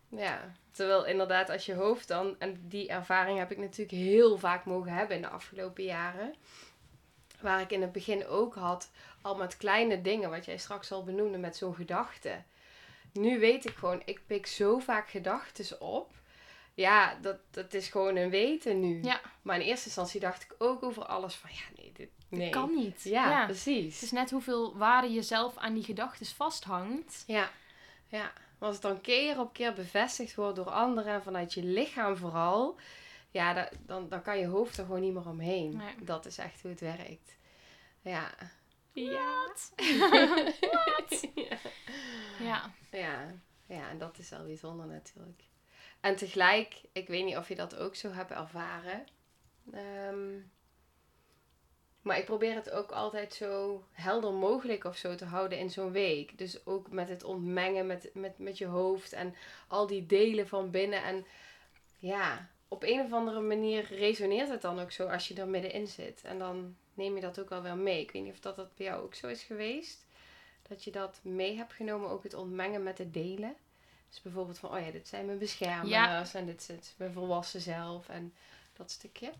Ja. 0.09 0.51
Terwijl 0.71 1.05
inderdaad 1.05 1.49
als 1.49 1.65
je 1.65 1.73
hoofd 1.73 2.07
dan, 2.07 2.35
en 2.39 2.65
die 2.67 2.87
ervaring 2.87 3.37
heb 3.37 3.51
ik 3.51 3.57
natuurlijk 3.57 3.91
heel 3.91 4.37
vaak 4.37 4.65
mogen 4.65 4.91
hebben 4.91 5.15
in 5.15 5.21
de 5.21 5.27
afgelopen 5.27 5.83
jaren. 5.83 6.35
Waar 7.41 7.61
ik 7.61 7.71
in 7.71 7.81
het 7.81 7.91
begin 7.91 8.27
ook 8.27 8.55
had, 8.55 8.91
al 9.21 9.35
met 9.35 9.57
kleine 9.57 10.01
dingen, 10.01 10.29
wat 10.29 10.45
jij 10.45 10.57
straks 10.57 10.91
al 10.91 11.03
benoemde 11.03 11.37
met 11.37 11.57
zo'n 11.57 11.75
gedachte. 11.75 12.41
Nu 13.17 13.39
weet 13.39 13.65
ik 13.65 13.75
gewoon, 13.75 14.01
ik 14.05 14.21
pik 14.25 14.47
zo 14.47 14.79
vaak 14.79 15.09
gedachten 15.09 15.81
op. 15.81 16.15
Ja, 16.73 17.17
dat, 17.21 17.37
dat 17.51 17.73
is 17.73 17.87
gewoon 17.89 18.15
een 18.15 18.29
weten 18.29 18.79
nu. 18.79 19.03
Ja. 19.03 19.21
Maar 19.41 19.55
in 19.59 19.65
eerste 19.65 19.85
instantie 19.85 20.19
dacht 20.19 20.43
ik 20.43 20.55
ook 20.57 20.83
over 20.83 21.05
alles 21.05 21.35
van, 21.35 21.49
ja 21.53 21.81
nee, 21.81 21.91
dit 21.93 22.09
nee. 22.29 22.49
kan 22.49 22.75
niet. 22.75 23.03
Ja, 23.03 23.37
Het 23.37 23.45
precies. 23.45 24.01
is 24.03 24.11
net 24.11 24.31
hoeveel 24.31 24.77
waarde 24.77 25.11
je 25.11 25.21
zelf 25.21 25.57
aan 25.57 25.73
die 25.73 25.83
gedachten 25.83 26.25
vasthangt. 26.25 27.23
Ja, 27.27 27.49
ja. 28.07 28.31
Maar 28.59 28.67
als 28.67 28.73
het 28.73 28.81
dan 28.81 29.01
keer 29.01 29.39
op 29.39 29.53
keer 29.53 29.73
bevestigd 29.73 30.35
wordt 30.35 30.55
door 30.55 30.69
anderen 30.69 31.13
en 31.13 31.23
vanuit 31.23 31.53
je 31.53 31.63
lichaam 31.63 32.17
vooral, 32.17 32.75
ja, 33.31 33.53
da- 33.53 33.69
dan, 33.85 34.09
dan 34.09 34.21
kan 34.21 34.39
je 34.39 34.47
hoofd 34.47 34.77
er 34.77 34.85
gewoon 34.85 35.01
niet 35.01 35.13
meer 35.13 35.27
omheen. 35.27 35.77
Nee. 35.77 35.95
Dat 36.05 36.25
is 36.25 36.37
echt 36.37 36.61
hoe 36.61 36.71
het 36.71 36.79
werkt. 36.79 37.35
Ja. 38.01 38.31
Wat? 39.05 39.71
ja. 41.35 41.57
Ja. 42.39 42.73
Ja. 42.91 43.35
Ja, 43.67 43.89
en 43.89 43.97
dat 43.97 44.17
is 44.17 44.29
wel 44.29 44.45
bijzonder 44.45 44.85
natuurlijk. 44.85 45.43
En 46.01 46.15
tegelijk, 46.15 46.81
ik 46.91 47.07
weet 47.07 47.25
niet 47.25 47.37
of 47.37 47.47
je 47.47 47.55
dat 47.55 47.75
ook 47.75 47.95
zo 47.95 48.11
hebt 48.11 48.31
ervaren. 48.31 49.05
Ehm, 49.73 50.39
maar 52.01 52.17
ik 52.17 52.25
probeer 52.25 52.55
het 52.55 52.71
ook 52.71 52.91
altijd 52.91 53.33
zo 53.33 53.83
helder 53.91 54.33
mogelijk 54.33 54.83
of 54.83 54.97
zo 54.97 55.15
te 55.15 55.25
houden 55.25 55.57
in 55.57 55.69
zo'n 55.69 55.91
week. 55.91 56.37
Dus 56.37 56.65
ook 56.65 56.91
met 56.91 57.09
het 57.09 57.23
ontmengen 57.23 57.87
met, 57.87 58.09
met, 58.13 58.37
met 58.37 58.57
je 58.57 58.65
hoofd 58.65 59.13
en 59.13 59.35
al 59.67 59.87
die 59.87 60.05
delen 60.05 60.47
van 60.47 60.71
binnen. 60.71 61.03
En 61.03 61.25
ja, 61.97 62.49
op 62.67 62.83
een 62.83 63.01
of 63.01 63.13
andere 63.13 63.41
manier 63.41 63.85
resoneert 63.85 64.49
het 64.49 64.61
dan 64.61 64.79
ook 64.79 64.91
zo 64.91 65.07
als 65.07 65.27
je 65.27 65.35
er 65.35 65.47
middenin 65.47 65.87
zit. 65.87 66.21
En 66.23 66.39
dan 66.39 66.75
neem 66.97 67.15
je 67.15 67.21
dat 67.21 67.39
ook 67.39 67.49
wel 67.49 67.61
weer 67.61 67.77
mee. 67.77 68.01
Ik 68.01 68.11
weet 68.11 68.23
niet 68.23 68.33
of 68.33 68.39
dat, 68.39 68.55
dat 68.55 68.75
bij 68.75 68.85
jou 68.85 69.03
ook 69.03 69.15
zo 69.15 69.27
is 69.27 69.43
geweest. 69.43 70.05
Dat 70.67 70.83
je 70.83 70.91
dat 70.91 71.19
mee 71.21 71.55
hebt 71.55 71.73
genomen, 71.73 72.09
ook 72.09 72.23
het 72.23 72.33
ontmengen 72.33 72.83
met 72.83 72.97
de 72.97 73.11
delen. 73.11 73.55
Dus 74.09 74.21
bijvoorbeeld 74.21 74.59
van, 74.59 74.71
oh 74.71 74.79
ja, 74.79 74.91
dit 74.91 75.07
zijn 75.07 75.25
mijn 75.25 75.37
beschermers 75.37 76.33
en 76.33 76.45
dit 76.45 76.69
is 76.81 76.93
mijn 76.97 77.13
volwassen 77.13 77.61
zelf 77.61 78.09
en 78.09 78.33
dat 78.73 78.91
stukje. 78.91 79.33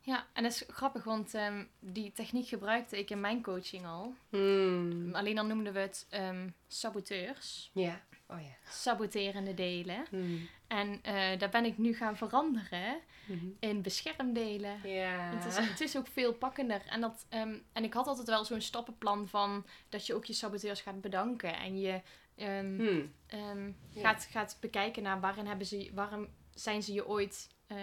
Ja, 0.00 0.26
en 0.32 0.42
dat 0.42 0.52
is 0.52 0.64
grappig, 0.68 1.04
want 1.04 1.34
ehm, 1.34 1.64
die 1.78 2.12
techniek 2.12 2.48
gebruikte 2.48 2.98
ik 2.98 3.10
in 3.10 3.20
mijn 3.20 3.42
coaching 3.42 3.86
al. 3.86 4.14
Hmm. 4.28 5.14
Alleen 5.14 5.34
dan 5.34 5.46
noemden 5.46 5.72
we 5.72 5.78
het 5.78 6.06
ehm, 6.10 6.48
saboteurs. 6.68 7.70
Ja, 7.72 8.00
oh 8.32 8.40
ja. 8.40 8.70
Saboterende 8.70 9.54
delen. 9.54 10.04
Hmm. 10.10 10.48
En 10.66 10.98
eh, 11.02 11.38
daar 11.38 11.48
ben 11.50 11.64
ik 11.64 11.78
nu 11.78 11.94
gaan 11.94 12.16
veranderen 12.16 13.00
Mhm. 13.26 13.46
in 13.58 13.82
beschermdelen. 13.82 14.80
Ja. 14.88 15.30
Het 15.34 15.44
is, 15.44 15.56
het 15.56 15.80
is 15.80 15.96
ook 15.96 16.06
veel 16.06 16.32
pakkender. 16.34 16.82
En, 16.86 17.00
dat, 17.00 17.26
ehm, 17.28 17.54
en 17.72 17.84
ik 17.84 17.92
had 17.94 18.06
altijd 18.06 18.28
wel 18.28 18.44
zo'n 18.44 18.60
stappenplan 18.60 19.28
van 19.28 19.66
dat 19.88 20.06
je 20.06 20.14
ook 20.14 20.24
je 20.24 20.32
saboteurs 20.32 20.80
gaat 20.80 21.00
bedanken. 21.00 21.56
En 21.58 21.80
je 21.80 22.00
ehm, 22.36 22.76
Hmm. 22.78 23.12
ehm, 23.26 23.70
gaat, 23.96 24.28
gaat 24.30 24.56
bekijken 24.60 25.02
naar 25.02 25.20
waarin 25.20 25.46
hebben 25.46 25.66
ze, 25.66 25.90
waarom 25.94 26.28
zijn 26.54 26.82
ze 26.82 26.92
je 26.92 27.06
ooit. 27.08 27.48
eh, 27.66 27.76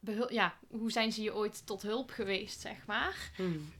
behul- 0.00 0.32
ja, 0.32 0.58
hoe 0.70 0.90
zijn 0.92 1.12
ze 1.12 1.22
je 1.22 1.34
ooit 1.34 1.66
tot 1.66 1.82
hulp 1.82 2.10
geweest, 2.10 2.60
zeg 2.60 2.86
maar. 2.86 3.30
Hmm. 3.36 3.70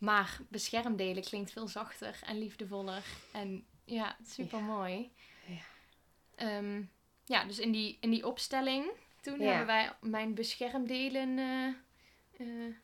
Maar 0.00 0.38
beschermdelen 0.48 1.22
klinkt 1.22 1.50
veel 1.52 1.68
zachter 1.68 2.18
en 2.24 2.38
liefdevoller. 2.38 3.04
En 3.32 3.66
ja, 3.84 4.16
super 4.26 4.60
mooi. 4.62 5.12
Ja. 5.46 5.60
Ehm, 6.34 6.82
ja, 7.24 7.44
dus 7.44 7.58
in 7.58 7.72
die, 7.72 7.98
in 8.00 8.10
die 8.10 8.26
opstelling 8.26 8.90
toen 9.20 9.40
Ja. 9.40 9.46
hebben 9.48 9.66
wij 9.66 9.92
mijn 10.00 10.34
beschermdelen 10.34 11.38
eh, 11.38 11.66
eh, 12.38 12.74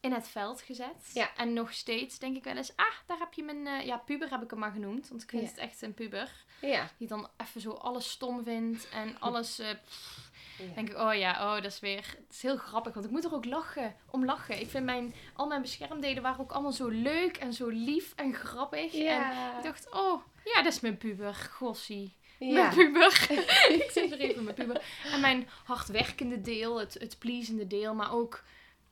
in 0.00 0.12
het 0.12 0.28
veld 0.28 0.60
gezet. 0.62 1.10
Ja. 1.14 1.36
En 1.36 1.52
nog 1.52 1.72
steeds 1.72 2.18
denk 2.18 2.36
ik 2.36 2.44
wel 2.44 2.56
eens, 2.56 2.76
ah, 2.76 2.94
daar 3.06 3.18
heb 3.18 3.32
je 3.32 3.42
mijn, 3.42 3.66
eh, 3.66 3.86
ja, 3.86 3.96
puber 3.96 4.30
heb 4.30 4.42
ik 4.42 4.50
hem 4.50 4.58
maar 4.58 4.72
genoemd. 4.72 5.08
Want 5.08 5.22
ik 5.22 5.30
vind 5.30 5.42
Ja. 5.42 5.48
het 5.48 5.58
echt 5.58 5.82
een 5.82 5.94
puber. 5.94 6.44
Ja. 6.60 6.90
Die 6.98 7.08
dan 7.08 7.28
even 7.36 7.60
zo 7.60 7.70
alles 7.70 8.10
stom 8.10 8.44
vindt 8.44 8.88
en 8.88 9.20
alles... 9.20 9.60
pff, 9.84 10.25
Ja. 10.58 10.74
denk 10.74 10.88
ik, 10.90 10.98
oh 10.98 11.14
ja, 11.14 11.32
oh, 11.32 11.62
dat 11.62 11.72
is 11.72 11.80
weer... 11.80 11.96
Het 11.96 12.34
is 12.34 12.42
heel 12.42 12.56
grappig, 12.56 12.94
want 12.94 13.06
ik 13.06 13.12
moet 13.12 13.24
er 13.24 13.34
ook 13.34 13.44
lachen, 13.44 13.96
om 14.10 14.24
lachen. 14.24 14.60
Ik 14.60 14.68
vind 14.68 14.84
mijn... 14.84 15.14
Al 15.34 15.46
mijn 15.46 15.62
beschermdelen 15.62 16.22
waren 16.22 16.40
ook 16.40 16.52
allemaal 16.52 16.72
zo 16.72 16.88
leuk 16.88 17.36
en 17.36 17.52
zo 17.52 17.68
lief 17.68 18.12
en 18.16 18.34
grappig. 18.34 18.94
En 18.94 19.56
ik 19.56 19.62
dacht, 19.62 19.92
oh, 19.92 20.22
ja, 20.44 20.62
dat 20.62 20.72
is 20.72 20.80
mijn 20.80 20.96
puber. 20.96 21.34
Gossie. 21.34 22.16
Mijn 22.38 22.74
puber. 22.74 23.26
ik 23.82 23.90
zeg 23.92 24.10
er 24.10 24.20
even 24.20 24.44
mijn 24.44 24.56
puber. 24.56 24.82
En 25.12 25.20
mijn 25.20 25.48
hardwerkende 25.64 26.40
deel, 26.40 26.80
het, 26.80 26.94
het 26.94 27.18
pleasende 27.18 27.66
deel. 27.66 27.94
Maar 27.94 28.12
ook 28.12 28.44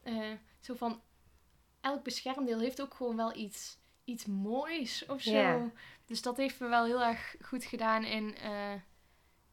eh, 0.03 0.33
zo 0.61 0.75
van... 0.75 1.03
Elk 1.81 2.03
beschermdeel 2.03 2.59
heeft 2.59 2.83
ook 2.83 2.95
gewoon 2.95 3.17
wel 3.17 3.37
iets, 3.37 3.79
iets 4.05 4.27
moois 4.27 5.07
of 5.07 5.23
zo. 5.23 5.71
Dus 6.07 6.23
dat 6.23 6.37
heeft 6.37 6.61
me 6.61 6.69
wel 6.69 6.85
heel 6.85 7.03
erg 7.03 7.37
goed 7.41 7.65
gedaan 7.65 8.05
in, 8.05 8.37
eh, 8.37 8.73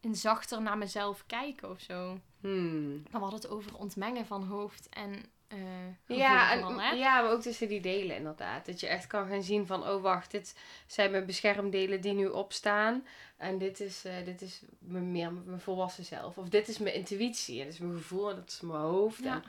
in 0.02 0.16
zachter 0.16 0.62
naar 0.62 0.78
mezelf 0.78 1.24
kijken 1.28 1.70
of 1.70 1.80
zo. 1.80 2.20
Hmm. 2.40 2.92
Maar 2.92 3.22
we 3.22 3.28
hadden 3.28 3.42
het 3.42 3.50
over 3.50 3.78
ontmengen 3.78 4.26
van 4.26 4.44
hoofd 4.44 4.90
en 4.90 5.26
gevoel 5.52 6.18
Ja, 6.18 6.52
en, 6.52 6.98
ja, 6.98 7.22
maar 7.22 7.32
ook 7.32 7.42
tussen 7.42 7.68
die 7.68 7.82
delen 7.82 8.16
inderdaad. 8.16 8.66
Dat 8.66 8.80
je 8.80 8.88
echt 8.88 9.08
kan 9.08 9.28
gaan 9.28 9.44
zien 9.44 9.66
van, 9.66 9.88
oh 9.88 10.02
wacht, 10.02 10.32
dit 10.32 10.56
zijn 10.88 11.12
mijn 11.12 11.26
beschermdelen 11.26 12.02
die 12.02 12.14
nu 12.14 12.28
opstaan. 12.28 13.06
En 13.38 13.58
dit 13.58 13.80
is, 13.80 14.06
eh, 14.06 14.26
dit 14.26 14.42
is 14.42 14.62
mijn, 14.80 15.12
meer 15.12 15.34
mijn 15.34 15.60
volwassen 15.60 16.06
zelf. 16.06 16.38
Of 16.38 16.50
dit 16.50 16.68
is 16.68 16.78
mijn 16.78 16.96
intuïtie. 16.96 17.60
En 17.60 17.66
dit 17.66 17.74
is 17.74 17.80
mijn 17.80 17.98
gevoel 17.98 18.30
en 18.30 18.36
dat 18.36 18.50
is 18.50 18.62
mijn 18.62 18.80
hoofd. 18.80 19.24
Ja. 19.24 19.42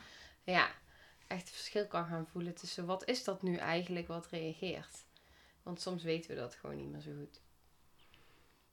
En 0.45 0.53
ja, 0.53 0.71
echt 1.27 1.41
het 1.41 1.51
verschil 1.51 1.87
kan 1.87 2.07
gaan 2.07 2.27
voelen 2.27 2.55
tussen 2.55 2.87
wat 2.87 3.09
is 3.09 3.25
dat 3.25 3.43
nu 3.43 3.57
eigenlijk 3.57 4.09
wat 4.09 4.27
reageert. 4.31 5.05
Want 5.63 5.81
soms 5.81 6.03
weten 6.03 6.31
we 6.31 6.37
dat 6.37 6.55
gewoon 6.55 6.77
niet 6.77 6.91
meer 6.91 7.01
zo 7.01 7.11
goed. 7.19 7.41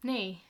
Nee. 0.02 0.44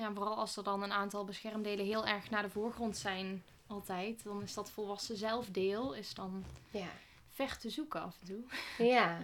Ja, 0.00 0.12
vooral 0.14 0.36
als 0.36 0.56
er 0.56 0.64
dan 0.64 0.82
een 0.82 0.92
aantal 0.92 1.24
beschermdelen 1.24 1.84
heel 1.86 2.06
erg 2.06 2.30
naar 2.30 2.42
de 2.42 2.50
voorgrond 2.50 2.96
zijn 2.96 3.44
altijd. 3.66 4.24
Dan 4.24 4.42
is 4.42 4.54
dat 4.54 4.70
volwassen 4.70 5.16
zelfdeel 5.16 5.94
is 5.94 6.14
dan 6.14 6.44
Ja. 6.70 6.88
ver 7.30 7.58
te 7.58 7.70
zoeken 7.70 8.02
af 8.02 8.16
en 8.20 8.26
toe. 8.26 8.44
Ja, 8.86 9.18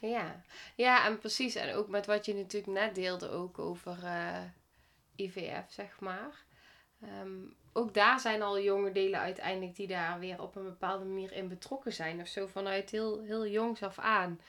ja. 0.00 0.42
Ja, 0.76 1.06
en 1.06 1.18
precies. 1.18 1.54
En 1.54 1.74
ook 1.74 1.88
met 1.88 2.06
wat 2.06 2.26
je 2.26 2.34
natuurlijk 2.34 2.72
net 2.72 2.94
deelde 2.94 3.28
ook 3.30 3.58
over 3.58 4.04
eh, 4.04 4.42
IVF, 5.16 5.72
zeg 5.72 6.00
maar. 6.00 6.44
Ehm, 7.00 7.38
ook 7.72 7.94
daar 7.94 8.20
zijn 8.20 8.42
al 8.42 8.60
jonge 8.60 8.92
delen 8.92 9.20
uiteindelijk 9.20 9.76
die 9.76 9.86
daar 9.86 10.18
weer 10.18 10.40
op 10.42 10.56
een 10.56 10.64
bepaalde 10.64 11.04
manier 11.04 11.32
in 11.32 11.48
betrokken 11.48 11.92
zijn. 11.92 12.20
Of 12.20 12.26
zo 12.28 12.46
vanuit 12.46 12.90
heel, 12.90 13.20
heel 13.22 13.46
jongs 13.46 13.82
af 13.82 13.98
aan. 13.98 14.40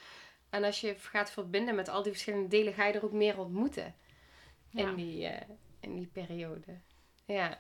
En 0.49 0.63
als 0.63 0.81
je 0.81 0.95
gaat 0.97 1.31
verbinden 1.31 1.75
met 1.75 1.89
al 1.89 2.03
die 2.03 2.11
verschillende 2.11 2.47
delen, 2.47 2.73
ga 2.73 2.85
je 2.85 2.93
er 2.93 3.05
ook 3.05 3.11
meer 3.11 3.39
ontmoeten. 3.39 3.95
Ja. 4.69 4.87
In, 4.87 4.95
die, 4.95 5.25
eh, 5.27 5.49
in 5.83 5.95
die 5.95 6.07
periode. 6.07 6.79
Ja. 7.25 7.57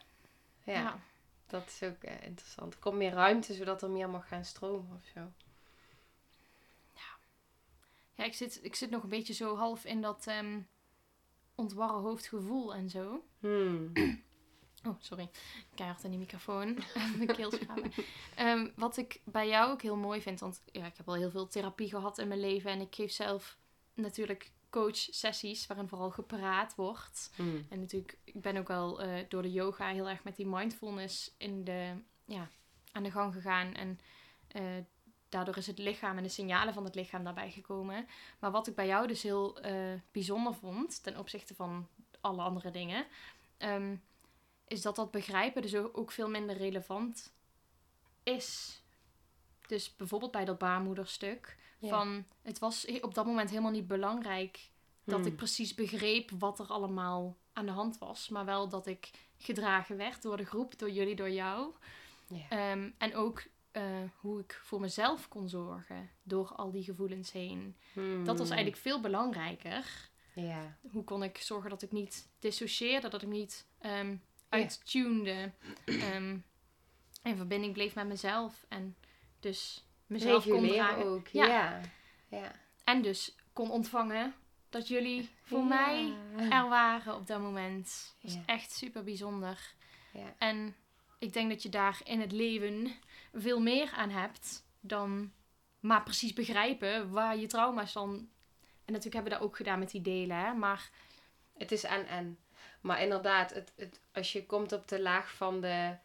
Ja, 0.63 0.73
Ja. 0.73 0.99
dat 1.47 1.67
is 1.67 1.83
ook 1.83 2.03
eh, 2.03 2.23
interessant. 2.23 2.73
Er 2.73 2.79
komt 2.79 2.97
meer 2.97 3.11
ruimte, 3.13 3.53
zodat 3.53 3.81
er 3.81 3.89
meer 3.89 4.09
mag 4.09 4.27
gaan 4.27 4.45
stromen 4.45 4.95
of 4.95 5.05
zo. 5.13 5.31
Ja, 8.15 8.23
ik 8.23 8.33
zit, 8.33 8.59
ik 8.63 8.75
zit 8.75 8.89
nog 8.89 9.03
een 9.03 9.09
beetje 9.09 9.33
zo 9.33 9.55
half 9.57 9.85
in 9.85 10.01
dat 10.01 10.27
ehm 10.27 10.59
ontwarren 11.55 12.01
hoofdgevoel 12.01 12.73
en 12.73 12.89
zo. 12.89 13.23
Hmm. 13.39 13.91
Oh, 14.87 14.95
sorry. 14.99 15.29
Keihard 15.75 16.03
in 16.03 16.09
die 16.09 16.19
microfoon. 16.19 16.77
Mijn 17.17 17.35
keel. 17.35 17.51
Ehm, 18.35 18.69
wat 18.75 18.97
ik 18.97 19.21
bij 19.23 19.47
jou 19.47 19.71
ook 19.71 19.81
heel 19.81 19.95
mooi 19.95 20.21
vind, 20.21 20.39
want 20.39 20.61
ja, 20.71 20.85
ik 20.85 20.97
heb 20.97 21.07
al 21.07 21.13
heel 21.15 21.29
veel 21.31 21.47
therapie 21.47 21.89
gehad 21.89 22.17
in 22.17 22.27
mijn 22.27 22.39
leven. 22.39 22.71
En 22.71 22.81
ik 22.81 22.95
geef 22.95 23.11
zelf 23.11 23.57
natuurlijk 23.93 24.51
coach-sessies 24.73 25.67
waarin 25.67 25.87
vooral 25.87 26.11
gepraat 26.11 26.75
wordt. 26.75 27.31
Hmm. 27.35 27.65
En 27.69 27.79
natuurlijk, 27.79 28.17
ik 28.23 28.41
ben 28.41 28.57
ook 28.57 28.67
wel 28.67 29.01
eh, 29.01 29.25
door 29.29 29.41
de 29.41 29.51
yoga 29.51 29.87
heel 29.87 30.09
erg 30.09 30.23
met 30.23 30.35
die 30.35 30.47
mindfulness 30.47 31.35
in 31.37 31.63
de, 31.63 31.93
ja, 32.25 32.49
aan 32.91 33.03
de 33.03 33.11
gang 33.11 33.33
gegaan. 33.33 33.73
En 33.73 33.99
eh, 34.47 34.63
daardoor 35.29 35.57
is 35.57 35.67
het 35.67 35.77
lichaam 35.77 36.17
en 36.17 36.23
de 36.23 36.29
signalen 36.29 36.73
van 36.73 36.83
het 36.83 36.95
lichaam 36.95 37.23
daarbij 37.23 37.51
gekomen. 37.51 38.07
Maar 38.39 38.51
wat 38.51 38.67
ik 38.67 38.75
bij 38.75 38.87
jou 38.87 39.07
dus 39.07 39.23
heel 39.23 39.59
eh, 39.59 39.93
bijzonder 40.11 40.53
vond, 40.53 41.03
ten 41.03 41.17
opzichte 41.17 41.55
van 41.55 41.87
alle 42.21 42.41
andere 42.41 42.71
dingen, 42.71 43.05
ehm, 43.57 43.95
is 44.67 44.81
dat 44.81 44.95
dat 44.95 45.11
begrijpen 45.11 45.61
dus 45.61 45.75
ook 45.75 46.11
veel 46.11 46.29
minder 46.29 46.57
relevant 46.57 47.33
is. 48.23 48.81
Dus 49.67 49.95
bijvoorbeeld 49.95 50.31
bij 50.31 50.45
dat 50.45 50.57
baarmoederstuk. 50.57 51.57
Ja. 51.83 51.89
Van, 51.89 52.25
het 52.41 52.59
was 52.59 52.85
op 53.01 53.13
dat 53.13 53.25
moment 53.25 53.49
helemaal 53.49 53.71
niet 53.71 53.87
belangrijk 53.87 54.69
dat 55.03 55.19
Hmm. 55.19 55.27
ik 55.27 55.35
precies 55.35 55.73
begreep 55.73 56.29
wat 56.39 56.59
er 56.59 56.67
allemaal 56.67 57.37
aan 57.53 57.65
de 57.65 57.71
hand 57.71 57.97
was. 57.97 58.29
Maar 58.29 58.45
wel 58.45 58.69
dat 58.69 58.87
ik 58.87 59.09
gedragen 59.37 59.97
werd 59.97 60.21
door 60.21 60.37
de 60.37 60.45
groep, 60.45 60.79
door 60.79 60.89
jullie, 60.91 61.15
door 61.15 61.29
jou. 61.31 61.73
Ja. 62.27 62.49
Ehm, 62.49 62.89
en 62.97 63.15
ook 63.15 63.43
eh, 63.71 63.83
hoe 64.19 64.39
ik 64.39 64.59
voor 64.63 64.79
mezelf 64.79 65.27
kon 65.27 65.49
zorgen 65.49 66.09
door 66.23 66.47
al 66.55 66.71
die 66.71 66.83
gevoelens 66.83 67.31
heen. 67.31 67.75
Dat 68.23 68.37
was 68.37 68.47
Hmm. 68.47 68.55
eigenlijk 68.57 68.77
veel 68.77 69.01
belangrijker. 69.01 70.09
Ja. 70.35 70.77
Hoe 70.91 71.03
kon 71.03 71.23
ik 71.23 71.37
zorgen 71.37 71.69
dat 71.69 71.81
ik 71.81 71.91
niet 71.91 72.27
dissocieerde, 72.39 73.07
dat 73.09 73.21
ik 73.21 73.27
niet 73.27 73.65
ehm 73.79 74.15
uittunede. 74.49 75.51
ehm, 75.85 76.37
in 77.23 77.35
verbinding 77.35 77.73
bleef 77.73 77.95
met 77.95 78.07
mezelf. 78.07 78.65
En 78.69 78.95
dus 79.39 79.85
mezelf 80.07 80.47
kon 80.47 80.67
dragen. 80.67 81.05
ook. 81.05 81.27
Ja. 81.27 81.45
Ja. 81.47 81.81
Ja. 82.27 82.51
En 82.83 83.01
dus 83.01 83.35
kon 83.53 83.69
ontvangen 83.71 84.33
dat 84.69 84.87
jullie 84.87 85.29
voor 85.43 85.59
Ja. 85.59 85.65
mij 85.65 86.13
er 86.49 86.69
waren 86.69 87.15
op 87.15 87.27
dat 87.27 87.39
moment. 87.39 88.15
Dat 88.21 88.31
is 88.31 88.37
echt 88.45 88.71
super 88.71 89.03
bijzonder. 89.03 89.73
Ja. 90.13 90.33
En 90.37 90.75
ik 91.19 91.33
denk 91.33 91.49
dat 91.49 91.63
je 91.63 91.69
daar 91.69 91.99
in 92.03 92.21
het 92.21 92.31
leven 92.31 92.91
veel 93.33 93.59
meer 93.61 93.91
aan 93.95 94.09
hebt 94.09 94.65
dan 94.79 95.31
maar 95.79 96.03
precies 96.03 96.33
begrijpen 96.33 97.11
waar 97.11 97.37
je 97.37 97.47
trauma's 97.47 97.93
dan. 97.93 98.09
En 98.85 98.93
natuurlijk 98.93 99.13
hebben 99.13 99.31
we 99.31 99.37
dat 99.37 99.47
ook 99.47 99.55
gedaan 99.55 99.79
met 99.79 99.91
die 99.91 100.01
delen, 100.01 100.37
hè? 100.37 100.53
maar 100.53 100.89
Het 101.57 101.71
is 101.71 101.83
en 101.83 102.07
en. 102.07 102.37
Maar 102.81 103.01
inderdaad, 103.01 103.53
het, 103.53 103.73
het, 103.75 104.01
als 104.13 104.31
je 104.31 104.45
komt 104.45 104.71
op 104.71 104.87
de 104.87 105.01
laag 105.01 105.33
van 105.35 105.61
de 105.61 105.95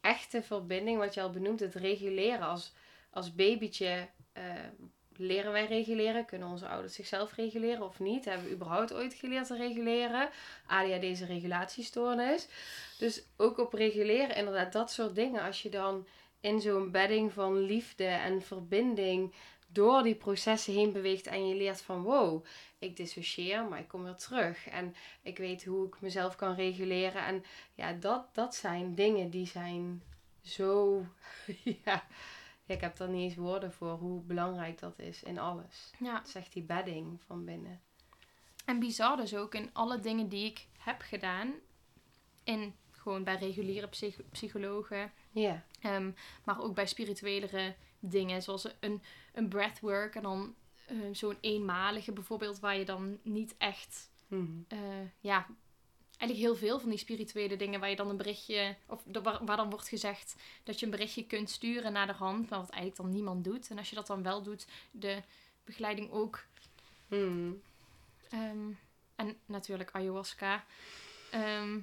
echte 0.00 0.42
verbinding, 0.42 0.98
wat 0.98 1.14
je 1.14 1.22
al 1.22 1.30
benoemt, 1.30 1.60
het 1.60 1.74
reguleren. 1.74 2.40
Als, 2.46 2.72
als 3.10 3.34
babytje 3.34 4.08
eh, 4.32 4.42
leren 5.16 5.52
wij 5.52 5.66
reguleren. 5.66 6.24
Kunnen 6.24 6.48
onze 6.48 6.68
ouders 6.68 6.94
zichzelf 6.94 7.34
reguleren 7.34 7.82
of 7.82 7.98
niet? 7.98 8.24
Hebben 8.24 8.46
we 8.46 8.54
überhaupt 8.54 8.94
ooit 8.94 9.14
geleerd 9.14 9.46
te 9.46 9.56
reguleren? 9.56 10.28
ADHD 10.66 11.02
is 11.02 11.20
een 11.20 11.26
regulatiestoornis. 11.26 12.48
Dus 12.98 13.22
ook 13.36 13.58
op 13.58 13.72
reguleren, 13.72 14.36
inderdaad, 14.36 14.72
dat 14.72 14.90
soort 14.92 15.14
dingen. 15.14 15.42
Als 15.42 15.62
je 15.62 15.68
dan 15.68 16.06
in 16.40 16.60
zo'n 16.60 16.90
bedding 16.90 17.32
van 17.32 17.58
liefde 17.58 18.04
en 18.04 18.42
verbinding 18.42 19.34
door 19.72 20.02
die 20.02 20.14
processen 20.14 20.72
heen 20.72 20.92
beweegt 20.92 21.26
en 21.26 21.48
je 21.48 21.54
leert 21.54 21.80
van 21.80 22.02
wow, 22.02 22.44
ik 22.78 22.96
dissocieer, 22.96 23.64
maar 23.64 23.78
ik 23.78 23.88
kom 23.88 24.04
weer 24.04 24.14
terug. 24.14 24.68
En 24.68 24.94
ik 25.22 25.38
weet 25.38 25.64
hoe 25.64 25.86
ik 25.86 26.00
mezelf 26.00 26.36
kan 26.36 26.54
reguleren. 26.54 27.24
En 27.24 27.44
ja, 27.74 27.92
dat, 27.92 28.34
dat 28.34 28.54
zijn 28.54 28.94
dingen 28.94 29.30
die 29.30 29.46
zijn 29.46 30.02
zo. 30.42 31.04
ja, 31.84 32.04
ik 32.68 32.80
heb 32.80 32.98
er 32.98 33.08
niet 33.08 33.22
eens 33.22 33.34
woorden 33.36 33.72
voor 33.72 33.92
hoe 33.92 34.22
belangrijk 34.22 34.78
dat 34.78 34.98
is 34.98 35.22
in 35.22 35.38
alles. 35.38 35.90
ja. 35.98 36.18
Het 36.18 36.26
is 36.28 36.34
echt 36.34 36.52
die 36.52 36.62
bedding 36.62 37.20
van 37.26 37.44
binnen. 37.44 37.80
En 38.64 38.78
bizar 38.78 39.16
dus 39.16 39.34
ook 39.36 39.54
in 39.54 39.70
alle 39.72 40.00
dingen 40.00 40.28
die 40.28 40.44
ik 40.46 40.66
heb 40.78 41.00
gedaan. 41.00 41.52
In 42.44 42.74
gewoon 42.90 43.24
bij 43.24 43.36
reguliere 43.36 43.86
psych- 43.88 44.30
psychologen. 44.30 45.12
Ja. 45.30 45.64
ehm, 45.80 46.10
maar 46.44 46.60
ook 46.62 46.74
bij 46.74 46.86
spirituelere 46.86 47.74
dingen. 48.00 48.42
Zoals 48.42 48.68
een, 48.80 49.02
een 49.32 49.48
breathwork. 49.48 50.14
En 50.14 50.22
dan 50.22 50.54
eh, 50.86 50.96
zo'n 51.12 51.36
eenmalige 51.40 52.12
bijvoorbeeld. 52.12 52.60
Waar 52.60 52.76
je 52.76 52.84
dan 52.84 53.18
niet 53.22 53.54
echt... 53.58 54.10
Mhm. 54.26 54.50
eh, 54.68 54.78
ja, 55.20 55.46
eigenlijk 56.18 56.40
heel 56.50 56.56
veel 56.68 56.80
van 56.80 56.88
die 56.90 56.98
spirituele 56.98 57.56
dingen. 57.56 57.80
Waar 57.80 57.90
je 57.90 57.96
dan 57.96 58.08
een 58.08 58.16
berichtje... 58.16 58.76
Of 58.86 59.02
waar, 59.22 59.44
waar 59.44 59.56
dan 59.56 59.70
wordt 59.70 59.88
gezegd 59.88 60.34
dat 60.64 60.78
je 60.78 60.84
een 60.84 60.90
berichtje 60.92 61.26
kunt 61.26 61.50
sturen 61.50 61.92
naar 61.92 62.06
de 62.06 62.12
hand. 62.12 62.50
Maar 62.50 62.58
wat 62.58 62.70
eigenlijk 62.70 63.02
dan 63.02 63.10
niemand 63.12 63.44
doet. 63.44 63.68
En 63.70 63.78
als 63.78 63.88
je 63.90 63.94
dat 63.96 64.06
dan 64.06 64.22
wel 64.22 64.42
doet, 64.42 64.66
de 64.90 65.22
begeleiding 65.64 66.10
ook 66.10 66.44
Mhm. 67.08 67.50
Ehm, 68.30 68.70
en 69.16 69.36
natuurlijk 69.46 69.90
ayahuasca. 69.92 70.64
Ehm. 71.30 71.78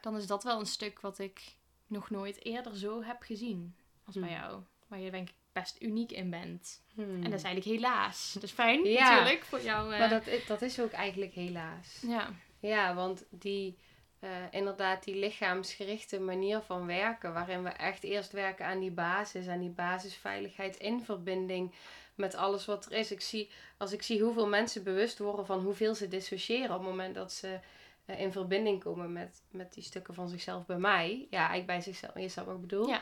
Dan 0.00 0.16
is 0.16 0.26
dat 0.26 0.44
wel 0.44 0.60
een 0.60 0.66
stuk 0.66 1.00
wat 1.00 1.18
ik 1.18 1.40
nog 1.86 2.10
nooit 2.10 2.44
eerder 2.44 2.76
zo 2.76 3.02
heb 3.02 3.22
gezien 3.22 3.74
als 4.04 4.14
bij 4.14 4.28
Hmm. 4.28 4.38
jou. 4.38 4.62
Waar 4.86 4.98
je 4.98 5.10
denk 5.10 5.28
ik 5.28 5.34
best 5.52 5.76
uniek 5.82 6.12
in 6.12 6.30
bent. 6.30 6.80
Mhm. 6.94 7.10
En 7.10 7.22
dat 7.30 7.32
is 7.38 7.42
eigenlijk 7.42 7.64
helaas. 7.80 8.32
Dat 8.32 8.42
is 8.42 8.50
fijn 8.50 8.84
Ja. 8.84 9.10
natuurlijk 9.14 9.44
voor 9.44 9.60
jou. 9.62 9.92
eh, 9.92 9.98
Maar 9.98 10.08
dat, 10.08 10.26
is- 10.26 10.46
dat 10.46 10.62
is 10.62 10.80
ook 10.80 10.90
eigenlijk 10.92 11.32
helaas. 11.34 11.98
Ja, 12.06 12.32
Ja, 12.62 12.94
want 12.94 13.24
die, 13.30 13.76
eh, 14.18 14.30
inderdaad, 14.50 15.04
die 15.04 15.14
lichaamsgerichte 15.14 16.20
manier 16.20 16.60
van 16.60 16.86
werken, 16.86 17.32
waarin 17.32 17.62
we 17.62 17.68
echt 17.68 18.04
eerst 18.04 18.32
werken 18.32 18.66
aan 18.66 18.78
die 18.78 18.90
basis, 18.90 19.48
aan 19.48 19.60
die 19.60 19.70
basisveiligheid 19.70 20.76
in 20.76 21.04
verbinding 21.04 21.74
met 22.14 22.34
alles 22.34 22.64
wat 22.64 22.84
er 22.84 22.92
is. 22.92 23.10
Ik 23.10 23.20
zie, 23.20 23.50
als 23.78 23.92
ik 23.92 24.02
zie 24.02 24.22
hoeveel 24.22 24.48
mensen 24.48 24.82
bewust 24.82 25.18
worden 25.18 25.46
van 25.46 25.60
hoeveel 25.60 25.94
ze 25.94 26.08
dissociëren 26.08 26.70
op 26.70 26.80
het 26.80 26.88
moment 26.88 27.14
dat 27.14 27.32
ze 27.32 27.58
eh, 28.04 28.20
in 28.20 28.32
verbinding 28.32 28.82
komen 28.82 29.12
met, 29.12 29.42
met 29.50 29.74
die 29.74 29.82
stukken 29.82 30.14
van 30.14 30.28
zichzelf 30.28 30.66
bij 30.66 30.78
mij. 30.78 31.26
Ja, 31.30 31.38
eigenlijk 31.38 31.66
bij 31.66 31.80
zichzelf, 31.80 32.18
je 32.18 32.28
snapt 32.28 32.48
wat 32.48 32.56
ik 32.56 32.62
bedoel. 32.62 32.88
ja. 32.88 33.00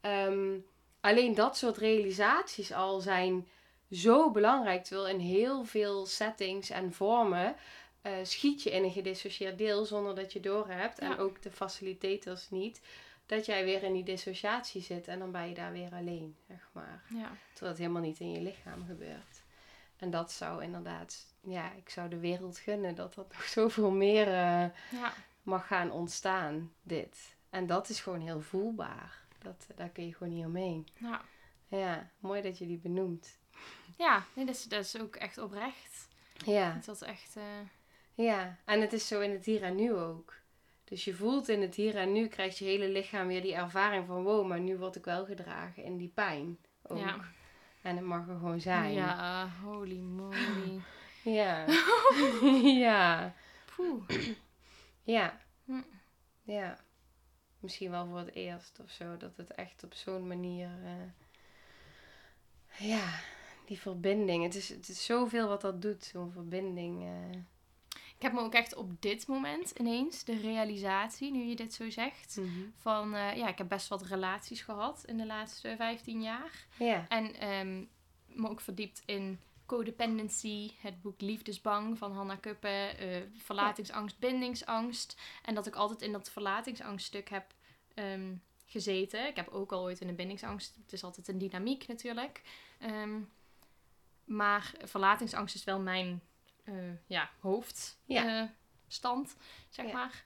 Ehm, 0.00 0.58
alleen 1.00 1.34
dat 1.34 1.56
soort 1.56 1.76
realisaties 1.76 2.72
al 2.72 3.00
zijn 3.00 3.48
zo 3.90 4.30
belangrijk. 4.30 4.84
Terwijl 4.84 5.08
in 5.08 5.20
heel 5.20 5.64
veel 5.64 6.06
settings 6.06 6.70
en 6.70 6.92
vormen 6.92 7.56
eh, 8.02 8.12
schiet 8.22 8.62
je 8.62 8.70
in 8.70 8.84
een 8.84 8.90
gedissocieerd 8.90 9.58
deel 9.58 9.84
zonder 9.84 10.14
dat 10.14 10.32
je 10.32 10.40
doorhebt. 10.40 10.98
En 10.98 11.08
Ja. 11.10 11.16
ook 11.16 11.42
de 11.42 11.50
facilitators 11.50 12.50
niet. 12.50 12.80
Dat 13.26 13.46
jij 13.46 13.64
weer 13.64 13.82
in 13.82 13.92
die 13.92 14.02
dissociatie 14.04 14.82
zit 14.82 15.08
en 15.08 15.18
dan 15.18 15.32
ben 15.32 15.48
je 15.48 15.54
daar 15.54 15.72
weer 15.72 15.92
alleen, 15.92 16.36
zeg 16.48 16.68
maar. 16.72 17.02
ja. 17.08 17.30
Terwijl 17.52 17.70
het 17.70 17.78
helemaal 17.80 18.02
niet 18.02 18.20
in 18.20 18.30
je 18.30 18.40
lichaam 18.40 18.84
gebeurt. 18.86 19.42
En 19.96 20.10
dat 20.10 20.32
zou 20.32 20.62
inderdaad, 20.62 21.34
ja, 21.40 21.72
ik 21.72 21.88
zou 21.88 22.08
de 22.08 22.18
wereld 22.18 22.58
gunnen 22.58 22.94
dat 22.94 23.14
dat 23.14 23.32
nog 23.32 23.42
zoveel 23.58 23.90
meer 23.90 24.26
eh, 24.26 24.64
ja. 24.90 25.12
mag 25.42 25.66
gaan 25.66 25.90
ontstaan, 25.90 26.72
dit. 26.82 27.36
En 27.50 27.66
dat 27.66 27.88
is 27.88 28.00
gewoon 28.00 28.20
heel 28.20 28.40
voelbaar. 28.40 29.22
Dat, 29.38 29.66
daar 29.74 29.88
kun 29.88 30.06
je 30.06 30.14
gewoon 30.14 30.32
niet 30.34 30.44
omheen. 30.44 30.86
Ja, 30.98 31.22
Ja, 31.68 32.10
mooi 32.18 32.42
dat 32.42 32.58
je 32.58 32.66
die 32.66 32.78
benoemt. 32.78 33.38
ja 33.96 34.24
nee, 34.34 34.44
dat, 34.44 34.54
is, 34.54 34.64
dat 34.64 34.84
is 34.84 35.00
ook 35.00 35.16
echt 35.16 35.38
oprecht. 35.38 36.08
Ja, 36.44 36.72
Dat 36.74 36.84
dat 36.84 37.02
echt... 37.02 37.36
eh, 37.36 37.42
ja. 38.24 38.56
En 38.64 38.80
het 38.80 38.92
is 38.92 39.06
zo 39.08 39.20
in 39.20 39.30
het 39.30 39.44
hier 39.44 39.62
en 39.62 39.74
nu 39.74 39.92
ook. 39.94 40.36
Dus 40.84 41.04
je 41.04 41.14
voelt 41.14 41.48
in 41.48 41.60
het 41.62 41.74
hier 41.74 41.96
en 41.96 42.12
nu, 42.12 42.26
krijgt 42.26 42.58
je 42.58 42.64
hele 42.64 42.88
lichaam 42.88 43.26
weer 43.26 43.42
die 43.42 43.54
ervaring 43.54 44.06
van... 44.06 44.22
wow, 44.22 44.46
maar 44.46 44.60
nu 44.60 44.76
word 44.76 44.96
ik 44.96 45.04
wel 45.04 45.24
gedragen 45.24 45.84
in 45.84 45.96
die 45.96 46.08
pijn 46.14 46.58
ook. 46.82 46.98
Ja. 46.98 47.16
En 47.82 47.96
het 47.96 48.04
mag 48.04 48.28
er 48.28 48.36
gewoon 48.36 48.60
zijn. 48.60 48.92
Ja, 48.92 49.50
holy 49.62 49.98
moly. 49.98 50.80
Ja. 51.22 51.64
ja. 52.86 53.34
Poeh. 53.76 54.02
Ja. 55.02 55.40
Hm. 55.64 55.82
Ja. 56.42 56.78
Misschien 57.60 57.90
wel 57.90 58.06
voor 58.06 58.18
het 58.18 58.34
eerst 58.34 58.80
of 58.80 58.90
zo. 58.90 59.16
Dat 59.16 59.36
het 59.36 59.50
echt 59.54 59.84
op 59.84 59.94
zo'n 59.94 60.26
manier... 60.26 60.70
eh, 60.84 61.10
ja, 62.88 63.20
die 63.66 63.78
verbinding. 63.80 64.42
Het 64.44 64.54
is, 64.54 64.68
het 64.68 64.88
is 64.88 65.04
zoveel 65.04 65.48
wat 65.48 65.60
dat 65.60 65.82
doet, 65.82 66.04
zo'n 66.04 66.32
verbinding. 66.32 67.04
eh. 67.04 67.40
Ik 68.18 68.24
heb 68.24 68.32
me 68.32 68.40
ook 68.40 68.54
echt 68.54 68.74
op 68.74 69.02
dit 69.02 69.26
moment 69.26 69.70
ineens 69.70 70.24
de 70.24 70.36
realisatie, 70.36 71.30
nu 71.32 71.42
je 71.44 71.56
dit 71.56 71.74
zo 71.74 71.90
zegt, 71.90 72.36
Mhm. 72.36 72.48
van 72.76 73.14
eh, 73.14 73.36
ja, 73.36 73.48
ik 73.48 73.58
heb 73.58 73.68
best 73.68 73.88
wat 73.88 74.02
relaties 74.02 74.60
gehad 74.60 75.04
in 75.06 75.16
de 75.16 75.26
laatste 75.26 75.74
15 75.76 76.22
jaar. 76.22 76.66
Ja. 76.78 77.08
En 77.08 77.34
ehm, 77.34 77.84
me 78.26 78.48
ook 78.48 78.60
verdiept 78.60 79.02
in 79.06 79.40
codependency, 79.66 80.70
het 80.80 81.02
boek 81.02 81.20
Liefdesbang 81.20 81.98
van 81.98 82.12
Hannah 82.12 82.40
Kuppen, 82.40 82.98
eh, 82.98 83.22
verlatingsangst, 83.36 84.18
bindingsangst. 84.18 85.20
En 85.44 85.54
dat 85.54 85.66
ik 85.66 85.74
altijd 85.74 86.02
in 86.02 86.12
dat 86.12 86.30
verlatingsangststuk 86.30 87.28
heb 87.28 87.54
ehm, 87.94 88.34
gezeten. 88.66 89.26
Ik 89.26 89.36
heb 89.36 89.48
ook 89.48 89.72
al 89.72 89.82
ooit 89.82 90.00
in 90.00 90.08
een 90.08 90.14
bindingsangst, 90.16 90.76
het 90.82 90.92
is 90.92 91.04
altijd 91.04 91.28
een 91.28 91.38
dynamiek 91.38 91.86
natuurlijk. 91.88 92.42
Ehm, 92.78 93.20
maar 94.24 94.74
verlatingsangst 94.84 95.54
is 95.54 95.64
wel 95.64 95.80
mijn 95.80 96.22
ja, 97.06 97.30
hoofdstand, 97.40 98.50
stand, 98.86 99.36
zeg 99.68 99.92
maar. 99.92 100.24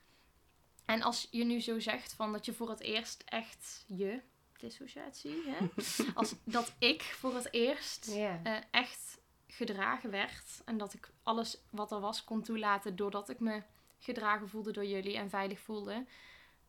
En 0.85 1.01
als 1.01 1.27
je 1.31 1.43
nu 1.43 1.59
zo 1.59 1.79
zegt 1.79 2.13
van 2.13 2.31
dat 2.31 2.45
je 2.45 2.53
voor 2.53 2.69
het 2.69 2.81
eerst 2.81 3.23
echt 3.25 3.85
je 3.87 4.21
dissociatie, 4.57 5.43
hè? 5.45 5.67
als 6.19 6.35
dat 6.43 6.73
ik 6.79 7.01
voor 7.01 7.35
het 7.35 7.53
eerst 7.53 8.07
eh, 8.07 8.57
echt 8.71 9.21
gedragen 9.47 10.09
werd 10.09 10.61
en 10.65 10.77
dat 10.77 10.93
ik 10.93 11.11
alles 11.23 11.57
wat 11.69 11.91
er 11.91 11.99
was 11.99 12.23
kon 12.23 12.41
toelaten 12.41 12.95
doordat 12.95 13.29
ik 13.29 13.39
me 13.39 13.61
gedragen 13.99 14.49
voelde 14.49 14.71
door 14.71 14.85
jullie 14.85 15.17
en 15.17 15.29
veilig 15.29 15.59
voelde, 15.59 16.05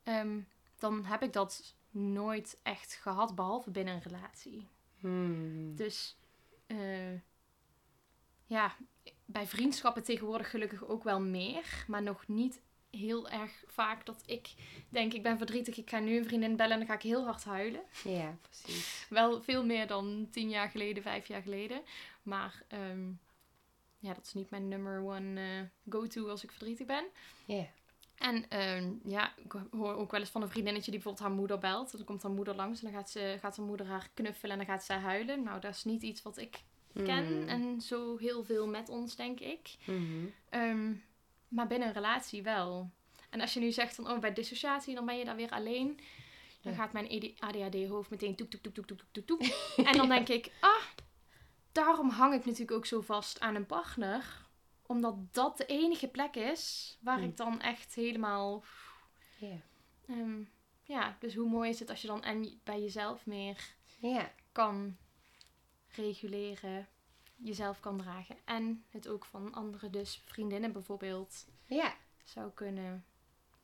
ehm, 0.03 0.41
dan 0.79 1.05
heb 1.05 1.23
ik 1.23 1.33
dat 1.33 1.75
nooit 1.91 2.59
echt 2.63 2.95
gehad 2.95 3.35
behalve 3.35 3.71
binnen 3.71 3.95
een 3.95 4.03
relatie. 4.03 4.69
Hmm. 5.01 5.77
Dus 5.77 6.17
eh, 6.67 7.15
ja, 8.47 8.77
bij 9.25 9.47
vriendschappen 9.47 10.03
tegenwoordig 10.03 10.51
gelukkig 10.51 10.87
ook 10.87 11.05
wel 11.05 11.21
meer. 11.21 11.85
Maar 11.87 12.03
nog 12.03 12.29
niet 12.29 12.61
heel 12.91 13.29
erg 13.29 13.65
vaak 13.67 14.07
dat 14.07 14.23
ik 14.27 14.55
denk, 14.89 15.13
ik 15.13 15.23
ben 15.23 15.39
verdrietig, 15.39 15.77
ik 15.77 15.91
ga 15.91 15.99
nu 15.99 16.17
een 16.17 16.25
vriendin 16.25 16.57
bellen 16.57 16.73
en 16.73 16.79
dan 16.79 16.89
ga 16.89 16.95
ik 16.95 17.03
heel 17.03 17.25
hard 17.25 17.45
huilen. 17.45 17.83
Ja, 18.05 18.37
precies. 18.41 19.07
Wel 19.09 19.43
veel 19.43 19.65
meer 19.65 19.87
dan 19.87 20.29
tien 20.31 20.49
jaar 20.49 20.69
geleden, 20.69 21.03
vijf 21.03 21.27
jaar 21.27 21.43
geleden. 21.43 21.83
Maar 22.23 22.63
ehm, 22.69 23.11
ja, 23.99 24.15
dat 24.15 24.25
is 24.25 24.35
niet 24.35 24.51
mijn 24.51 24.69
number 24.69 25.03
one 25.03 25.41
eh, 25.41 25.93
go-to 25.93 26.29
als 26.29 26.45
ik 26.45 26.51
verdrietig 26.51 26.87
ben. 26.87 27.05
Ja. 27.45 27.67
En 28.15 28.49
ehm, 28.49 28.93
ja, 29.05 29.33
ik 29.37 29.53
hoor 29.71 29.95
ook 29.95 30.11
wel 30.11 30.21
eens 30.21 30.31
van 30.31 30.43
een 30.43 30.49
vriendinnetje 30.49 30.91
die 30.91 31.01
bijvoorbeeld 31.01 31.29
haar 31.29 31.37
moeder 31.39 31.59
belt. 31.59 31.97
Dan 31.97 32.05
komt 32.05 32.23
haar 32.23 32.33
moeder 32.33 32.55
langs 32.55 32.79
en 32.83 32.91
dan 32.91 33.01
gaat, 33.01 33.11
ze, 33.11 33.37
gaat 33.41 33.57
haar 33.57 33.67
moeder 33.67 33.87
haar 33.87 34.11
knuffelen 34.15 34.59
en 34.59 34.67
dan 34.67 34.75
gaat 34.75 34.85
zij 34.85 34.97
huilen. 34.97 35.43
Nou, 35.43 35.61
dat 35.61 35.75
is 35.75 35.85
niet 35.85 36.03
iets 36.03 36.23
wat 36.23 36.37
ik 36.37 36.63
ken 37.03 37.27
Hmm. 37.27 37.49
en 37.49 37.81
zo 37.81 38.17
heel 38.17 38.45
veel 38.45 38.67
met 38.69 38.89
ons, 38.89 39.17
denk 39.17 39.41
ik. 39.41 39.75
Mhm. 39.87 40.27
Ehm, 40.49 40.93
maar 41.49 41.67
binnen 41.67 41.89
een 41.89 41.95
relatie 41.95 42.43
wel. 42.43 42.91
En 43.31 43.41
als 43.41 43.55
je 43.55 43.61
nu 43.61 43.73
zegt 43.73 43.95
van, 43.95 44.11
oh, 44.11 44.19
bij 44.19 44.33
dissociatie, 44.33 44.95
dan 44.95 45.07
ben 45.07 45.19
je 45.19 45.25
daar 45.25 45.37
weer 45.37 45.51
alleen. 45.51 46.01
Dan 46.63 46.73
Ja. 46.73 46.79
gaat 46.79 46.93
mijn 46.93 47.35
ADHD-hoofd 47.39 48.11
meteen 48.11 48.35
toek, 48.37 48.51
toek, 48.51 48.63
toek, 48.63 48.75
toek, 48.75 48.87
toek, 48.87 49.01
toek, 49.13 49.27
toek. 49.27 49.41
En 49.89 49.97
dan 49.97 50.09
denk 50.09 50.29
ik, 50.29 50.53
ah, 50.61 50.83
daarom 51.73 52.09
hang 52.11 52.35
ik 52.35 52.45
natuurlijk 52.45 52.77
ook 52.77 52.87
zo 52.87 53.01
vast 53.01 53.41
aan 53.41 53.55
een 53.55 53.67
partner. 53.67 54.43
Omdat 54.87 55.35
dat 55.35 55.57
de 55.57 55.67
enige 55.67 56.09
plek 56.09 56.35
is 56.37 56.97
waar 57.01 57.19
Hmm. 57.19 57.29
ik 57.29 57.37
dan 57.37 57.61
echt 57.61 57.95
helemaal... 57.95 58.65
Ja. 59.39 59.57
ehm, 60.07 60.43
ja, 60.83 61.17
dus 61.21 61.35
hoe 61.35 61.49
mooi 61.49 61.71
is 61.71 61.79
het 61.81 61.91
als 61.91 62.01
je 62.01 62.07
dan 62.07 62.23
en 62.23 62.61
bij 62.65 62.81
jezelf 62.81 63.27
meer 63.27 63.75
kan 64.53 64.97
reguleren, 65.97 66.89
jezelf 67.37 67.81
kan 67.81 67.99
dragen. 67.99 68.37
En 68.45 68.85
het 68.91 69.09
ook 69.09 69.25
van 69.25 69.53
anderen, 69.55 69.93
dus 69.93 70.23
vriendinnen 70.27 70.73
bijvoorbeeld, 70.73 71.47
Ja. 71.67 71.95
zou 72.25 72.51
kunnen 72.55 73.05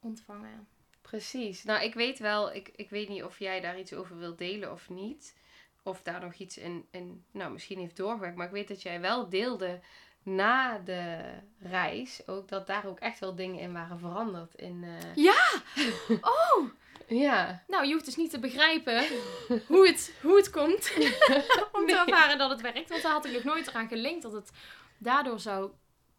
ontvangen. 0.01 0.69
Precies. 1.01 1.65
Nou, 1.65 1.83
ik 1.85 1.95
weet 1.95 2.19
wel, 2.19 2.53
ik, 2.55 2.69
ik 2.77 2.91
weet 2.91 3.09
niet 3.09 3.23
of 3.25 3.39
jij 3.39 3.61
daar 3.61 3.79
iets 3.79 3.93
over 3.93 4.19
wilt 4.19 4.39
delen 4.39 4.73
of 4.73 4.89
niet. 4.89 5.37
Of 5.83 6.03
daar 6.03 6.21
nog 6.21 6.35
iets 6.35 6.59
in, 6.59 6.87
in, 6.91 7.25
nou, 7.31 7.53
misschien 7.53 7.79
heeft 7.79 7.97
doorgewerkt. 7.97 8.37
Maar 8.37 8.47
ik 8.47 8.53
weet 8.53 8.69
dat 8.69 8.83
jij 8.83 9.01
wel 9.01 9.29
deelde 9.29 9.81
na 10.23 10.79
de 10.79 11.33
reis, 11.59 12.23
ook 12.29 12.49
dat 12.49 12.67
daar 12.67 12.87
ook 12.87 12.99
echt 12.99 13.19
wel 13.19 13.35
dingen 13.35 13.61
in 13.61 13.73
waren 13.73 13.99
veranderd. 13.99 14.55
In, 14.55 14.85
eh, 14.85 15.15
Ja! 15.17 15.63
Oh! 16.21 16.69
Ja. 17.19 17.63
Nou, 17.67 17.87
je 17.87 17.93
hoeft 17.93 18.05
dus 18.05 18.17
niet 18.17 18.31
te 18.31 18.39
begrijpen 18.39 19.05
hoe 19.67 19.87
het, 19.87 20.15
hoe 20.23 20.37
het 20.37 20.51
komt 20.51 20.93
om 21.73 21.87
te 21.87 22.03
ervaren 22.07 22.39
dat 22.39 22.51
het 22.51 22.61
werkt. 22.61 22.89
Want 22.89 23.03
daar 23.03 23.13
had 23.13 23.25
ik 23.25 23.33
nog 23.33 23.45
nooit 23.45 23.67
eraan 23.67 23.89
gelinkt 23.89 24.23
dat 24.23 24.33
het 24.33 24.51
daardoor 24.99 25.41
zou 25.41 25.71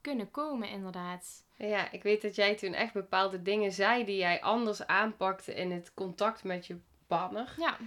kunnen 0.02 0.32
komen, 0.32 0.70
inderdaad. 0.70 1.44
Ja, 1.58 1.92
ik 1.92 2.04
weet 2.04 2.22
dat 2.22 2.36
jij 2.36 2.56
toen 2.56 2.74
echt 2.74 2.94
bepaalde 2.94 3.42
dingen 3.42 3.72
zei 3.72 4.06
die 4.06 4.18
jij 4.18 4.42
anders 4.42 4.88
aanpakte 4.88 5.54
in 5.56 5.72
het 5.72 5.94
contact 5.94 6.44
met 6.44 6.68
je 6.68 6.80
partner. 7.08 7.54
Ja, 7.58 7.78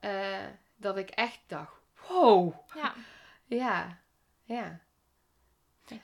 Eh, 0.00 0.46
dat 0.76 0.96
ik 0.96 1.10
echt 1.10 1.40
dacht, 1.46 1.80
wow. 2.08 2.54
ja. 2.74 2.94
Ja. 3.46 3.98
Ja. 4.44 4.80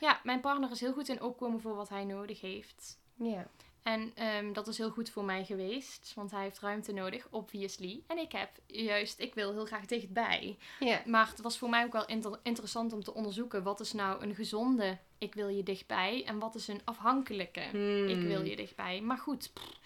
ja, 0.00 0.20
mijn 0.22 0.40
partner 0.40 0.70
is 0.70 0.80
heel 0.80 0.92
goed 0.92 1.08
in 1.08 1.22
opkomen 1.22 1.60
voor 1.60 1.74
wat 1.74 1.88
hij 1.88 2.04
nodig 2.04 2.40
heeft. 2.40 2.98
Ja. 3.14 3.46
En 3.82 4.12
ehm, 4.14 4.52
dat 4.52 4.68
is 4.68 4.78
heel 4.78 4.90
goed 4.90 5.10
voor 5.10 5.24
mij 5.24 5.44
geweest, 5.44 6.12
want 6.14 6.30
hij 6.30 6.42
heeft 6.42 6.58
ruimte 6.58 6.92
nodig, 6.92 7.26
obviously. 7.30 8.02
En 8.06 8.18
ik 8.18 8.32
heb 8.32 8.50
juist, 8.66 9.20
ik 9.20 9.34
wil 9.34 9.52
heel 9.52 9.64
graag 9.66 9.86
dichtbij. 9.86 10.58
Ja. 10.80 11.02
Maar 11.06 11.28
het 11.28 11.40
was 11.40 11.58
voor 11.58 11.68
mij 11.68 11.84
ook 11.84 11.92
wel 11.92 12.06
inter- 12.06 12.40
interessant 12.42 12.92
om 12.92 13.02
te 13.04 13.14
onderzoeken, 13.14 13.62
wat 13.62 13.80
is 13.80 13.92
nou 13.92 14.22
een 14.22 14.34
gezonde, 14.34 14.98
ik 15.18 15.34
wil 15.34 15.48
je 15.48 15.62
dichtbij, 15.62 16.24
en 16.26 16.38
wat 16.38 16.54
is 16.54 16.68
een 16.68 16.80
afhankelijke, 16.84 17.60
ik 18.08 18.20
wil 18.22 18.44
je 18.44 18.56
dichtbij. 18.56 19.00
Maar 19.00 19.18
goed, 19.18 19.50
pff, 19.52 19.78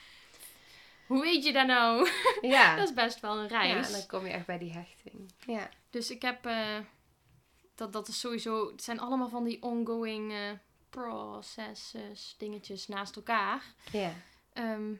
hoe 1.06 1.20
weet 1.20 1.44
je 1.44 1.52
dat 1.52 1.66
nou? 1.66 2.08
Ja. 2.40 2.76
dat 2.76 2.88
is 2.88 2.94
best 2.94 3.20
wel 3.20 3.38
een 3.38 3.48
ja, 3.48 3.62
reis. 3.62 3.90
dan 3.92 4.06
kom 4.06 4.26
je 4.26 4.32
echt 4.32 4.46
bij 4.46 4.58
die 4.58 4.72
hechting. 4.72 5.32
Ja. 5.46 5.68
Dus 5.90 6.10
ik 6.10 6.22
heb, 6.22 6.46
eh, 6.46 6.78
dat, 7.74 7.92
dat 7.92 8.08
is 8.08 8.20
sowieso, 8.20 8.70
het 8.70 8.82
zijn 8.82 9.00
allemaal 9.00 9.28
van 9.28 9.44
die 9.44 9.62
ongoing 9.62 10.32
eh, 10.32 10.38
processes, 10.94 12.34
dingetjes 12.38 12.88
naast 12.88 13.16
elkaar. 13.16 13.74
Ja. 13.92 14.12
Ehm, 14.52 14.94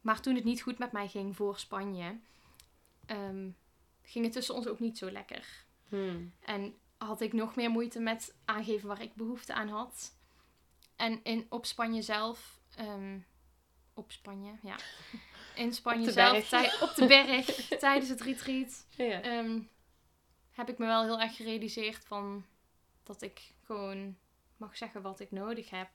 maar 0.00 0.20
toen 0.20 0.34
het 0.34 0.44
niet 0.44 0.62
goed 0.62 0.78
met 0.78 0.92
mij 0.92 1.08
ging 1.08 1.36
voor 1.36 1.58
Spanje, 1.58 2.18
ehm, 3.06 3.48
ging 4.02 4.24
het 4.24 4.32
tussen 4.34 4.54
ons 4.54 4.66
ook 4.68 4.80
niet 4.80 4.98
zo 4.98 5.10
lekker. 5.10 5.64
Hmm. 5.88 6.32
En 6.40 6.74
had 6.98 7.20
ik 7.20 7.32
nog 7.32 7.54
meer 7.56 7.70
moeite 7.70 8.00
met 8.00 8.34
aangeven 8.44 8.88
waar 8.88 9.02
ik 9.02 9.14
behoefte 9.14 9.54
aan 9.54 9.68
had. 9.68 10.16
En 10.96 11.20
in, 11.24 11.46
op 11.48 11.66
Spanje 11.66 12.02
zelf, 12.02 12.60
ehm, 12.76 13.18
op 13.94 14.12
Spanje, 14.12 14.52
ja. 14.62 14.76
In 15.54 15.72
Spanje 15.72 16.06
Op 16.06 16.12
zelf, 16.12 16.48
tij- 16.48 16.80
op 16.80 16.94
de 16.94 17.06
berg, 17.06 17.44
tijdens 17.78 18.08
het 18.10 18.20
retreat, 18.20 18.86
Ja. 18.90 19.20
heb 20.50 20.68
ik 20.68 20.78
me 20.78 20.86
wel 20.86 21.02
heel 21.02 21.20
erg 21.20 21.36
gerealiseerd 21.36 22.04
van 22.04 22.44
dat 23.02 23.22
ik 23.22 23.40
gewoon 23.64 24.16
mag 24.64 24.76
zeggen 24.76 25.02
wat 25.02 25.20
ik 25.20 25.30
nodig 25.30 25.70
heb. 25.70 25.88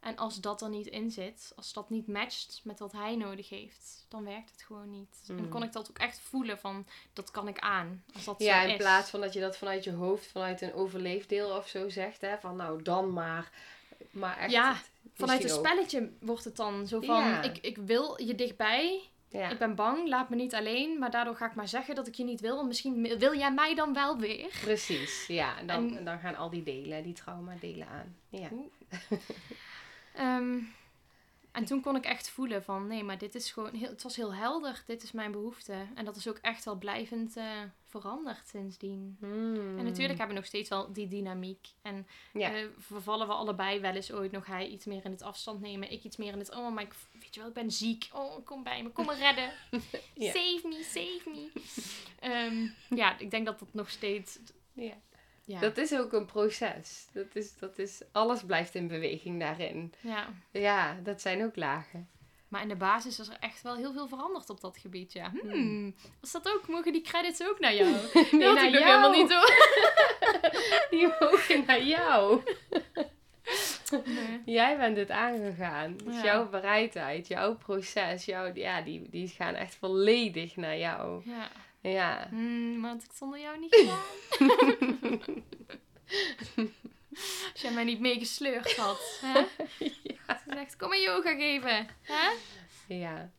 En 0.00 0.16
als 0.16 0.40
dat 0.40 0.62
er 0.62 0.68
niet 0.68 0.86
in 0.86 1.10
zit, 1.10 1.52
als 1.56 1.72
dat 1.72 1.90
niet 1.90 2.06
matcht 2.06 2.60
met 2.64 2.78
wat 2.78 2.92
hij 2.92 3.16
nodig 3.16 3.48
heeft, 3.48 4.06
dan 4.08 4.24
werkt 4.24 4.50
het 4.50 4.62
gewoon 4.62 4.90
niet. 4.90 5.22
En 5.28 5.34
Mm. 5.34 5.48
kon 5.48 5.62
ik 5.62 5.72
dat 5.72 5.90
ook 5.90 5.98
echt 5.98 6.20
voelen 6.20 6.58
van, 6.58 6.86
dat 7.12 7.30
kan 7.30 7.48
ik 7.48 7.58
aan. 7.58 8.04
Als 8.14 8.24
dat 8.24 8.42
Ja, 8.42 8.60
zo 8.60 8.66
in 8.66 8.72
is. 8.72 8.76
plaats 8.78 9.10
van 9.10 9.20
dat 9.20 9.32
je 9.32 9.40
dat 9.40 9.56
vanuit 9.56 9.84
je 9.84 9.92
hoofd, 9.92 10.26
vanuit 10.30 10.60
een 10.60 10.74
overleefdeel 10.74 11.56
of 11.56 11.68
zo 11.68 11.88
zegt, 11.88 12.20
hè, 12.20 12.38
van 12.38 12.56
nou 12.56 12.82
dan 12.82 13.12
maar. 13.12 13.50
Maar 14.10 14.36
echt. 14.38 14.50
Ja, 14.50 14.76
Vanuit 15.14 15.44
een 15.44 15.50
ook- 15.50 15.58
spelletje 15.66 16.12
wordt 16.20 16.44
het 16.44 16.56
dan 16.56 16.86
zo 16.86 17.00
van, 17.00 17.24
Ja. 17.24 17.42
ik, 17.42 17.58
ik 17.58 17.76
wil 17.76 18.22
je 18.22 18.34
dichtbij, 18.34 19.08
Ja. 19.32 19.48
ik 19.48 19.58
ben 19.58 19.74
bang, 19.74 20.08
laat 20.08 20.28
me 20.30 20.36
niet 20.36 20.54
alleen, 20.54 20.98
maar 20.98 21.10
daardoor 21.10 21.36
ga 21.36 21.46
ik 21.46 21.54
maar 21.54 21.68
zeggen 21.68 21.94
dat 21.94 22.06
ik 22.06 22.14
je 22.14 22.24
niet 22.24 22.40
wil, 22.40 22.54
want 22.56 22.66
misschien 22.68 23.18
wil 23.18 23.36
jij 23.36 23.52
mij 23.52 23.74
dan 23.74 23.92
wel 23.92 24.18
weer. 24.18 24.58
Precies, 24.60 25.26
ja. 25.26 25.58
En 25.58 25.66
dan, 25.66 25.90
En- 25.90 25.96
en 25.96 26.04
dan 26.04 26.18
gaan 26.18 26.36
al 26.36 26.50
die 26.50 26.62
delen, 26.62 27.02
die 27.02 27.12
trauma 27.14 27.54
delen 27.60 27.86
aan. 27.88 28.16
Ja. 28.28 28.48
Ehm, 30.14 30.58
en 31.52 31.64
toen 31.64 31.80
kon 31.80 31.96
ik 31.96 32.04
echt 32.04 32.30
voelen 32.30 32.64
van, 32.64 32.86
nee, 32.86 33.04
maar 33.04 33.18
dit 33.18 33.34
is 33.34 33.50
gewoon, 33.52 33.74
heel, 33.74 33.88
het 33.88 34.02
was 34.02 34.16
heel 34.16 34.34
helder, 34.34 34.82
dit 34.86 35.02
is 35.02 35.12
mijn 35.12 35.30
behoefte. 35.32 35.74
En 35.94 36.04
dat 36.04 36.16
is 36.16 36.28
ook 36.28 36.38
echt 36.42 36.64
wel 36.64 36.74
blijvend 36.76 37.36
eh, 37.36 37.44
veranderd 37.90 38.48
sindsdien. 38.48 39.16
Hmm. 39.20 39.78
En 39.78 39.84
natuurlijk 39.84 40.08
hebben 40.18 40.28
we 40.28 40.34
nog 40.40 40.44
steeds 40.44 40.68
wel 40.68 40.92
die 40.92 41.08
dynamiek. 41.08 41.68
En 41.82 42.06
Ja. 42.32 42.54
eh, 42.54 42.64
vervallen 42.78 43.26
we 43.26 43.32
allebei 43.32 43.80
wel 43.80 43.94
eens 43.94 44.12
ooit 44.12 44.32
nog 44.32 44.46
hij 44.46 44.66
iets 44.68 44.84
meer 44.86 45.04
in 45.04 45.10
het 45.10 45.22
afstand 45.22 45.60
nemen. 45.60 45.90
Ik 45.92 46.04
iets 46.04 46.16
meer 46.16 46.32
in 46.32 46.38
het, 46.38 46.50
oh, 46.54 46.72
maar 46.72 46.82
ik, 46.82 46.92
weet 47.12 47.34
je 47.34 47.40
wel, 47.40 47.48
ik 47.48 47.54
ben 47.54 47.70
ziek. 47.70 48.08
Oh, 48.12 48.44
kom 48.44 48.62
bij 48.62 48.82
me, 48.82 48.88
kom 48.90 49.06
me 49.06 49.14
redden. 49.14 49.52
Ja. 50.14 50.32
Save 50.32 50.60
me, 50.68 50.82
save 50.82 51.20
me. 51.30 51.50
Ehm, 52.20 52.66
ja, 52.98 53.18
ik 53.18 53.30
denk 53.30 53.46
dat 53.46 53.58
dat 53.58 53.74
nog 53.74 53.90
steeds... 53.90 54.38
Ja. 54.72 54.94
Ja, 55.44 55.60
Dat 55.60 55.76
is 55.78 55.94
ook 55.94 56.12
een 56.12 56.26
proces. 56.26 57.06
Dat 57.12 57.26
is, 57.36 57.56
dat 57.58 57.78
is, 57.78 58.02
alles 58.12 58.42
blijft 58.44 58.74
in 58.74 58.88
beweging 58.88 59.40
daarin. 59.40 59.92
ja. 60.00 60.28
Ja, 60.50 60.94
dat 61.02 61.20
zijn 61.20 61.44
ook 61.44 61.56
lagen. 61.56 62.08
Maar 62.50 62.62
in 62.62 62.68
de 62.68 62.76
basis 62.76 63.18
is 63.18 63.28
er 63.28 63.36
echt 63.40 63.62
wel 63.62 63.76
heel 63.76 63.92
veel 63.92 64.08
veranderd 64.08 64.50
op 64.50 64.60
dat 64.60 64.78
gebied, 64.78 65.12
ja. 65.12 65.30
Hmm, 65.30 65.50
Hmm. 65.50 65.94
was 66.20 66.32
dat 66.32 66.48
ook? 66.54 66.68
Mogen 66.68 66.92
die 66.92 67.02
credits 67.02 67.42
ook 67.42 67.58
naar 67.60 67.74
jou? 67.74 67.90
Nee, 68.32 68.40
dat 68.44 68.54
naar 68.54 68.64
ik 68.66 68.72
jou. 68.72 68.84
helemaal 68.84 69.10
niet 69.10 69.28
door. 69.28 69.50
Die 70.90 71.08
mogen 71.20 71.64
naar 71.66 71.82
jou. 71.82 72.40
Nee. 74.04 74.42
Jij 74.44 74.76
bent 74.76 74.96
het 74.96 75.10
aangegaan. 75.10 75.96
Ja. 76.10 76.22
jouw 76.22 76.48
bereidheid, 76.48 77.26
jouw 77.28 77.56
proces, 77.56 78.24
jouw, 78.24 78.50
ja, 78.54 78.80
die, 78.82 79.08
die 79.10 79.28
gaan 79.28 79.54
echt 79.54 79.74
volledig 79.74 80.56
naar 80.56 80.78
jou. 80.78 81.22
Ja. 81.24 81.48
Ja. 81.80 82.26
Hmm, 82.28 82.78
maar 82.80 82.90
had 82.90 83.02
ik 83.02 83.10
zonder 83.14 83.40
jou 83.40 83.58
niet 83.58 83.74
gedaan. 83.74 85.42
Als 87.52 87.62
jij 87.62 87.72
mij 87.72 87.84
niet 87.84 88.00
meegesleurd 88.00 88.76
had. 88.76 89.18
Hè? 89.24 89.38
ja. 90.02 90.40
Ze 90.44 90.52
zegt, 90.54 90.76
kom 90.76 90.88
maar 90.88 91.00
yoga 91.00 91.34
geven. 91.34 91.88
Hè? 92.02 92.30
Ja. 92.94 93.30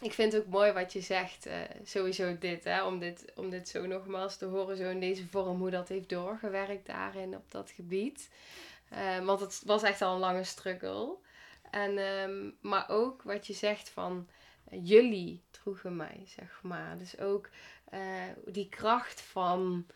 Ik 0.00 0.12
vind 0.12 0.32
het 0.32 0.42
ook 0.42 0.48
mooi 0.48 0.72
wat 0.72 0.92
je 0.92 1.00
zegt, 1.00 1.46
eh, 1.46 1.60
sowieso 1.84 2.38
dit, 2.38 2.64
hè, 2.64 2.84
om 2.84 2.98
dit, 2.98 3.32
om 3.34 3.50
dit 3.50 3.68
zo 3.68 3.86
nogmaals 3.86 4.36
te 4.36 4.44
horen, 4.44 4.76
zo 4.76 4.90
in 4.90 5.00
deze 5.00 5.28
vorm, 5.28 5.58
hoe 5.58 5.70
dat 5.70 5.88
heeft 5.88 6.08
doorgewerkt 6.08 6.86
daarin 6.86 7.36
op 7.36 7.50
dat 7.50 7.70
gebied. 7.70 8.30
Eh, 8.88 9.24
want 9.24 9.40
het 9.40 9.62
was 9.64 9.82
echt 9.82 10.02
al 10.02 10.14
een 10.14 10.20
lange 10.20 10.44
struggle. 10.44 11.16
En, 11.70 11.98
ehm, 11.98 12.50
maar 12.60 12.88
ook 12.88 13.22
wat 13.22 13.46
je 13.46 13.52
zegt 13.52 13.88
van, 13.88 14.28
eh, 14.64 14.78
jullie 14.82 15.42
droegen 15.50 15.96
mij, 15.96 16.22
zeg 16.26 16.60
maar. 16.62 16.98
Dus 16.98 17.18
ook 17.18 17.48
die 18.44 18.68
kracht 18.68 19.20
van 19.20 19.86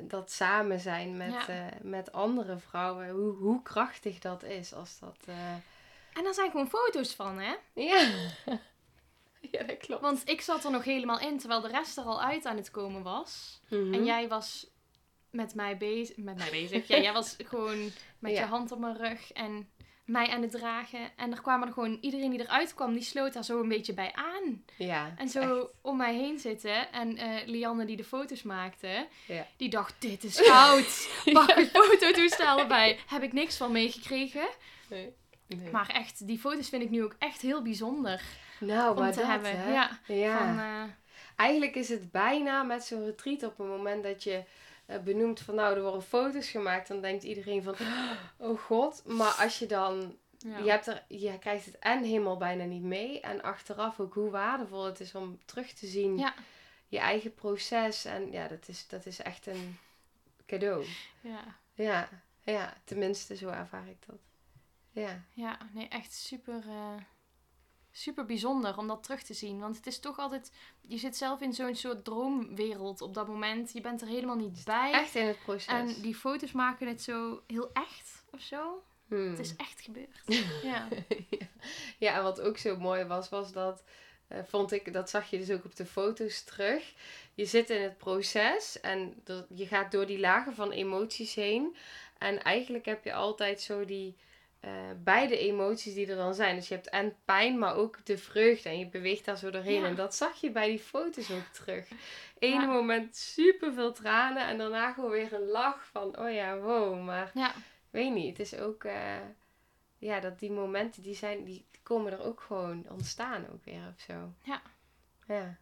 dat 0.00 0.30
samen 0.30 0.80
zijn 0.80 1.16
met, 1.16 1.32
Ja. 1.32 1.48
eh, 1.48 1.80
met 1.82 2.12
andere 2.12 2.58
vrouwen, 2.58 3.08
hoe, 3.08 3.32
hoe 3.36 3.62
krachtig 3.62 4.18
dat 4.18 4.42
is 4.42 4.72
als 4.74 4.98
dat... 4.98 5.16
eh, 5.26 5.52
En 6.12 6.24
daar 6.24 6.34
zijn 6.34 6.50
gewoon 6.50 6.68
foto's 6.68 7.14
van, 7.14 7.38
hè? 7.38 7.54
Ja. 7.74 8.08
ja, 9.50 9.62
dat 9.62 9.76
klopt. 9.78 10.02
Want 10.02 10.28
ik 10.28 10.40
zat 10.40 10.64
er 10.64 10.70
nog 10.70 10.84
helemaal 10.84 11.20
in, 11.20 11.38
terwijl 11.38 11.60
de 11.60 11.68
rest 11.68 11.96
er 11.98 12.04
al 12.04 12.22
uit 12.22 12.46
aan 12.46 12.56
het 12.56 12.70
komen 12.70 13.02
was. 13.02 13.60
Mhm. 13.68 13.94
En 13.94 14.04
jij 14.04 14.28
was 14.28 14.66
met 15.30 15.54
mij 15.54 15.76
bezig. 15.76 16.16
Met 16.16 16.36
mij 16.36 16.50
bezig. 16.50 16.86
Ja, 16.88 16.98
jij 16.98 17.12
was 17.12 17.36
gewoon 17.44 17.90
met 18.18 18.32
Ja. 18.32 18.40
je 18.40 18.46
hand 18.46 18.72
op 18.72 18.78
mijn 18.78 18.96
rug 18.96 19.32
en 19.32 19.70
mij 20.08 20.28
aan 20.28 20.42
het 20.42 20.50
dragen. 20.50 21.00
En 21.16 21.32
er 21.32 21.40
kwamen 21.40 21.66
er 21.68 21.72
gewoon, 21.74 21.98
iedereen 22.00 22.30
die 22.30 22.40
eruit 22.40 22.74
kwam, 22.74 22.92
die 22.92 23.02
sloot 23.02 23.32
daar 23.32 23.44
zo 23.44 23.60
een 23.60 23.68
beetje 23.68 23.94
bij 23.94 24.12
aan. 24.14 24.64
Ja. 24.76 25.14
En 25.16 25.28
zo 25.28 25.70
om 25.80 25.96
mij 25.96 26.14
heen 26.14 26.38
zitten. 26.38 26.92
En 26.92 27.16
eh 27.16 27.46
Lianne 27.46 27.84
die 27.84 27.96
de 27.96 28.04
foto's 28.04 28.42
maakte, 28.42 29.06
Ja. 29.26 29.46
die 29.56 29.68
dacht, 29.68 29.94
dit 29.98 30.24
is 30.24 30.40
goud. 30.40 31.08
Pak 31.32 31.52
het 31.52 31.68
fototoestel 31.70 32.58
erbij. 32.58 32.98
Heb 33.06 33.22
ik 33.22 33.32
niks 33.32 33.56
van 33.56 33.72
meegekregen. 33.72 34.48
Nee. 34.88 35.12
Nee. 35.46 35.70
Maar 35.70 35.88
echt, 35.88 36.26
die 36.26 36.38
foto's 36.38 36.68
vind 36.68 36.82
ik 36.82 36.90
nu 36.90 37.04
ook 37.04 37.14
echt 37.18 37.40
heel 37.40 37.62
bijzonder 37.62 38.22
nou, 38.60 38.94
om 38.96 39.02
maar 39.02 39.12
te 39.12 39.18
dat, 39.18 39.28
hebben. 39.28 39.56
hè? 39.60 39.72
Ja, 39.72 39.98
Ja. 40.06 40.38
Van, 40.38 40.58
eh, 40.58 40.82
Eigenlijk 41.36 41.74
is 41.74 41.88
het 41.88 42.10
bijna 42.12 42.62
met 42.62 42.84
zo'n 42.84 43.04
retreat 43.04 43.42
op 43.42 43.58
het 43.58 43.66
moment 43.66 44.02
dat 44.02 44.22
je 44.22 44.42
benoemt 45.04 45.40
van 45.40 45.54
nou, 45.54 45.76
er 45.76 45.82
worden 45.82 46.02
foto's 46.02 46.48
gemaakt, 46.50 46.88
dan 46.88 47.00
denkt 47.00 47.22
iedereen 47.24 47.62
van, 47.62 47.74
oh 48.48 48.60
god. 48.60 49.02
Maar 49.06 49.32
als 49.32 49.58
je 49.58 49.66
dan, 49.66 50.16
ja. 50.38 50.58
je, 50.58 50.70
hebt 50.70 50.86
er, 50.86 51.04
je 51.08 51.38
krijgt 51.38 51.64
het 51.66 51.78
en 51.78 52.02
helemaal 52.04 52.36
bijna 52.36 52.64
niet 52.64 52.82
mee. 52.82 53.20
En 53.20 53.42
achteraf 53.42 54.00
ook 54.00 54.14
hoe 54.14 54.30
waardevol 54.30 54.84
het 54.84 55.00
is 55.00 55.14
om 55.14 55.38
terug 55.44 55.72
te 55.72 55.86
zien 55.86 56.18
Ja. 56.18 56.34
je 56.86 56.98
eigen 56.98 57.34
proces. 57.34 58.04
En 58.04 58.32
ja, 58.32 58.48
dat 58.48 58.68
is, 58.68 58.86
dat 58.88 59.06
is 59.06 59.18
echt 59.18 59.46
een 59.46 59.78
cadeau. 60.46 60.86
ja. 61.20 61.44
Ja, 61.74 62.08
ja, 62.40 62.74
tenminste 62.84 63.36
zo 63.36 63.48
ervaar 63.48 63.88
ik 63.88 64.06
dat. 64.06 64.18
Ja. 64.90 65.22
Ja, 65.30 65.58
nee, 65.72 65.88
echt 65.88 66.12
super, 66.12 66.62
eh, 66.68 66.94
super 67.98 68.24
bijzonder 68.24 68.78
om 68.78 68.86
dat 68.86 69.02
terug 69.02 69.22
te 69.22 69.34
zien. 69.34 69.58
Want 69.58 69.76
het 69.76 69.86
is 69.86 69.98
toch 69.98 70.18
altijd, 70.18 70.52
je 70.80 70.98
zit 70.98 71.16
zelf 71.16 71.40
in 71.40 71.52
zo'n 71.52 71.74
soort 71.74 72.04
droomwereld 72.04 73.00
op 73.00 73.14
dat 73.14 73.28
moment. 73.28 73.72
Je 73.72 73.80
bent 73.80 74.00
er 74.00 74.08
helemaal 74.08 74.36
niet 74.36 74.62
bij. 74.64 74.92
Echt 74.92 75.14
in 75.14 75.26
het 75.26 75.38
proces. 75.44 75.66
En 75.66 76.02
die 76.02 76.14
foto's 76.14 76.52
maken 76.52 76.88
het 76.88 77.02
zo 77.02 77.42
heel 77.46 77.70
echt 77.72 78.24
of 78.30 78.40
zo. 78.40 78.82
Hmm. 79.08 79.30
Het 79.30 79.38
is 79.38 79.56
echt 79.56 79.80
gebeurd. 79.80 80.22
ja. 80.62 80.88
Ja, 81.98 82.16
en 82.16 82.22
wat 82.22 82.40
ook 82.40 82.58
zo 82.58 82.76
mooi 82.76 83.04
was, 83.04 83.28
was 83.28 83.52
dat, 83.52 83.82
eh, 84.28 84.38
vond 84.44 84.72
ik, 84.72 84.92
dat 84.92 85.10
zag 85.10 85.30
je 85.30 85.38
dus 85.38 85.50
ook 85.50 85.64
op 85.64 85.76
de 85.76 85.86
foto's 85.86 86.42
terug. 86.42 86.92
Je 87.34 87.44
zit 87.44 87.70
in 87.70 87.82
het 87.82 87.98
proces 87.98 88.80
en 88.80 89.22
je 89.54 89.66
gaat 89.66 89.92
door 89.92 90.06
die 90.06 90.18
lagen 90.18 90.54
van 90.54 90.70
emoties 90.70 91.34
heen. 91.34 91.76
En 92.18 92.42
eigenlijk 92.42 92.84
heb 92.84 93.04
je 93.04 93.12
altijd 93.12 93.60
zo 93.60 93.84
die 93.84 94.16
eh, 94.60 94.70
beide 94.96 95.38
emoties 95.38 95.94
die 95.94 96.06
er 96.06 96.16
dan 96.16 96.34
zijn. 96.34 96.56
Dus 96.56 96.68
je 96.68 96.74
hebt 96.74 96.88
en 96.88 97.16
pijn, 97.24 97.58
maar 97.58 97.74
ook 97.74 98.06
de 98.06 98.18
vreugde. 98.18 98.68
En 98.68 98.78
je 98.78 98.88
beweegt 98.88 99.24
daar 99.24 99.36
zo 99.38 99.50
doorheen. 99.50 99.80
Ja. 99.80 99.86
En 99.86 99.94
dat 99.94 100.14
zag 100.14 100.40
je 100.40 100.50
bij 100.50 100.68
die 100.68 100.78
foto's 100.78 101.30
ook 101.30 101.46
terug. 101.52 101.88
Ene 102.38 102.60
Ja. 102.60 102.66
moment 102.66 103.16
super 103.16 103.72
veel 103.72 103.92
tranen 103.92 104.46
en 104.46 104.58
daarna 104.58 104.92
gewoon 104.92 105.10
weer 105.10 105.32
een 105.32 105.48
lach 105.48 105.86
van, 105.86 106.18
oh 106.18 106.32
ja, 106.32 106.58
wow. 106.58 107.04
Maar 107.04 107.30
ja, 107.34 107.54
weet 107.90 108.12
niet, 108.12 108.38
het 108.38 108.52
is 108.52 108.58
ook, 108.58 108.84
eh, 108.84 109.16
ja, 109.98 110.20
dat 110.20 110.38
die 110.38 110.50
momenten 110.50 111.02
die 111.02 111.14
zijn, 111.14 111.44
die 111.44 111.66
komen 111.82 112.12
er 112.12 112.22
ook 112.22 112.40
gewoon 112.40 112.86
ontstaan 112.88 113.46
ook 113.52 113.64
weer 113.64 113.92
of 113.94 114.00
zo. 114.00 114.32
Ja. 114.42 114.62
Ja. 115.26 115.58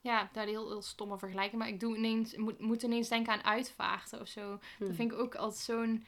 ja, 0.00 0.28
daar 0.32 0.46
heel, 0.46 0.68
heel 0.68 0.82
stomme 0.82 1.18
vergelijking. 1.18 1.60
Maar 1.60 1.70
ik 1.70 1.80
doe 1.80 1.96
ineens, 1.96 2.36
moet, 2.36 2.58
moet 2.60 2.82
ineens 2.82 3.08
denken 3.08 3.32
aan 3.32 3.44
uitvaarten 3.44 4.20
of 4.20 4.28
zo. 4.28 4.58
Hm. 4.78 4.86
Dat 4.86 4.94
vind 4.94 5.12
ik 5.12 5.18
ook 5.18 5.34
altijd 5.34 5.60
zo'n... 5.62 6.04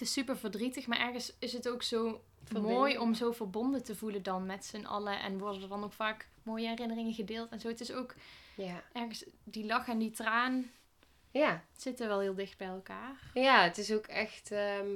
Het 0.00 0.08
is 0.08 0.14
super 0.14 0.36
verdrietig, 0.38 0.86
maar 0.86 0.98
ergens 1.00 1.32
is 1.38 1.52
het 1.52 1.68
ook 1.68 1.82
zo 1.82 2.24
Verbinden. 2.44 2.70
mooi 2.72 2.98
om 2.98 3.14
zo 3.14 3.32
verbonden 3.32 3.84
te 3.84 3.96
voelen 3.96 4.22
dan 4.22 4.46
met 4.46 4.64
z'n 4.64 4.84
allen. 4.84 5.20
En 5.20 5.38
worden 5.38 5.62
er 5.62 5.68
dan 5.68 5.84
ook 5.84 5.92
vaak 5.92 6.28
mooie 6.42 6.68
herinneringen 6.68 7.12
gedeeld 7.14 7.50
en 7.50 7.60
zo. 7.60 7.68
Het 7.68 7.80
is 7.80 7.92
ook 7.92 8.14
Ja. 8.56 8.82
ergens, 8.92 9.24
die 9.44 9.66
lach 9.66 9.88
en 9.88 9.98
die 9.98 10.10
traan 10.10 10.70
Ja. 11.30 11.64
zitten 11.76 12.08
wel 12.08 12.20
heel 12.20 12.34
dicht 12.34 12.56
bij 12.58 12.66
elkaar. 12.66 13.30
Ja, 13.34 13.62
het 13.62 13.78
is 13.78 13.92
ook 13.92 14.06
echt, 14.06 14.50
ehm, 14.50 14.86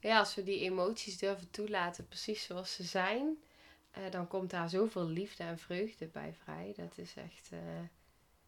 ja, 0.00 0.18
als 0.18 0.34
we 0.34 0.42
die 0.42 0.60
emoties 0.60 1.18
durven 1.18 1.50
toelaten, 1.50 2.08
precies 2.08 2.44
zoals 2.44 2.74
ze 2.74 2.82
zijn, 2.82 3.38
eh, 3.90 4.02
dan 4.10 4.28
komt 4.28 4.50
daar 4.50 4.68
zoveel 4.68 5.06
liefde 5.06 5.42
en 5.42 5.58
vreugde 5.58 6.06
bij 6.06 6.34
vrij. 6.42 6.72
Dat 6.76 6.98
is 6.98 7.14
echt, 7.16 7.48
eh, 7.52 7.58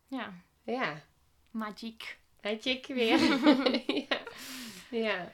Ja, 0.07 0.32
ja, 0.62 1.03
magiek. 1.51 2.18
jik 2.61 2.86
weer. 2.86 3.18
ja. 4.09 4.18
Ja. 4.91 5.32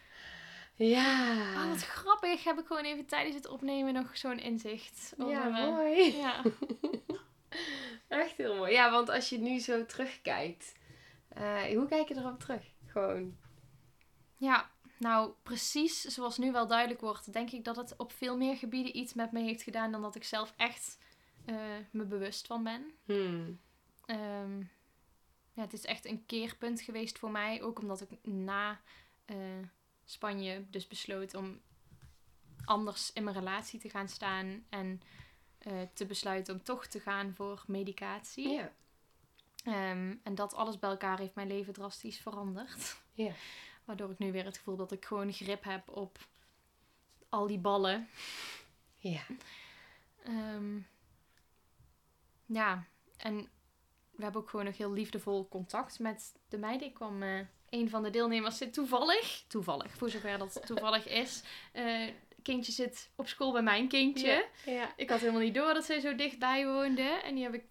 Ja. 0.76 1.62
Oh, 1.62 1.68
wat 1.68 1.82
grappig. 1.82 2.44
Heb 2.44 2.58
ik 2.58 2.66
gewoon 2.66 2.84
even 2.84 3.06
tijdens 3.06 3.34
het 3.34 3.48
opnemen 3.48 3.92
nog 3.92 4.16
zo'n 4.16 4.38
inzicht. 4.38 5.14
over, 5.18 5.32
ja, 5.32 5.58
eh, 5.58 5.68
mooi. 5.68 6.16
Ja. 6.16 6.42
Echt 8.08 8.36
heel 8.36 8.56
mooi. 8.56 8.72
Ja, 8.72 8.90
want 8.90 9.08
als 9.08 9.28
je 9.28 9.38
nu 9.38 9.58
zo 9.58 9.86
terugkijkt, 9.86 10.72
eh, 11.28 11.62
hoe 11.62 11.86
kijk 11.86 12.08
je 12.08 12.16
erop 12.16 12.40
terug? 12.40 12.62
Gewoon. 12.86 13.36
ja, 14.36 14.70
nou 14.98 15.32
precies 15.42 16.00
zoals 16.00 16.38
nu 16.38 16.52
wel 16.52 16.66
duidelijk 16.66 17.00
wordt, 17.00 17.32
denk 17.32 17.50
ik 17.50 17.64
dat 17.64 17.76
het 17.76 17.96
op 17.96 18.12
veel 18.12 18.36
meer 18.36 18.56
gebieden 18.56 18.96
iets 18.96 19.14
met 19.14 19.32
me 19.32 19.40
heeft 19.40 19.62
gedaan 19.62 19.92
dan 19.92 20.02
dat 20.02 20.14
ik 20.14 20.24
zelf 20.24 20.54
echt 20.56 20.98
eh, 21.44 21.54
me 21.90 22.04
bewust 22.04 22.46
van 22.46 22.62
ben. 22.62 22.92
Hmm. 23.04 23.60
Ehm, 24.04 24.58
ja, 25.52 25.62
het 25.62 25.72
is 25.72 25.84
echt 25.84 26.06
een 26.06 26.26
keerpunt 26.26 26.80
geweest 26.80 27.18
voor 27.18 27.30
mij. 27.30 27.62
Ook 27.62 27.78
omdat 27.78 28.00
ik 28.00 28.10
na 28.22 28.80
Spanje 30.08 30.66
dus 30.70 30.86
besloot 30.86 31.34
om 31.34 31.60
anders 32.64 33.12
in 33.12 33.24
mijn 33.24 33.36
relatie 33.36 33.80
te 33.80 33.90
gaan 33.90 34.08
staan. 34.08 34.64
En 34.68 35.02
eh, 35.58 35.82
te 35.92 36.06
besluiten 36.06 36.54
om 36.54 36.62
toch 36.62 36.86
te 36.86 37.00
gaan 37.00 37.34
voor 37.34 37.64
medicatie. 37.66 38.48
Ja. 38.48 38.72
Ehm, 39.64 40.14
en 40.22 40.34
dat 40.34 40.54
alles 40.54 40.78
bij 40.78 40.90
elkaar 40.90 41.18
heeft 41.18 41.34
mijn 41.34 41.48
leven 41.48 41.72
drastisch 41.72 42.18
veranderd. 42.18 43.00
Ja. 43.12 43.32
Waardoor 43.84 44.10
ik 44.10 44.18
nu 44.18 44.32
weer 44.32 44.44
het 44.44 44.56
gevoel 44.56 44.76
dat 44.76 44.92
ik 44.92 45.04
gewoon 45.04 45.32
grip 45.32 45.64
heb 45.64 45.88
op 45.88 46.18
al 47.28 47.46
die 47.46 47.58
ballen. 47.58 48.08
Ja. 48.94 49.22
Ehm, 50.24 50.78
ja, 52.46 52.84
en 53.16 53.48
we 54.10 54.22
hebben 54.22 54.40
ook 54.40 54.50
gewoon 54.50 54.64
nog 54.64 54.76
heel 54.76 54.92
liefdevol 54.92 55.48
contact 55.48 55.98
met 55.98 56.34
de 56.48 56.58
meiden. 56.58 56.88
Ik 56.88 56.94
kwam, 56.94 57.22
eh, 57.22 57.40
een 57.70 57.90
van 57.90 58.02
de 58.02 58.10
deelnemers 58.10 58.56
zit 58.58 58.72
toevallig, 58.72 59.44
toevallig, 59.48 59.96
voor 59.96 60.10
zover 60.10 60.38
dat 60.38 60.66
toevallig 60.66 61.08
is. 61.08 61.42
eh 61.72 62.08
kindje 62.42 62.72
zit 62.72 63.10
op 63.14 63.28
school 63.28 63.52
bij 63.52 63.62
mijn 63.62 63.88
kindje. 63.88 64.48
Ja. 64.66 64.92
Ik 64.96 65.10
had 65.10 65.20
helemaal 65.20 65.40
niet 65.40 65.54
door 65.54 65.74
dat 65.74 65.84
zij 65.84 66.00
zo 66.00 66.14
dichtbij 66.14 66.66
woonde. 66.66 67.02
En 67.02 67.34
die 67.34 67.44
heb 67.44 67.54
ik 67.54 67.64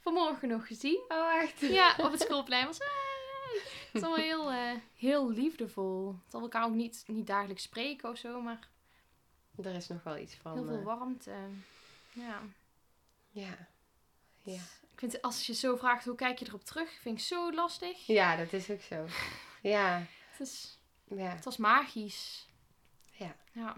vanmorgen 0.00 0.48
nog 0.48 0.66
gezien. 0.66 1.04
Oh, 1.08 1.34
echt? 1.42 1.60
Ja, 1.60 1.94
op 1.98 2.10
het 2.10 2.20
schoolplein 2.20 2.66
was. 2.66 2.78
Hey. 2.78 3.60
Het 3.62 3.88
is 3.92 4.02
allemaal 4.02 4.24
heel, 4.24 4.50
eh, 4.50 4.80
heel 4.96 5.30
liefdevol. 5.30 6.08
Het 6.08 6.30
zal 6.30 6.40
elkaar 6.40 6.64
ook 6.64 6.74
niet, 6.74 7.04
niet 7.06 7.26
dagelijks 7.26 7.62
spreken 7.62 8.08
of 8.10 8.16
zo, 8.16 8.40
maar 8.40 8.68
Er 9.62 9.74
is 9.74 9.88
nog 9.88 10.02
wel 10.02 10.18
iets 10.18 10.34
van. 10.34 10.54
heel 10.54 10.66
veel 10.66 10.78
eh, 10.78 10.84
warmte. 10.84 11.32
Ja. 12.12 12.40
ja. 13.30 13.68
Ja. 14.42 14.60
Vind, 15.00 15.22
als 15.22 15.46
je 15.46 15.54
zo 15.54 15.76
vraagt 15.76 16.04
hoe 16.04 16.14
kijk 16.14 16.38
je 16.38 16.46
erop 16.46 16.64
terug, 16.64 16.90
vind 17.00 17.18
ik 17.18 17.24
zo 17.24 17.52
lastig. 17.52 18.06
Ja, 18.06 18.36
dat 18.36 18.52
is 18.52 18.70
ook 18.70 18.80
zo. 18.82 19.06
Ja. 19.62 20.06
Het, 20.30 20.40
is, 20.48 20.78
Ja. 21.04 21.28
het 21.28 21.44
was 21.44 21.56
magisch. 21.56 22.46
Ja. 23.12 23.36
Ja. 23.52 23.76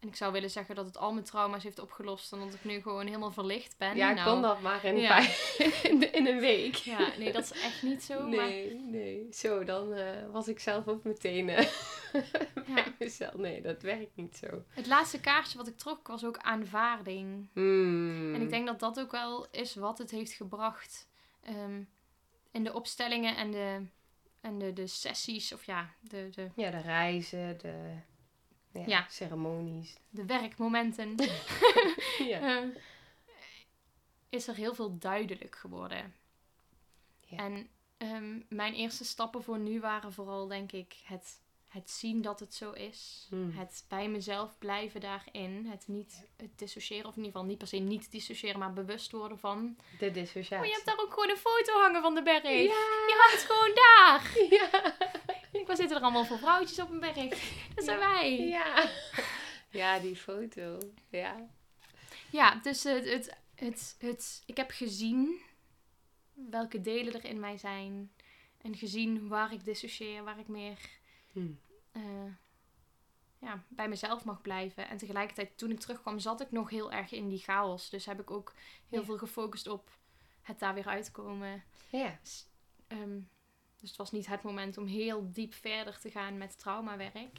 En 0.00 0.08
ik 0.08 0.16
zou 0.16 0.32
willen 0.32 0.50
zeggen 0.50 0.74
dat 0.74 0.86
het 0.86 0.96
al 0.96 1.12
mijn 1.12 1.24
trauma's 1.24 1.62
heeft 1.62 1.78
opgelost. 1.78 2.32
En 2.32 2.38
dat 2.38 2.54
ik 2.54 2.64
nu 2.64 2.80
gewoon 2.80 3.06
helemaal 3.06 3.30
verlicht 3.32 3.74
ben. 3.78 3.96
Ja, 3.96 4.12
nou, 4.12 4.30
kon 4.32 4.42
dat 4.42 4.60
maar 4.60 4.84
in, 4.84 4.96
ja. 4.96 5.22
vijf- 5.22 5.84
in, 5.90 6.12
in 6.12 6.26
een 6.26 6.40
week. 6.40 6.74
Ja, 6.74 7.08
nee, 7.18 7.32
dat 7.32 7.44
is 7.44 7.62
echt 7.62 7.82
niet 7.82 8.02
zo. 8.04 8.20
Maar 8.28 8.30
Nee, 8.46 8.74
nee. 8.74 9.26
Zo, 9.32 9.64
dan 9.64 9.94
eh, 9.94 10.30
was 10.32 10.48
ik 10.48 10.58
zelf 10.60 10.88
ook 10.88 11.04
meteen 11.04 11.46
bij 11.46 11.68
ja. 12.66 12.84
mezelf. 12.98 13.34
Nee, 13.34 13.62
dat 13.62 13.82
werkt 13.82 14.16
niet 14.16 14.36
zo. 14.36 14.62
het 14.68 14.86
laatste 14.86 15.20
kaartje 15.20 15.58
wat 15.58 15.68
ik 15.68 15.76
trok 15.76 16.06
was 16.08 16.24
ook 16.24 16.38
aanvaarding. 16.38 17.48
Hmm. 17.52 18.34
En 18.34 18.40
ik 18.42 18.50
denk 18.50 18.66
dat 18.66 18.80
dat 18.80 19.00
ook 19.00 19.10
wel 19.10 19.46
is 19.50 19.74
wat 19.74 19.98
het 19.98 20.10
heeft 20.10 20.32
gebracht 20.32 21.08
ehm, 21.42 21.82
in 22.50 22.64
de 22.64 22.72
opstellingen 22.74 23.36
en 23.36 23.50
de, 23.50 23.82
en 24.40 24.58
de, 24.58 24.72
de 24.72 24.86
sessies, 24.86 25.52
of 25.52 25.64
ja, 25.64 25.90
de, 26.00 26.28
de, 26.34 26.48
Ja, 26.54 26.70
de 26.70 26.80
reizen, 26.80 27.58
de 27.58 27.74
ja, 28.78 28.86
Ja. 28.86 29.06
ceremonies. 29.08 29.96
de 30.10 30.24
werkmomenten, 30.26 31.14
Ja. 32.18 32.40
eh, 32.62 32.68
is 34.28 34.48
er 34.48 34.54
heel 34.54 34.74
veel 34.74 34.98
duidelijk 34.98 35.56
geworden. 35.56 36.14
Ja. 37.26 37.36
En 37.36 37.68
ehm, 37.96 38.40
mijn 38.48 38.74
eerste 38.74 39.04
stappen 39.04 39.42
voor 39.42 39.58
nu 39.58 39.80
waren 39.80 40.12
vooral, 40.12 40.46
denk 40.46 40.72
ik, 40.72 40.96
het, 41.04 41.40
het 41.78 41.90
zien 41.90 42.22
dat 42.22 42.40
het 42.40 42.54
zo 42.54 42.70
is. 42.70 43.26
Hmm. 43.28 43.50
Het 43.50 43.84
bij 43.88 44.08
mezelf 44.08 44.58
blijven 44.58 45.00
daarin. 45.00 45.66
Het 45.66 45.88
niet 45.88 46.26
het 46.36 46.58
dissociëren, 46.58 47.06
of 47.06 47.16
in 47.16 47.22
ieder 47.22 47.32
geval 47.32 47.48
niet 47.48 47.58
per 47.58 47.66
se 47.66 47.76
niet 47.76 48.10
dissociëren, 48.10 48.58
maar 48.58 48.72
bewust 48.72 49.12
worden 49.12 49.38
van... 49.38 49.76
De 49.98 50.10
dissociatie. 50.10 50.58
Oh, 50.58 50.64
je 50.64 50.72
hebt 50.72 50.86
daar 50.86 51.00
ook 51.00 51.12
gewoon 51.12 51.30
een 51.30 51.36
foto 51.36 51.80
hangen 51.80 52.02
van 52.02 52.14
de 52.14 52.22
berg. 52.22 52.42
Ja. 52.42 52.50
Je 52.50 53.26
hangt 53.28 53.44
gewoon 53.44 53.74
daar. 53.74 54.36
Ja. 54.58 54.96
Waar 55.66 55.76
zitten 55.76 55.96
er 55.96 56.02
allemaal 56.02 56.24
voor 56.24 56.38
vrouwtjes 56.38 56.80
op 56.80 56.90
een 56.90 57.00
berg? 57.00 57.14
Dat 57.74 57.84
zijn 57.84 57.98
wij. 57.98 58.38
Ja. 58.38 58.90
Ja, 59.70 59.98
die 59.98 60.16
foto. 60.16 60.78
Ja. 61.10 61.48
Ja, 62.30 62.54
dus 62.54 62.82
het, 62.82 63.04
het, 63.04 63.36
het, 63.54 63.96
het, 63.98 64.42
ik 64.46 64.56
heb 64.56 64.70
gezien 64.70 65.40
welke 66.32 66.80
delen 66.80 67.14
er 67.14 67.24
in 67.24 67.40
mij 67.40 67.56
zijn. 67.56 68.12
En 68.62 68.76
gezien 68.76 69.28
waar 69.28 69.52
ik 69.52 69.64
dissocieer, 69.64 70.24
waar 70.24 70.38
ik 70.38 70.48
meer 70.48 70.78
Hmm. 71.32 71.60
Eh, 71.98 72.32
ja, 73.38 73.64
bij 73.68 73.88
mezelf 73.88 74.24
mag 74.24 74.40
blijven. 74.40 74.88
En 74.88 74.96
tegelijkertijd, 74.96 75.58
toen 75.58 75.70
ik 75.70 75.80
terugkwam, 75.80 76.18
zat 76.18 76.40
ik 76.40 76.50
nog 76.50 76.70
heel 76.70 76.92
erg 76.92 77.12
in 77.12 77.28
die 77.28 77.38
chaos. 77.38 77.90
Dus 77.90 78.06
heb 78.06 78.20
ik 78.20 78.30
ook 78.30 78.52
heel 78.88 79.00
Ja. 79.00 79.04
veel 79.06 79.18
gefocust 79.18 79.66
op 79.66 79.90
het 80.42 80.58
daar 80.58 80.74
weer 80.74 80.86
uitkomen. 80.86 81.64
Ja. 81.90 82.18
Ehm, 82.86 83.20
dus 83.76 83.88
het 83.88 83.98
was 83.98 84.10
niet 84.12 84.26
het 84.26 84.42
moment 84.42 84.78
om 84.78 84.86
heel 84.86 85.32
diep 85.32 85.54
verder 85.54 85.98
te 85.98 86.10
gaan 86.10 86.38
met 86.38 86.58
traumawerk. 86.58 87.38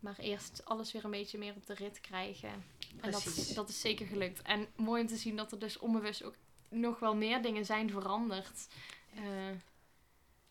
Maar 0.00 0.18
eerst 0.18 0.64
alles 0.64 0.92
weer 0.92 1.04
een 1.04 1.10
beetje 1.10 1.38
meer 1.38 1.54
op 1.54 1.66
de 1.66 1.74
rit 1.74 2.00
krijgen. 2.00 2.64
En 3.00 3.10
dat, 3.10 3.50
dat 3.54 3.68
is 3.68 3.80
zeker 3.80 4.06
gelukt. 4.06 4.42
En 4.42 4.68
mooi 4.76 5.00
om 5.02 5.06
te 5.08 5.16
zien 5.16 5.36
dat 5.36 5.52
er 5.52 5.58
dus 5.58 5.78
onbewust 5.78 6.22
ook 6.22 6.34
nog 6.68 6.98
wel 6.98 7.16
meer 7.16 7.42
dingen 7.42 7.64
zijn 7.64 7.90
veranderd. 7.90 8.68
eh, 9.14 9.50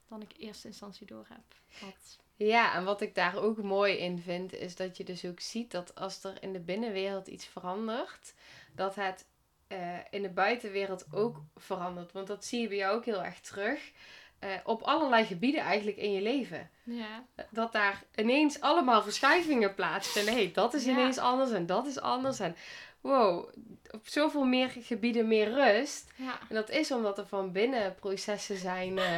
dan 0.08 0.22
ik 0.22 0.34
in 0.34 0.46
eerste 0.48 0.68
instantie 0.68 1.06
door 1.08 1.26
heb. 1.30 1.44
Wat, 1.82 2.20
Ja, 2.36 2.76
en 2.76 2.84
wat 2.84 3.02
ik 3.02 3.16
daar 3.16 3.36
ook 3.38 3.58
mooi 3.58 3.98
in 3.98 4.20
vind, 4.20 4.54
is 4.54 4.76
dat 4.76 4.98
je 4.98 5.04
dus 5.04 5.26
ook 5.26 5.40
ziet 5.40 5.72
dat 5.72 5.96
als 5.96 6.24
er 6.24 6.34
in 6.40 6.54
de 6.54 6.60
binnenwereld 6.60 7.28
iets 7.28 7.46
verandert, 7.46 8.34
dat 8.76 8.96
het 8.96 9.26
eh, 9.68 9.78
in 10.10 10.22
de 10.22 10.30
buitenwereld 10.30 11.06
ook 11.14 11.38
verandert. 11.56 12.12
Want 12.12 12.28
dat 12.28 12.46
zie 12.46 12.62
je 12.62 12.68
bij 12.68 12.78
jou 12.78 12.96
ook 12.96 13.06
heel 13.06 13.24
erg 13.24 13.40
terug. 13.40 13.92
eh, 14.40 14.50
op 14.64 14.82
allerlei 14.82 15.26
gebieden 15.26 15.62
eigenlijk 15.62 15.98
in 15.98 16.12
je 16.12 16.22
leven. 16.22 16.70
ja, 16.84 17.26
Dat 17.50 17.72
daar 17.72 18.04
ineens 18.16 18.62
allemaal 18.62 19.04
verschuivingen 19.04 19.76
plaatsvinden. 19.76 20.34
Hé, 20.34 20.44
hey, 20.44 20.52
dat 20.52 20.74
is 20.74 20.86
Ja. 20.86 20.92
ineens 20.92 21.18
anders 21.18 21.52
en 21.52 21.66
dat 21.66 21.86
is 21.88 22.00
anders. 22.00 22.40
En 22.40 22.56
wow, 23.02 23.50
op 23.92 24.08
zoveel 24.08 24.44
meer 24.44 24.70
gebieden 24.70 25.28
meer 25.28 25.52
rust. 25.54 26.12
ja, 26.16 26.40
En 26.50 26.56
dat 26.56 26.70
is 26.70 26.92
omdat 26.92 27.18
er 27.18 27.28
van 27.28 27.52
binnen 27.52 27.96
processen 27.96 28.58
zijn 28.58 28.98
eh, 28.98 29.18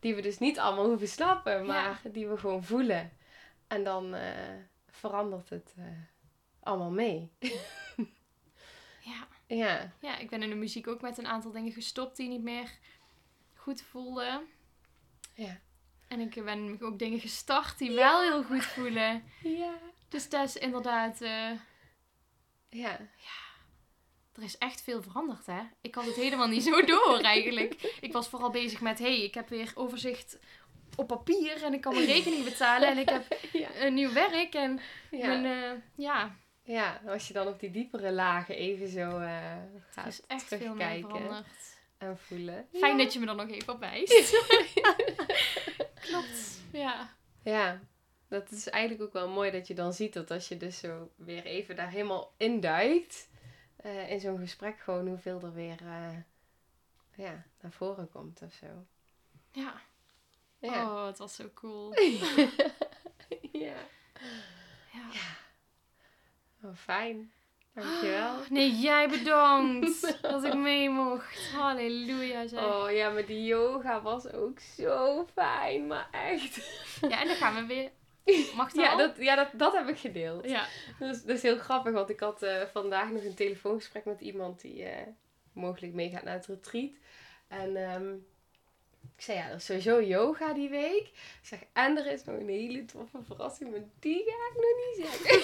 die 0.00 0.14
we 0.14 0.20
dus 0.22 0.38
niet 0.38 0.58
allemaal 0.58 0.86
hoeven 0.86 1.08
snappen, 1.08 1.66
maar 1.66 2.00
die 2.12 2.28
we 2.28 2.36
gewoon 2.38 2.64
voelen. 2.64 3.12
En 3.66 3.84
dan 3.84 4.14
eh, 4.14 4.54
verandert 4.90 5.48
het 5.50 5.74
eh, 5.78 5.84
allemaal 6.60 6.90
mee. 6.90 7.30
ja. 9.00 9.26
Ja, 9.46 9.92
ja, 10.00 10.18
ik 10.18 10.30
ben 10.30 10.42
in 10.42 10.48
de 10.48 10.54
muziek 10.54 10.88
ook 10.88 11.00
met 11.00 11.18
een 11.18 11.26
aantal 11.26 11.50
dingen 11.52 11.72
gestopt 11.72 12.16
die 12.16 12.28
niet 12.28 12.42
meer 12.42 12.70
goed 13.54 13.82
voelden. 13.82 14.46
ja. 15.34 15.60
En 16.08 16.20
ik 16.20 16.44
ben 16.44 16.76
ook 16.82 16.98
dingen 16.98 17.20
gestart 17.20 17.78
die 17.78 17.92
wel 17.92 18.20
heel 18.22 18.42
goed 18.44 18.64
voelen. 18.64 19.24
Ja. 19.42 19.74
Dus 20.08 20.28
dat 20.28 20.48
is 20.48 20.56
inderdaad... 20.56 21.20
eh, 21.20 21.50
Ja. 22.68 22.98
Er 24.36 24.42
is 24.42 24.58
echt 24.58 24.82
veel 24.82 25.02
veranderd, 25.02 25.46
hè? 25.46 25.60
Ik 25.80 25.94
had 25.94 26.04
het 26.04 26.14
helemaal 26.14 26.48
niet 26.48 26.62
zo 26.62 26.82
door, 26.94 27.18
eigenlijk. 27.20 27.96
Ik 28.00 28.12
was 28.12 28.28
vooral 28.28 28.50
bezig 28.50 28.80
met, 28.80 28.98
hé, 28.98 29.04
hey, 29.04 29.22
ik 29.24 29.34
heb 29.34 29.48
weer 29.48 29.72
overzicht 29.74 30.38
op 30.96 31.06
papier 31.06 31.62
en 31.62 31.74
ik 31.74 31.80
kan 31.80 31.94
mijn 31.94 32.06
rekening 32.06 32.44
betalen 32.44 32.88
en 32.88 32.98
ik 32.98 33.08
heb 33.08 33.38
Ja. 33.52 33.68
een 33.78 33.94
nieuw 33.94 34.12
werk 34.12 34.54
en 34.54 34.80
Ja. 35.10 35.26
mijn, 35.26 35.44
eh, 35.44 35.82
ja, 35.96 36.36
ja, 36.62 37.00
als 37.06 37.28
je 37.28 37.32
dan 37.34 37.46
op 37.46 37.60
die 37.60 37.70
diepere 37.70 38.12
lagen 38.12 38.56
even 38.56 38.88
zo 38.88 39.18
er 39.18 39.82
gaat 39.90 40.06
is 40.06 40.20
echt 40.26 40.42
veel 40.44 40.74
meer 40.74 40.86
terugkijken 40.88 41.44
en 41.98 42.18
voelen. 42.18 42.66
Fijn 42.72 42.98
dat 42.98 43.12
je 43.12 43.18
me 43.18 43.26
er 43.26 43.34
nog 43.34 43.48
even 43.50 43.72
op 43.72 43.80
wijst. 43.80 44.36
Klopt. 46.00 46.60
Ja. 46.72 47.14
Ja, 47.42 47.80
dat 48.28 48.50
is 48.50 48.68
eigenlijk 48.68 49.02
ook 49.02 49.12
wel 49.12 49.28
mooi 49.28 49.50
dat 49.50 49.66
je 49.66 49.74
dan 49.74 49.92
ziet 49.92 50.12
dat 50.12 50.30
als 50.30 50.48
je 50.48 50.56
dus 50.56 50.78
zo 50.78 51.10
weer 51.16 51.44
even 51.44 51.76
daar 51.76 51.90
helemaal 51.90 52.32
induikt, 52.36 53.28
eh 53.86 54.10
in 54.10 54.20
zo'n 54.20 54.38
gesprek 54.38 54.78
gewoon 54.78 55.08
hoeveel 55.08 55.40
er 55.42 55.52
weer 55.52 55.78
eh, 55.80 56.16
ja, 57.14 57.44
naar 57.60 57.72
voren 57.72 58.10
komt 58.10 58.42
of 58.42 58.52
zo. 58.52 58.66
Ja. 59.52 59.80
Ja. 60.58 60.84
Oh, 60.84 61.06
het 61.06 61.18
was 61.18 61.34
zo 61.34 61.50
cool. 61.54 61.94
ja. 63.52 63.76
Ja. 64.92 65.08
Oh, 66.62 66.74
fijn. 66.74 67.32
Dankjewel. 67.72 68.34
Nee, 68.48 68.70
jij 68.70 69.08
bedankt 69.08 70.12
dat 70.22 70.44
ik 70.44 70.54
mee 70.54 70.90
mocht. 70.90 71.50
Halleluja, 71.52 72.46
zeg. 72.46 72.64
Oh 72.64 72.90
ja, 72.90 73.10
maar 73.10 73.26
die 73.26 73.44
yoga 73.44 74.02
was 74.02 74.32
ook 74.32 74.60
zo 74.60 75.26
fijn, 75.34 75.86
maar 75.86 76.08
echt. 76.10 76.56
Ja, 77.00 77.20
en 77.20 77.26
dan 77.26 77.36
gaan 77.36 77.54
we 77.54 77.66
weer... 77.66 77.90
Mag 78.56 78.72
dat 78.72 78.84
Ja, 78.84 78.96
dat, 78.96 79.16
ja 79.18 79.34
dat, 79.34 79.48
dat 79.52 79.72
heb 79.72 79.88
ik 79.88 79.98
gedeeld. 79.98 80.44
Ja. 80.48 80.66
Dat 80.98 81.14
is, 81.14 81.22
dat 81.22 81.36
is 81.36 81.42
heel 81.42 81.58
grappig, 81.58 81.92
want 81.92 82.10
ik 82.10 82.20
had 82.20 82.42
eh, 82.42 82.62
vandaag 82.72 83.10
nog 83.10 83.22
een 83.22 83.34
telefoongesprek 83.34 84.04
met 84.04 84.20
iemand 84.20 84.60
die 84.60 84.84
eh, 84.84 85.06
mogelijk 85.52 85.92
meegaat 85.92 86.22
naar 86.22 86.34
het 86.34 86.46
retreat. 86.46 86.90
En 87.48 87.76
ehm, 87.76 88.12
ik 89.16 89.22
zei, 89.22 89.38
ja, 89.38 89.48
er 89.48 89.54
is 89.54 89.64
sowieso 89.64 90.02
yoga 90.02 90.52
die 90.52 90.68
week. 90.68 91.06
Ik 91.06 91.38
zeg, 91.42 91.60
en 91.72 91.96
er 91.98 92.06
is 92.06 92.24
nog 92.24 92.36
een 92.36 92.48
hele 92.48 92.84
toffe 92.84 93.18
verrassing, 93.26 93.70
maar 93.70 93.80
die 93.98 94.24
ga 94.26 94.50
ik 94.50 94.54
nog 94.54 94.76
niet 94.86 95.06
zeggen. 95.06 95.34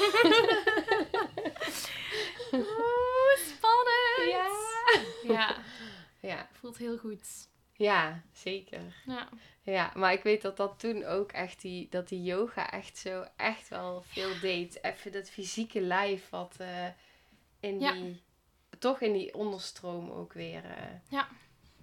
Oeh, 2.60 3.36
spannend. 3.36 4.30
ja. 4.30 4.50
Ja, 5.22 5.56
Ja, 6.20 6.48
voelt 6.52 6.76
heel 6.78 6.98
goed. 6.98 7.50
Ja, 7.72 8.22
zeker. 8.32 8.80
Ja. 9.06 9.28
Ja, 9.64 9.92
maar 9.94 10.12
ik 10.12 10.22
weet 10.22 10.42
dat 10.42 10.56
dat 10.56 10.78
toen 10.78 11.04
ook 11.04 11.32
echt 11.32 11.60
die, 11.60 11.88
dat 11.90 12.08
die 12.08 12.22
yoga 12.22 12.70
echt 12.70 12.96
zo, 12.98 13.24
echt 13.36 13.68
wel 13.68 14.02
veel 14.06 14.40
deed. 14.40 14.82
Even 14.84 15.12
dat 15.12 15.30
fysieke 15.30 15.80
lijf 15.80 16.28
wat 16.30 16.56
eh, 16.58 16.86
in 17.60 17.80
Ja. 17.80 17.92
die, 17.92 18.22
toch 18.78 19.00
in 19.00 19.12
die 19.12 19.34
onderstroom 19.34 20.10
ook 20.10 20.32
weer. 20.32 20.64
eh, 20.64 21.18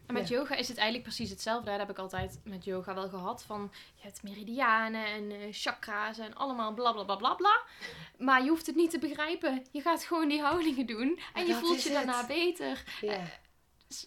En 0.06 0.14
met 0.14 0.28
yoga 0.28 0.56
is 0.56 0.68
het 0.68 0.78
eigenlijk 0.78 1.08
precies 1.08 1.30
hetzelfde. 1.30 1.70
Dat 1.70 1.80
heb 1.80 1.90
ik 1.90 1.98
altijd 1.98 2.40
met 2.44 2.66
yoga 2.66 2.94
wel 2.94 3.10
gehad. 3.10 3.44
Van 3.44 3.72
je 3.96 4.02
hebt 4.04 4.24
meridianen 4.24 5.06
en 5.06 5.32
eh, 5.32 5.38
chakra's 5.52 6.18
en 6.18 6.36
allemaal 6.36 6.74
bla 6.74 6.92
bla 6.92 7.04
bla 7.04 7.16
bla 7.16 7.34
bla. 7.34 7.62
Maar 8.18 8.44
je 8.44 8.50
hoeft 8.50 8.66
het 8.66 8.76
niet 8.76 8.92
te 8.92 9.00
begrijpen. 9.00 9.66
Je 9.72 9.82
gaat 9.82 10.04
gewoon 10.04 10.28
die 10.30 10.42
houdingen 10.42 10.86
doen. 10.86 11.20
En 11.34 11.46
je 11.46 11.54
voelt 11.56 11.84
je 11.84 11.90
het. 11.90 11.98
daarna 12.06 12.26
beter. 12.28 12.84
ja. 13.02 13.24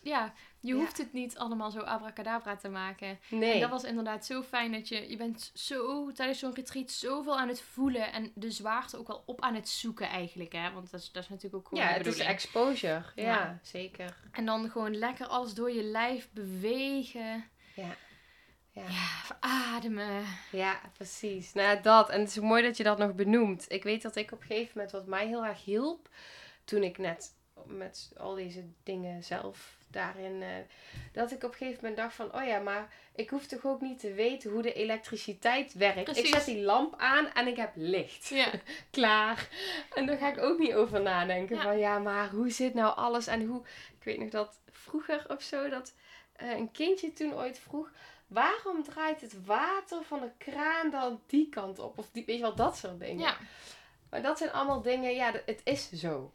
Ja, 0.02 0.32
je 0.62 0.74
Ja. 0.74 0.80
hoeft 0.80 0.98
het 0.98 1.12
niet 1.12 1.38
allemaal 1.38 1.70
zo 1.70 1.78
abracadabra 1.80 2.56
te 2.56 2.68
maken. 2.68 3.18
Nee. 3.30 3.52
En 3.54 3.60
dat 3.60 3.70
was 3.70 3.84
inderdaad 3.84 4.26
zo 4.26 4.42
fijn 4.42 4.72
dat 4.72 4.88
je... 4.88 5.10
Je 5.10 5.16
bent 5.16 5.50
zo 5.54 6.12
tijdens 6.12 6.38
zo'n 6.38 6.54
retreat 6.54 6.90
zoveel 6.90 7.38
aan 7.38 7.48
het 7.48 7.60
voelen. 7.62 8.12
En 8.12 8.32
de 8.34 8.50
zwaarte 8.50 8.98
ook 8.98 9.06
wel 9.06 9.22
op 9.26 9.40
aan 9.40 9.54
het 9.54 9.68
zoeken 9.68 10.08
eigenlijk. 10.08 10.52
Hè? 10.52 10.70
Want 10.72 10.90
dat 10.90 11.00
is, 11.00 11.12
dat 11.12 11.22
is 11.22 11.28
natuurlijk 11.28 11.56
ook 11.56 11.68
gewoon 11.68 11.84
ja, 11.84 11.90
de 11.92 11.98
het 11.98 12.06
is 12.06 12.18
exposure. 12.18 13.02
Ja, 13.14 13.22
Ja. 13.24 13.58
zeker. 13.62 14.16
En 14.32 14.44
dan 14.44 14.70
gewoon 14.70 14.96
lekker 14.96 15.26
alles 15.26 15.54
door 15.54 15.70
je 15.72 15.82
lijf 15.82 16.28
bewegen. 16.32 17.44
Ja. 17.74 17.96
Ja. 18.74 18.82
Ja, 18.88 19.36
ademen. 19.40 20.24
ja, 20.52 20.80
precies. 20.92 21.52
Nou, 21.52 21.80
dat. 21.82 22.10
En 22.10 22.20
het 22.20 22.28
is 22.28 22.38
mooi 22.38 22.62
dat 22.62 22.76
je 22.76 22.82
dat 22.82 22.98
nog 22.98 23.14
benoemt. 23.14 23.64
Ik 23.68 23.82
weet 23.82 24.02
dat 24.02 24.16
ik 24.16 24.32
op 24.32 24.40
een 24.40 24.46
gegeven 24.46 24.72
moment 24.74 24.92
wat 24.92 25.06
mij 25.06 25.26
heel 25.26 25.44
erg 25.44 25.64
hielp, 25.64 26.08
toen 26.64 26.82
ik 26.82 26.98
net 26.98 27.34
met 27.66 28.12
al 28.16 28.34
deze 28.34 28.64
dingen 28.82 29.24
zelf 29.24 29.76
daarin. 29.92 30.42
eh, 30.42 30.48
dat 31.12 31.30
ik 31.30 31.44
op 31.44 31.50
een 31.50 31.56
gegeven 31.56 31.78
moment 31.80 31.96
dacht 31.96 32.14
van, 32.14 32.34
oh 32.34 32.46
ja, 32.46 32.58
maar 32.58 32.88
ik 33.14 33.30
hoef 33.30 33.46
toch 33.46 33.66
ook 33.66 33.80
niet 33.80 33.98
te 33.98 34.12
weten 34.12 34.50
hoe 34.50 34.62
de 34.62 34.72
elektriciteit 34.72 35.72
werkt. 35.72 36.16
Ik 36.16 36.26
zet 36.26 36.44
die 36.44 36.62
lamp 36.62 36.94
aan 36.96 37.32
en 37.32 37.46
ik 37.46 37.56
heb 37.56 37.70
licht. 37.74 38.28
Ja. 38.28 38.50
Klaar. 38.90 39.48
En 39.94 40.06
daar 40.06 40.16
ga 40.16 40.28
ik 40.28 40.38
ook 40.38 40.58
niet 40.58 40.74
over 40.74 41.02
nadenken. 41.02 41.56
Ja. 41.56 41.62
Van 41.62 41.78
ja, 41.78 41.98
maar 41.98 42.30
hoe 42.30 42.50
zit 42.50 42.74
nou 42.74 42.96
alles 42.96 43.26
en 43.26 43.46
hoe... 43.46 43.62
Ik 43.98 44.04
weet 44.04 44.18
nog 44.18 44.30
dat 44.30 44.60
vroeger 44.70 45.24
of 45.28 45.42
zo, 45.42 45.68
dat 45.68 45.94
eh, 46.32 46.50
een 46.50 46.70
kindje 46.70 47.12
toen 47.12 47.34
ooit 47.34 47.58
vroeg... 47.58 47.90
Waarom 48.26 48.82
draait 48.82 49.20
het 49.20 49.44
water 49.44 50.02
van 50.02 50.20
de 50.20 50.30
kraan 50.38 50.90
dan 50.90 51.20
die 51.26 51.48
kant 51.48 51.78
op? 51.78 51.98
Of 51.98 52.08
die, 52.12 52.24
weet 52.24 52.36
je 52.36 52.42
wel, 52.42 52.54
dat 52.54 52.76
soort 52.76 53.00
dingen. 53.00 53.18
Ja. 53.18 53.36
Maar 54.12 54.22
dat 54.22 54.38
zijn 54.38 54.52
allemaal 54.52 54.82
dingen, 54.82 55.14
ja, 55.14 55.32
het 55.46 55.60
is 55.64 55.90
zo. 55.92 56.32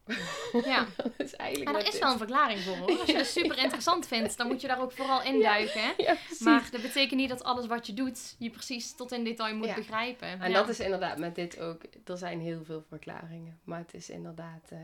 ja. 0.65 0.87
dat 0.97 1.11
is 1.17 1.35
eigenlijk 1.35 1.71
Maar 1.71 1.81
er 1.81 1.87
is 1.93 1.99
wel 1.99 2.11
een 2.11 2.17
verklaring 2.17 2.59
voor 2.59 2.75
hoor. 2.77 2.99
Als 2.99 3.05
je 3.09 3.17
het 3.17 3.27
super 3.39 3.57
interessant 3.57 4.07
vindt, 4.07 4.37
dan 4.37 4.47
moet 4.47 4.61
je 4.61 4.67
daar 4.67 4.81
ook 4.81 4.91
vooral 4.91 5.21
induiken. 5.23 5.93
Ja. 5.97 6.15
Maar 6.39 6.67
dat 6.71 6.81
betekent 6.81 7.19
niet 7.19 7.29
dat 7.29 7.43
alles 7.43 7.65
wat 7.67 7.87
je 7.87 7.93
doet, 7.93 8.35
je 8.39 8.49
precies 8.49 8.95
tot 8.95 9.11
in 9.11 9.23
detail 9.23 9.55
moet 9.55 9.67
Ja. 9.67 9.75
begrijpen. 9.75 10.41
En 10.41 10.53
dat 10.53 10.69
is 10.69 10.79
inderdaad 10.79 11.17
met 11.17 11.35
dit 11.35 11.59
ook. 11.59 11.81
Er 12.05 12.17
zijn 12.17 12.39
heel 12.39 12.63
veel 12.63 12.83
verklaringen. 12.89 13.59
Maar 13.63 13.79
het 13.79 13.93
is 13.93 14.09
inderdaad. 14.09 14.71
eh, 14.71 14.79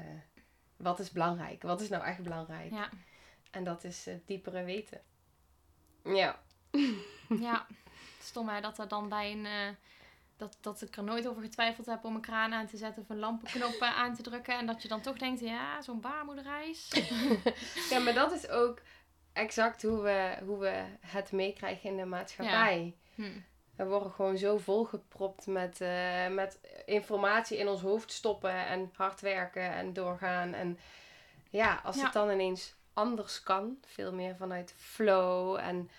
wat 0.77 0.99
is 0.99 1.11
belangrijk? 1.11 1.61
Wat 1.61 1.81
is 1.81 1.89
nou 1.89 2.03
echt 2.03 2.23
belangrijk? 2.23 2.71
Ja. 2.71 2.89
En 3.51 3.63
dat 3.63 3.83
is 3.83 4.05
het 4.05 4.27
diepere 4.27 4.63
weten. 4.63 5.01
Ja. 6.03 6.39
Ja, 7.39 7.67
stom 8.21 8.49
hè, 8.49 8.61
dat 8.61 8.79
er 8.79 8.87
dan 8.87 9.09
bij 9.09 9.31
een... 9.31 9.45
eh, 9.45 9.67
dat, 10.37 10.57
dat 10.61 10.81
ik 10.81 10.95
er 10.97 11.03
nooit 11.03 11.27
over 11.27 11.41
getwijfeld 11.41 11.85
heb 11.85 12.03
om 12.03 12.15
een 12.15 12.21
kraan 12.21 12.53
aan 12.53 12.67
te 12.67 12.77
zetten 12.77 13.01
of 13.01 13.09
een 13.09 13.19
lampenknop 13.19 13.81
aan 14.01 14.15
te 14.15 14.21
drukken. 14.21 14.57
En 14.57 14.65
dat 14.65 14.81
je 14.81 14.87
dan 14.87 15.01
toch 15.01 15.17
denkt, 15.17 15.39
ja, 15.39 15.81
zo'n 15.81 16.01
baarmoederreis. 16.01 16.87
ja, 17.89 17.99
maar 17.99 18.13
dat 18.13 18.31
is 18.31 18.49
ook 18.49 18.81
exact 19.33 19.81
hoe 19.83 20.01
we, 20.01 20.37
hoe 20.45 20.57
we 20.57 20.83
het 20.99 21.31
meekrijgen 21.31 21.89
in 21.89 21.97
de 21.97 22.05
maatschappij. 22.05 22.95
Hm. 23.15 23.39
We 23.75 23.85
worden 23.85 24.11
gewoon 24.11 24.37
zo 24.37 24.57
volgepropt 24.57 25.47
met, 25.47 25.81
eh, 25.81 26.27
met 26.27 26.59
informatie 26.85 27.57
in 27.57 27.67
ons 27.67 27.81
hoofd 27.81 28.11
stoppen 28.11 28.65
en 28.65 28.91
hard 28.95 29.21
werken 29.21 29.71
en 29.73 29.93
doorgaan. 29.93 30.53
En 30.53 30.79
ja, 31.49 31.81
als 31.83 31.95
Ja. 31.95 32.03
het 32.03 32.13
dan 32.13 32.29
ineens 32.31 32.75
anders 32.93 33.43
kan, 33.43 33.77
veel 33.85 34.13
meer 34.13 34.35
vanuit 34.35 34.73
flow 34.77 35.57
en 35.57 35.89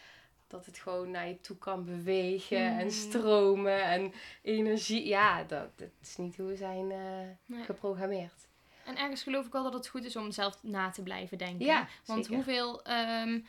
dat 0.47 0.67
het 0.67 0.79
gewoon 0.79 1.11
naar 1.11 1.29
je 1.29 1.41
toe 1.41 1.57
kan 1.59 1.85
bewegen 1.85 2.79
en 2.79 2.91
stromen 2.93 3.83
en 3.85 4.13
energie. 4.43 5.07
Ja, 5.07 5.45
dat, 5.45 5.79
dat 5.79 5.89
is 6.03 6.17
niet 6.17 6.37
hoe 6.37 6.47
we 6.47 6.57
zijn 6.57 6.91
eh, 6.91 6.99
Nee. 7.47 7.65
geprogrammeerd. 7.65 8.49
En 8.85 8.97
ergens 8.97 9.23
geloof 9.23 9.47
ik 9.47 9.53
wel 9.53 9.63
dat 9.63 9.75
het 9.75 9.89
goed 9.89 10.05
is 10.05 10.17
om 10.17 10.31
zelf 10.31 10.63
na 10.63 10.91
te 10.91 11.03
blijven 11.03 11.39
denken. 11.39 11.67
Ja, 11.67 11.89
Want 12.05 12.25
zeker. 12.25 12.35
hoeveel 12.35 12.83
ehm 12.83 13.41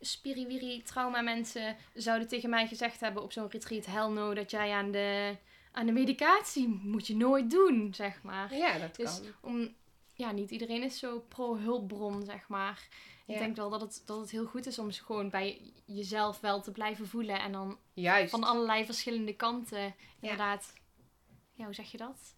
spiriwiri 0.00 0.82
trauma 0.82 1.20
mensen 1.20 1.76
zouden 1.94 2.28
tegen 2.28 2.50
mij 2.50 2.66
gezegd 2.66 3.00
hebben 3.00 3.22
op 3.22 3.32
zo'n 3.32 3.48
retreat... 3.50 3.86
Hell 3.86 4.08
no, 4.08 4.34
dat 4.34 4.50
jij 4.50 4.70
aan 4.72 4.90
de, 4.90 5.36
aan 5.72 5.86
de 5.86 5.92
medicatie 5.92 6.68
moet 6.68 7.06
je 7.06 7.16
nooit 7.16 7.50
doen, 7.50 7.94
zeg 7.94 8.22
maar. 8.22 8.54
Ja, 8.54 8.78
dat 8.78 8.96
Dus 8.96 9.20
kan. 9.20 9.50
om, 9.52 9.74
ja, 10.14 10.32
niet 10.32 10.50
iedereen 10.50 10.82
is 10.82 10.98
zo 10.98 11.24
pro-hulpbron, 11.28 12.24
zeg 12.24 12.48
maar. 12.48 12.88
Ik 13.26 13.38
denk 13.38 13.56
wel 13.56 13.70
dat 13.70 13.80
het, 13.80 14.02
dat 14.06 14.20
het 14.20 14.30
heel 14.30 14.44
goed 14.46 14.66
is 14.66 14.78
om 14.78 14.90
ze 14.90 15.04
gewoon 15.04 15.30
bij 15.30 15.72
jezelf 15.84 16.40
wel 16.40 16.60
te 16.62 16.72
blijven 16.72 17.08
voelen. 17.08 17.40
En 17.40 17.52
dan 17.52 17.78
Juist. 17.92 18.30
van 18.30 18.44
allerlei 18.44 18.84
verschillende 18.84 19.34
kanten 19.36 19.94
inderdaad, 20.20 20.72
ja, 21.52 21.64
hoe 21.64 21.74
zeg 21.74 21.90
je 21.90 21.98
dat? 21.98 22.34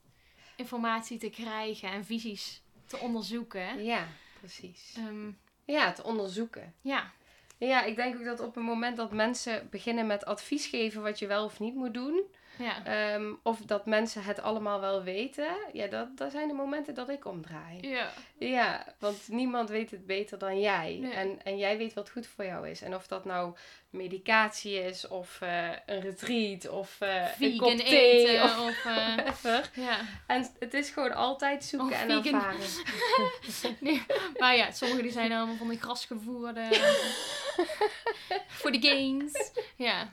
Informatie 0.56 1.18
te 1.18 1.30
krijgen 1.30 1.88
en 1.90 2.04
visies 2.04 2.62
te 2.86 2.98
onderzoeken. 2.98 3.84
Ja, 3.84 4.06
precies. 4.38 4.94
Ehm, 4.96 5.30
Ja, 5.64 5.92
te 5.92 6.04
onderzoeken. 6.04 6.74
ja, 6.80 7.12
Ja, 7.58 7.82
ik 7.82 7.96
denk 7.96 8.16
ook 8.16 8.24
dat 8.24 8.40
op 8.40 8.54
het 8.54 8.64
moment 8.64 8.96
dat 8.96 9.12
mensen 9.12 9.68
beginnen 9.70 10.06
met 10.06 10.24
advies 10.24 10.66
geven 10.66 11.02
wat 11.02 11.18
je 11.18 11.26
wel 11.26 11.44
of 11.44 11.60
niet 11.60 11.74
moet 11.74 11.94
doen, 11.94 12.22
ja. 12.58 12.84
ehm, 12.84 13.32
of 13.42 13.58
dat 13.60 13.86
mensen 13.86 14.22
het 14.22 14.40
allemaal 14.42 14.80
wel 14.80 15.02
weten, 15.02 15.56
ja, 15.72 15.86
dat, 15.86 16.16
dat 16.16 16.30
zijn 16.30 16.48
de 16.48 16.54
momenten 16.54 16.94
dat 16.94 17.08
ik 17.08 17.24
omdraai. 17.24 17.78
Ja. 17.88 18.10
Ja, 18.38 18.86
want 18.98 19.28
niemand 19.28 19.68
weet 19.68 19.90
het 19.90 20.06
beter 20.06 20.38
dan 20.38 20.60
jij. 20.60 20.98
Nee. 21.00 21.12
En, 21.12 21.40
en 21.44 21.58
jij 21.58 21.76
weet 21.78 21.94
wat 21.94 22.10
goed 22.10 22.26
voor 22.26 22.44
jou 22.44 22.68
is. 22.68 22.82
En 22.82 22.94
of 22.94 23.06
dat 23.06 23.24
nou 23.24 23.54
medicatie 23.90 24.84
is, 24.84 25.08
of 25.08 25.40
eh, 25.40 25.68
een 25.86 26.00
retreat, 26.00 26.68
of 26.68 27.00
eh, 27.00 27.26
een 27.40 27.56
kop 27.56 27.70
thee, 27.76 28.26
eten 28.26 28.42
of 28.44 28.58
of... 28.58 28.84
eh, 28.84 29.06
whatever. 29.16 29.70
ja. 29.74 29.98
En 30.26 30.50
het 30.58 30.74
is 30.74 30.90
gewoon 30.90 31.12
altijd 31.14 31.64
zoeken 31.64 31.88
Of 31.88 32.02
en 32.02 32.22
vegan. 32.22 32.34
ervaren. 32.34 32.58
Nee, 33.80 34.02
maar 34.38 34.56
ja, 34.56 34.70
sommigen 34.70 35.02
die 35.02 35.12
zijn 35.12 35.32
allemaal 35.32 35.56
van 35.56 35.68
die 35.68 35.80
grasgevoerde... 35.80 36.68
voor 38.58 38.72
de 38.72 38.80
gains. 38.80 39.52
Ja. 39.76 40.12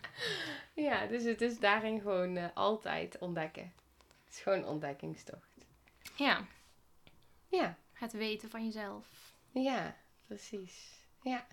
Ja, 0.82 1.05
dus 1.07 1.23
het 1.23 1.41
is 1.41 1.59
daarin 1.59 1.99
gewoon 2.01 2.38
eh, 2.38 2.45
altijd 2.53 3.17
ontdekken. 3.19 3.73
Het 4.25 4.34
is 4.34 4.39
gewoon 4.39 4.65
ontdekkingstocht. 4.65 5.49
Ja, 6.15 6.45
Ja, 7.49 7.77
het 7.93 8.11
weten 8.13 8.49
van 8.49 8.65
jezelf. 8.65 9.05
ja, 9.51 9.95
precies. 10.27 10.89
Ja. 11.23 11.45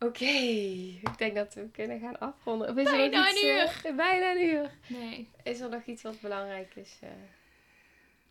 Oké, 0.00 0.24
ik 0.24 1.18
denk 1.18 1.34
dat 1.34 1.54
we 1.54 1.68
kunnen 1.70 2.00
gaan 2.00 2.18
afronden. 2.20 2.68
Of 2.70 2.76
is 2.76 2.86
er 2.86 2.98
nog 2.98 3.10
Bijna 3.10 3.30
iets, 3.30 3.42
een 3.42 3.90
eh, 3.90 3.96
bijna 3.96 4.30
een 4.30 4.42
uur. 4.48 4.70
Nee. 4.86 5.30
Is 5.42 5.60
er 5.60 5.68
nog 5.68 5.84
iets 5.84 6.02
wat 6.02 6.20
belangrijk 6.20 6.74
is? 6.76 6.98
eh? 7.00 7.08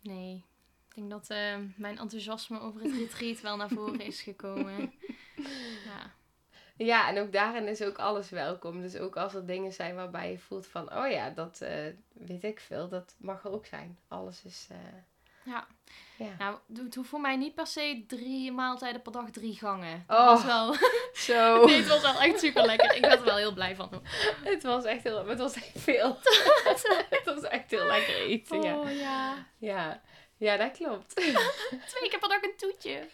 Nee. 0.02 0.44
Ik 0.88 0.94
denk 0.94 1.10
dat 1.10 1.28
mijn 1.76 1.98
enthousiasme 1.98 2.60
over 2.60 2.80
het 2.82 2.92
retreat 2.92 3.40
wel 3.40 3.56
naar 3.56 3.68
voren 3.68 4.00
is 4.00 4.20
gekomen. 4.22 4.92
Ja. 5.84 6.12
Ja, 6.78 7.08
en 7.08 7.18
ook 7.18 7.32
daarin 7.32 7.66
is 7.68 7.82
ook 7.82 7.98
alles 7.98 8.30
welkom. 8.30 8.80
Dus 8.80 8.96
ook 8.96 9.16
als 9.16 9.34
er 9.34 9.46
dingen 9.46 9.72
zijn 9.72 9.94
waarbij 9.94 10.30
je 10.30 10.38
voelt 10.38 10.66
van, 10.66 10.94
oh 10.94 11.10
ja, 11.10 11.30
dat 11.30 11.60
eh, 11.60 11.70
weet 12.12 12.44
ik 12.44 12.60
veel, 12.60 12.88
dat 12.88 13.14
mag 13.18 13.44
er 13.44 13.52
ook 13.52 13.66
zijn. 13.66 13.98
Alles 14.08 14.44
is, 14.44 14.66
eh, 14.70 14.76
Ja. 15.52 15.66
ja. 16.18 16.30
Nou, 16.38 16.58
het 16.84 16.94
hoeft 16.94 17.08
voor 17.08 17.20
mij 17.20 17.36
niet 17.36 17.54
per 17.54 17.66
se 17.66 18.04
drie 18.06 18.52
maaltijden 18.52 19.02
per 19.02 19.12
dag, 19.12 19.30
drie 19.30 19.56
gangen. 19.56 20.04
Dat 20.06 20.18
Oh. 20.18 20.26
was 20.26 20.44
wel... 20.44 20.74
Zo. 21.12 21.64
Nee, 21.66 21.76
het 21.76 21.88
was 21.88 22.02
wel 22.02 22.20
echt 22.20 22.38
super 22.38 22.64
lekker. 22.66 22.94
Ik 22.94 23.00
werd 23.04 23.18
er 23.18 23.24
wel 23.24 23.36
heel 23.36 23.52
blij 23.54 23.76
van. 23.76 24.02
Het 24.44 24.62
was 24.62 24.84
echt 24.84 25.02
heel, 25.02 25.26
het 25.26 25.38
was 25.38 25.54
echt 25.54 25.70
veel. 25.74 26.18
het 27.10 27.22
was 27.24 27.42
echt 27.42 27.70
heel 27.70 27.84
lekker 27.86 28.16
eten, 28.16 28.62
ja. 28.62 28.78
Oh 28.78 28.92
ja. 28.92 29.46
Ja, 29.58 30.00
ja 30.36 30.56
dat 30.56 30.70
klopt. 30.76 31.16
Twee 31.86 32.08
keer 32.10 32.18
per 32.18 32.28
dag 32.28 32.42
een 32.42 32.56
toetje. 32.56 33.08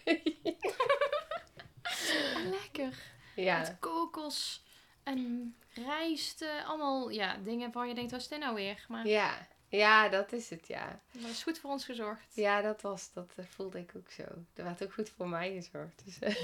lekker. 2.50 3.12
Ja, 3.36 3.58
Met 3.58 3.76
kokos 3.80 4.62
en 5.02 5.54
rijst. 5.74 6.44
allemaal 6.66 7.08
ja, 7.10 7.36
dingen 7.36 7.60
waarvan 7.62 7.88
je 7.88 7.94
denkt, 7.94 8.10
wat 8.10 8.20
is 8.20 8.28
dit 8.28 8.38
nou 8.38 8.54
weer? 8.54 8.84
Maar 8.88 9.06
ja. 9.06 9.46
ja, 9.68 10.08
dat 10.08 10.32
is 10.32 10.50
het, 10.50 10.66
ja. 10.66 11.00
dat 11.12 11.30
is 11.30 11.42
goed 11.42 11.58
voor 11.58 11.70
ons 11.70 11.84
gezorgd. 11.84 12.34
Ja, 12.34 12.60
dat 12.62 12.82
was, 12.82 13.12
dat 13.12 13.32
eh, 13.36 13.44
voelde 13.48 13.78
ik 13.78 13.92
ook 13.96 14.10
zo. 14.10 14.22
Er 14.54 14.64
werd 14.64 14.82
ook 14.84 14.92
goed 14.92 15.08
voor 15.10 15.28
mij 15.28 15.52
gezorgd. 15.52 16.02
Dus, 16.04 16.18
eh, 16.18 16.34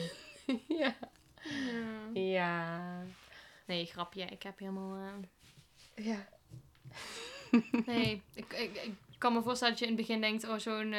ja. 0.81 0.95
Ja. 2.15 2.21
Ja. 2.21 3.03
Nee, 3.65 3.87
grapje. 3.87 4.25
Ik 4.25 4.43
heb 4.43 4.59
helemaal... 4.59 4.97
eh, 4.97 6.05
Ja. 6.05 6.29
Nee, 7.87 8.23
ik, 8.35 8.53
ik, 8.53 8.75
ik 8.83 8.95
kan 9.19 9.33
me 9.33 9.43
voorstellen 9.43 9.73
dat 9.75 9.83
je 9.83 9.89
in 9.91 9.97
het 9.97 10.07
begin 10.07 10.21
denkt, 10.21 10.45
oh 10.49 10.59
zo'n... 10.59 10.91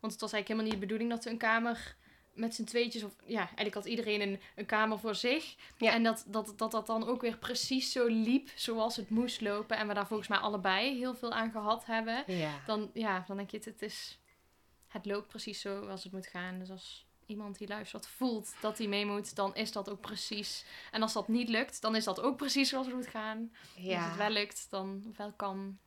want 0.00 0.12
het 0.12 0.20
was 0.20 0.32
eigenlijk 0.32 0.46
helemaal 0.48 0.64
niet 0.64 0.72
de 0.72 0.78
bedoeling 0.86 1.10
dat 1.10 1.24
we 1.24 1.30
een 1.30 1.36
kamer 1.38 1.96
met 2.38 2.54
z'n 2.54 2.64
tweetjes... 2.64 3.02
Of 3.02 3.14
ja, 3.26 3.38
eigenlijk 3.38 3.74
had 3.74 3.84
iedereen 3.84 4.20
een, 4.20 4.40
een 4.56 4.66
kamer 4.66 4.98
voor 4.98 5.14
zich. 5.14 5.54
Ja. 5.76 5.92
En 5.92 6.02
dat 6.02 6.24
dat, 6.26 6.52
dat 6.56 6.70
dat 6.70 6.86
dan 6.86 7.06
ook 7.06 7.20
weer 7.20 7.38
precies 7.38 7.92
zo 7.92 8.06
liep 8.06 8.48
zoals 8.54 8.96
het 8.96 9.10
moest 9.10 9.40
lopen. 9.40 9.76
En 9.76 9.88
we 9.88 9.94
daar 9.94 10.06
volgens 10.06 10.28
mij 10.28 10.38
allebei 10.38 10.98
heel 10.98 11.14
veel 11.14 11.32
aan 11.32 11.50
gehad 11.50 11.86
hebben. 11.86 12.24
Ja. 12.26 12.60
Dan, 12.66 12.90
ja, 12.94 13.24
dan 13.26 13.36
denk 13.36 13.50
je, 13.50 13.56
het, 13.56 13.66
het 13.66 13.82
is... 13.82 14.18
Het 14.88 15.06
loopt 15.06 15.28
precies 15.28 15.60
zo 15.60 15.86
als 15.86 16.02
het 16.04 16.12
moet 16.12 16.26
gaan. 16.26 16.58
Dus 16.58 16.70
als 16.70 17.06
iemand 17.26 17.58
die 17.58 17.68
luistert 17.68 18.06
voelt 18.06 18.54
dat 18.60 18.78
hij 18.78 18.86
mee 18.86 19.06
moet, 19.06 19.34
dan 19.36 19.54
is 19.54 19.72
dat 19.72 19.90
ook 19.90 20.00
precies. 20.00 20.64
En 20.90 21.02
als 21.02 21.12
dat 21.12 21.28
niet 21.28 21.48
lukt, 21.48 21.80
dan 21.80 21.96
is 21.96 22.04
dat 22.04 22.20
ook 22.20 22.36
precies 22.36 22.68
zoals 22.68 22.86
het 22.86 22.94
moet 22.94 23.06
gaan. 23.06 23.50
Als 23.52 23.74
het 23.74 23.84
Ja. 23.84 24.16
wel 24.16 24.30
lukt, 24.30 24.66
dan 24.70 25.14
wel 25.16 25.32
kan. 25.32 25.78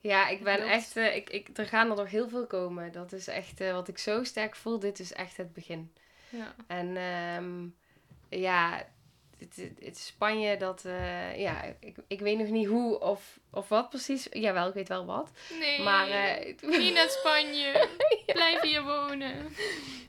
Ja, 0.00 0.28
ik 0.28 0.42
ben 0.42 0.68
echt... 0.68 0.96
eh, 0.96 1.16
ik, 1.16 1.30
ik, 1.30 1.48
er 1.58 1.66
gaan 1.66 1.90
er 1.90 1.96
nog 1.96 2.10
heel 2.10 2.28
veel 2.28 2.46
komen. 2.46 2.92
Dat 2.92 3.12
is 3.12 3.26
echt 3.26 3.60
eh, 3.60 3.72
wat 3.72 3.88
ik 3.88 3.98
zo 3.98 4.24
sterk 4.24 4.56
voel. 4.56 4.78
Dit 4.78 4.98
is 4.98 5.12
echt 5.12 5.36
het 5.36 5.52
begin. 5.52 5.92
Ja. 6.28 6.54
En 6.66 6.96
ehm, 6.96 7.66
ja, 8.40 8.86
het, 9.38 9.56
het, 9.56 9.72
het 9.84 9.98
Spanje, 9.98 10.56
dat... 10.56 10.84
eh, 10.84 11.38
ja, 11.40 11.62
ik, 11.80 11.96
ik 12.08 12.20
weet 12.20 12.38
nog 12.38 12.48
niet 12.48 12.66
hoe 12.66 13.00
of, 13.00 13.38
of 13.50 13.68
wat 13.68 13.88
precies. 13.88 14.26
Jawel, 14.30 14.68
ik 14.68 14.74
weet 14.74 14.88
wel 14.88 15.04
wat. 15.06 15.30
Nee. 15.58 15.82
Maar 15.82 16.08
eh, 16.08 16.54
Niet 16.78 16.94
naar 16.94 17.08
Spanje. 17.10 17.88
Blijf 18.26 18.60
hier 18.60 18.82
wonen. 18.82 19.48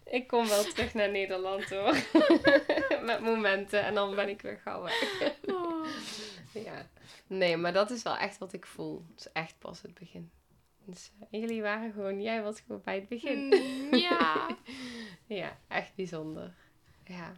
ik 0.06 0.28
kom 0.28 0.48
wel 0.48 0.64
terug 0.64 0.94
naar 0.94 1.10
Nederland 1.12 1.70
hoor. 1.70 1.96
Met 3.06 3.20
momenten. 3.20 3.84
En 3.84 3.94
dan 3.94 4.16
ben 4.16 4.30
ik 4.30 4.42
weer 4.42 4.60
gauw 4.64 4.82
weg. 4.82 5.04
Oh. 5.46 5.86
Ja. 6.66 6.88
Nee, 7.28 7.58
maar 7.58 7.74
dat 7.74 7.90
is 7.92 8.04
wel 8.04 8.18
echt 8.18 8.38
wat 8.38 8.54
ik 8.54 8.66
voel. 8.66 9.06
Het 9.10 9.20
is 9.20 9.32
echt 9.32 9.56
pas 9.60 9.82
het 9.82 9.94
begin. 9.94 10.32
Dus, 10.86 11.12
eh, 11.20 11.42
jullie 11.42 11.62
waren 11.62 11.92
gewoon, 11.92 12.22
jij 12.22 12.44
was 12.44 12.60
gewoon 12.60 12.82
bij 12.84 12.96
het 12.96 13.08
begin. 13.08 13.40
Mm, 13.48 13.96
ja. 14.10 14.58
Ja, 15.28 15.58
echt 15.68 15.96
bijzonder. 15.96 16.54
ja. 17.06 17.34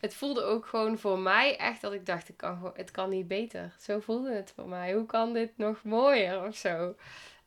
Het 0.00 0.14
voelde 0.14 0.42
ook 0.42 0.66
gewoon 0.66 0.98
voor 0.98 1.18
mij 1.18 1.56
echt 1.56 1.80
dat 1.80 1.92
ik 1.92 2.06
dacht, 2.06 2.28
ik 2.28 2.36
kan 2.36 2.70
het 2.74 2.90
kan 2.90 3.10
niet 3.10 3.28
beter. 3.28 3.74
Zo 3.80 4.00
voelde 4.00 4.32
het 4.34 4.52
voor 4.54 4.68
mij. 4.68 4.94
Hoe 4.94 5.06
kan 5.06 5.32
dit 5.32 5.56
nog 5.56 5.82
mooier 5.82 6.46
of 6.46 6.56
zo? 6.56 6.94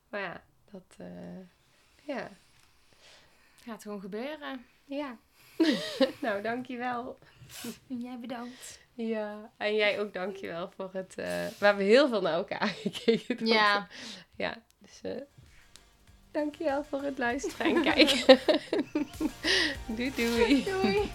Maar 0.10 0.22
ja, 0.22 0.44
dat, 0.72 0.84
eh, 0.98 1.40
ja. 2.04 2.30
Gaat 3.64 3.82
gewoon 3.82 4.02
gebeuren. 4.02 4.66
Ja. 4.86 5.18
nou, 6.22 6.42
dankjewel. 6.42 7.20
En 7.90 8.00
jij 8.02 8.20
bedankt. 8.20 8.80
Ja, 9.08 9.50
en 9.58 9.76
jij 9.76 10.00
ook 10.00 10.14
dankjewel 10.14 10.72
voor 10.76 10.90
het... 10.94 11.14
eh, 11.18 11.26
we 11.60 11.66
hebben 11.66 11.86
heel 11.86 12.10
veel 12.10 12.22
naar 12.22 12.34
elkaar 12.34 12.68
gekeken. 12.84 13.46
Ja. 13.48 13.88
Ja, 14.36 14.56
dus 14.80 15.02
eh 15.02 15.22
dankjewel 16.32 16.84
voor 16.84 17.02
het 17.02 17.18
luisteren 17.18 17.66
en 17.76 17.82
kijken. 17.82 18.40
doei 19.98 20.12
doei. 20.16 20.64
Doei. 20.64 21.12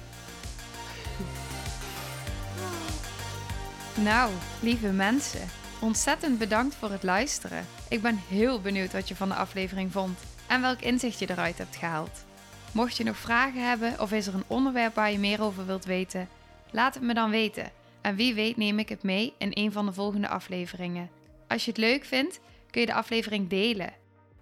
Nou, 3.95 4.33
lieve 4.63 4.89
mensen, 4.89 5.49
ontzettend 5.81 6.39
bedankt 6.39 6.75
voor 6.75 6.91
het 6.91 7.03
luisteren. 7.03 7.67
Ik 7.89 8.03
ben 8.03 8.17
heel 8.29 8.61
benieuwd 8.61 8.93
wat 8.93 9.09
je 9.09 9.17
van 9.17 9.29
de 9.29 9.35
aflevering 9.35 9.93
vond 9.93 10.19
en 10.47 10.61
welk 10.61 10.81
inzicht 10.81 11.19
je 11.19 11.31
eruit 11.31 11.59
hebt 11.59 11.77
gehaald. 11.77 12.25
Mocht 12.73 12.97
je 12.97 13.05
nog 13.05 13.17
vragen 13.17 13.69
hebben 13.69 14.01
of 14.01 14.13
is 14.13 14.27
er 14.27 14.35
een 14.35 14.45
onderwerp 14.47 14.95
waar 14.95 15.13
je 15.13 15.19
meer 15.19 15.43
over 15.43 15.67
wilt 15.67 15.85
weten, 15.85 16.29
laat 16.71 16.95
het 16.95 17.03
me 17.03 17.15
dan 17.15 17.31
weten. 17.31 17.71
En 18.07 18.17
wie 18.17 18.35
weet 18.35 18.57
neem 18.57 18.79
ik 18.79 18.89
het 18.89 19.03
mee 19.03 19.35
in 19.39 19.51
een 19.55 19.73
van 19.73 19.87
de 19.87 19.93
volgende 19.93 20.29
afleveringen. 20.29 21.11
Als 21.49 21.65
je 21.65 21.71
het 21.71 21.81
leuk 21.81 22.05
vindt, 22.05 22.41
kun 22.71 22.81
je 22.81 22.87
de 22.87 22.95
aflevering 22.95 23.49
delen. 23.49 23.93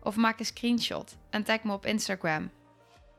Of 0.02 0.16
maak 0.16 0.38
een 0.38 0.44
screenshot 0.44 1.16
en 1.30 1.44
tag 1.44 1.62
me 1.62 1.72
op 1.72 1.86
Instagram. 1.86 2.50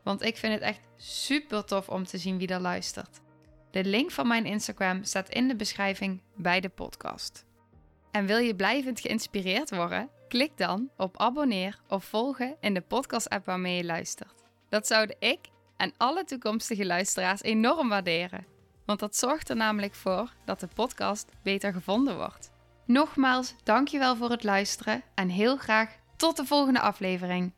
Want 0.03 0.21
ik 0.21 0.37
vind 0.37 0.53
het 0.53 0.61
echt 0.61 0.79
super 0.97 1.65
tof 1.65 1.89
om 1.89 2.05
te 2.05 2.17
zien 2.17 2.37
wie 2.37 2.47
er 2.47 2.59
luistert. 2.59 3.21
De 3.71 3.83
link 3.83 4.11
van 4.11 4.27
mijn 4.27 4.45
Instagram 4.45 5.03
staat 5.03 5.29
in 5.29 5.47
de 5.47 5.55
beschrijving 5.55 6.21
bij 6.35 6.59
de 6.59 6.69
podcast. 6.69 7.45
En 8.11 8.25
wil 8.25 8.37
je 8.37 8.55
blijvend 8.55 8.99
geïnspireerd 8.99 9.69
worden? 9.69 10.09
Klik 10.27 10.57
dan 10.57 10.89
op 10.97 11.17
abonneer 11.17 11.79
of 11.87 12.03
volgen 12.03 12.55
in 12.59 12.73
de 12.73 12.81
podcast-app 12.81 13.45
waarmee 13.45 13.75
je 13.77 13.85
luistert. 13.85 14.43
Dat 14.69 14.87
zouden 14.87 15.15
ik 15.19 15.39
en 15.77 15.93
alle 15.97 16.23
toekomstige 16.23 16.85
luisteraars 16.85 17.41
enorm 17.41 17.89
waarderen. 17.89 18.54
Want 18.85 18.99
dat 18.99 19.15
zorgt 19.15 19.49
er 19.49 19.55
namelijk 19.55 19.95
voor 19.95 20.33
dat 20.45 20.59
de 20.59 20.67
podcast 20.73 21.31
beter 21.43 21.73
gevonden 21.73 22.15
wordt. 22.15 22.51
Nogmaals, 22.85 23.55
dankjewel 23.63 24.15
voor 24.15 24.29
het 24.29 24.43
luisteren 24.43 25.03
en 25.15 25.29
heel 25.29 25.57
graag 25.57 25.95
tot 26.15 26.37
de 26.37 26.45
volgende 26.45 26.79
aflevering. 26.79 27.53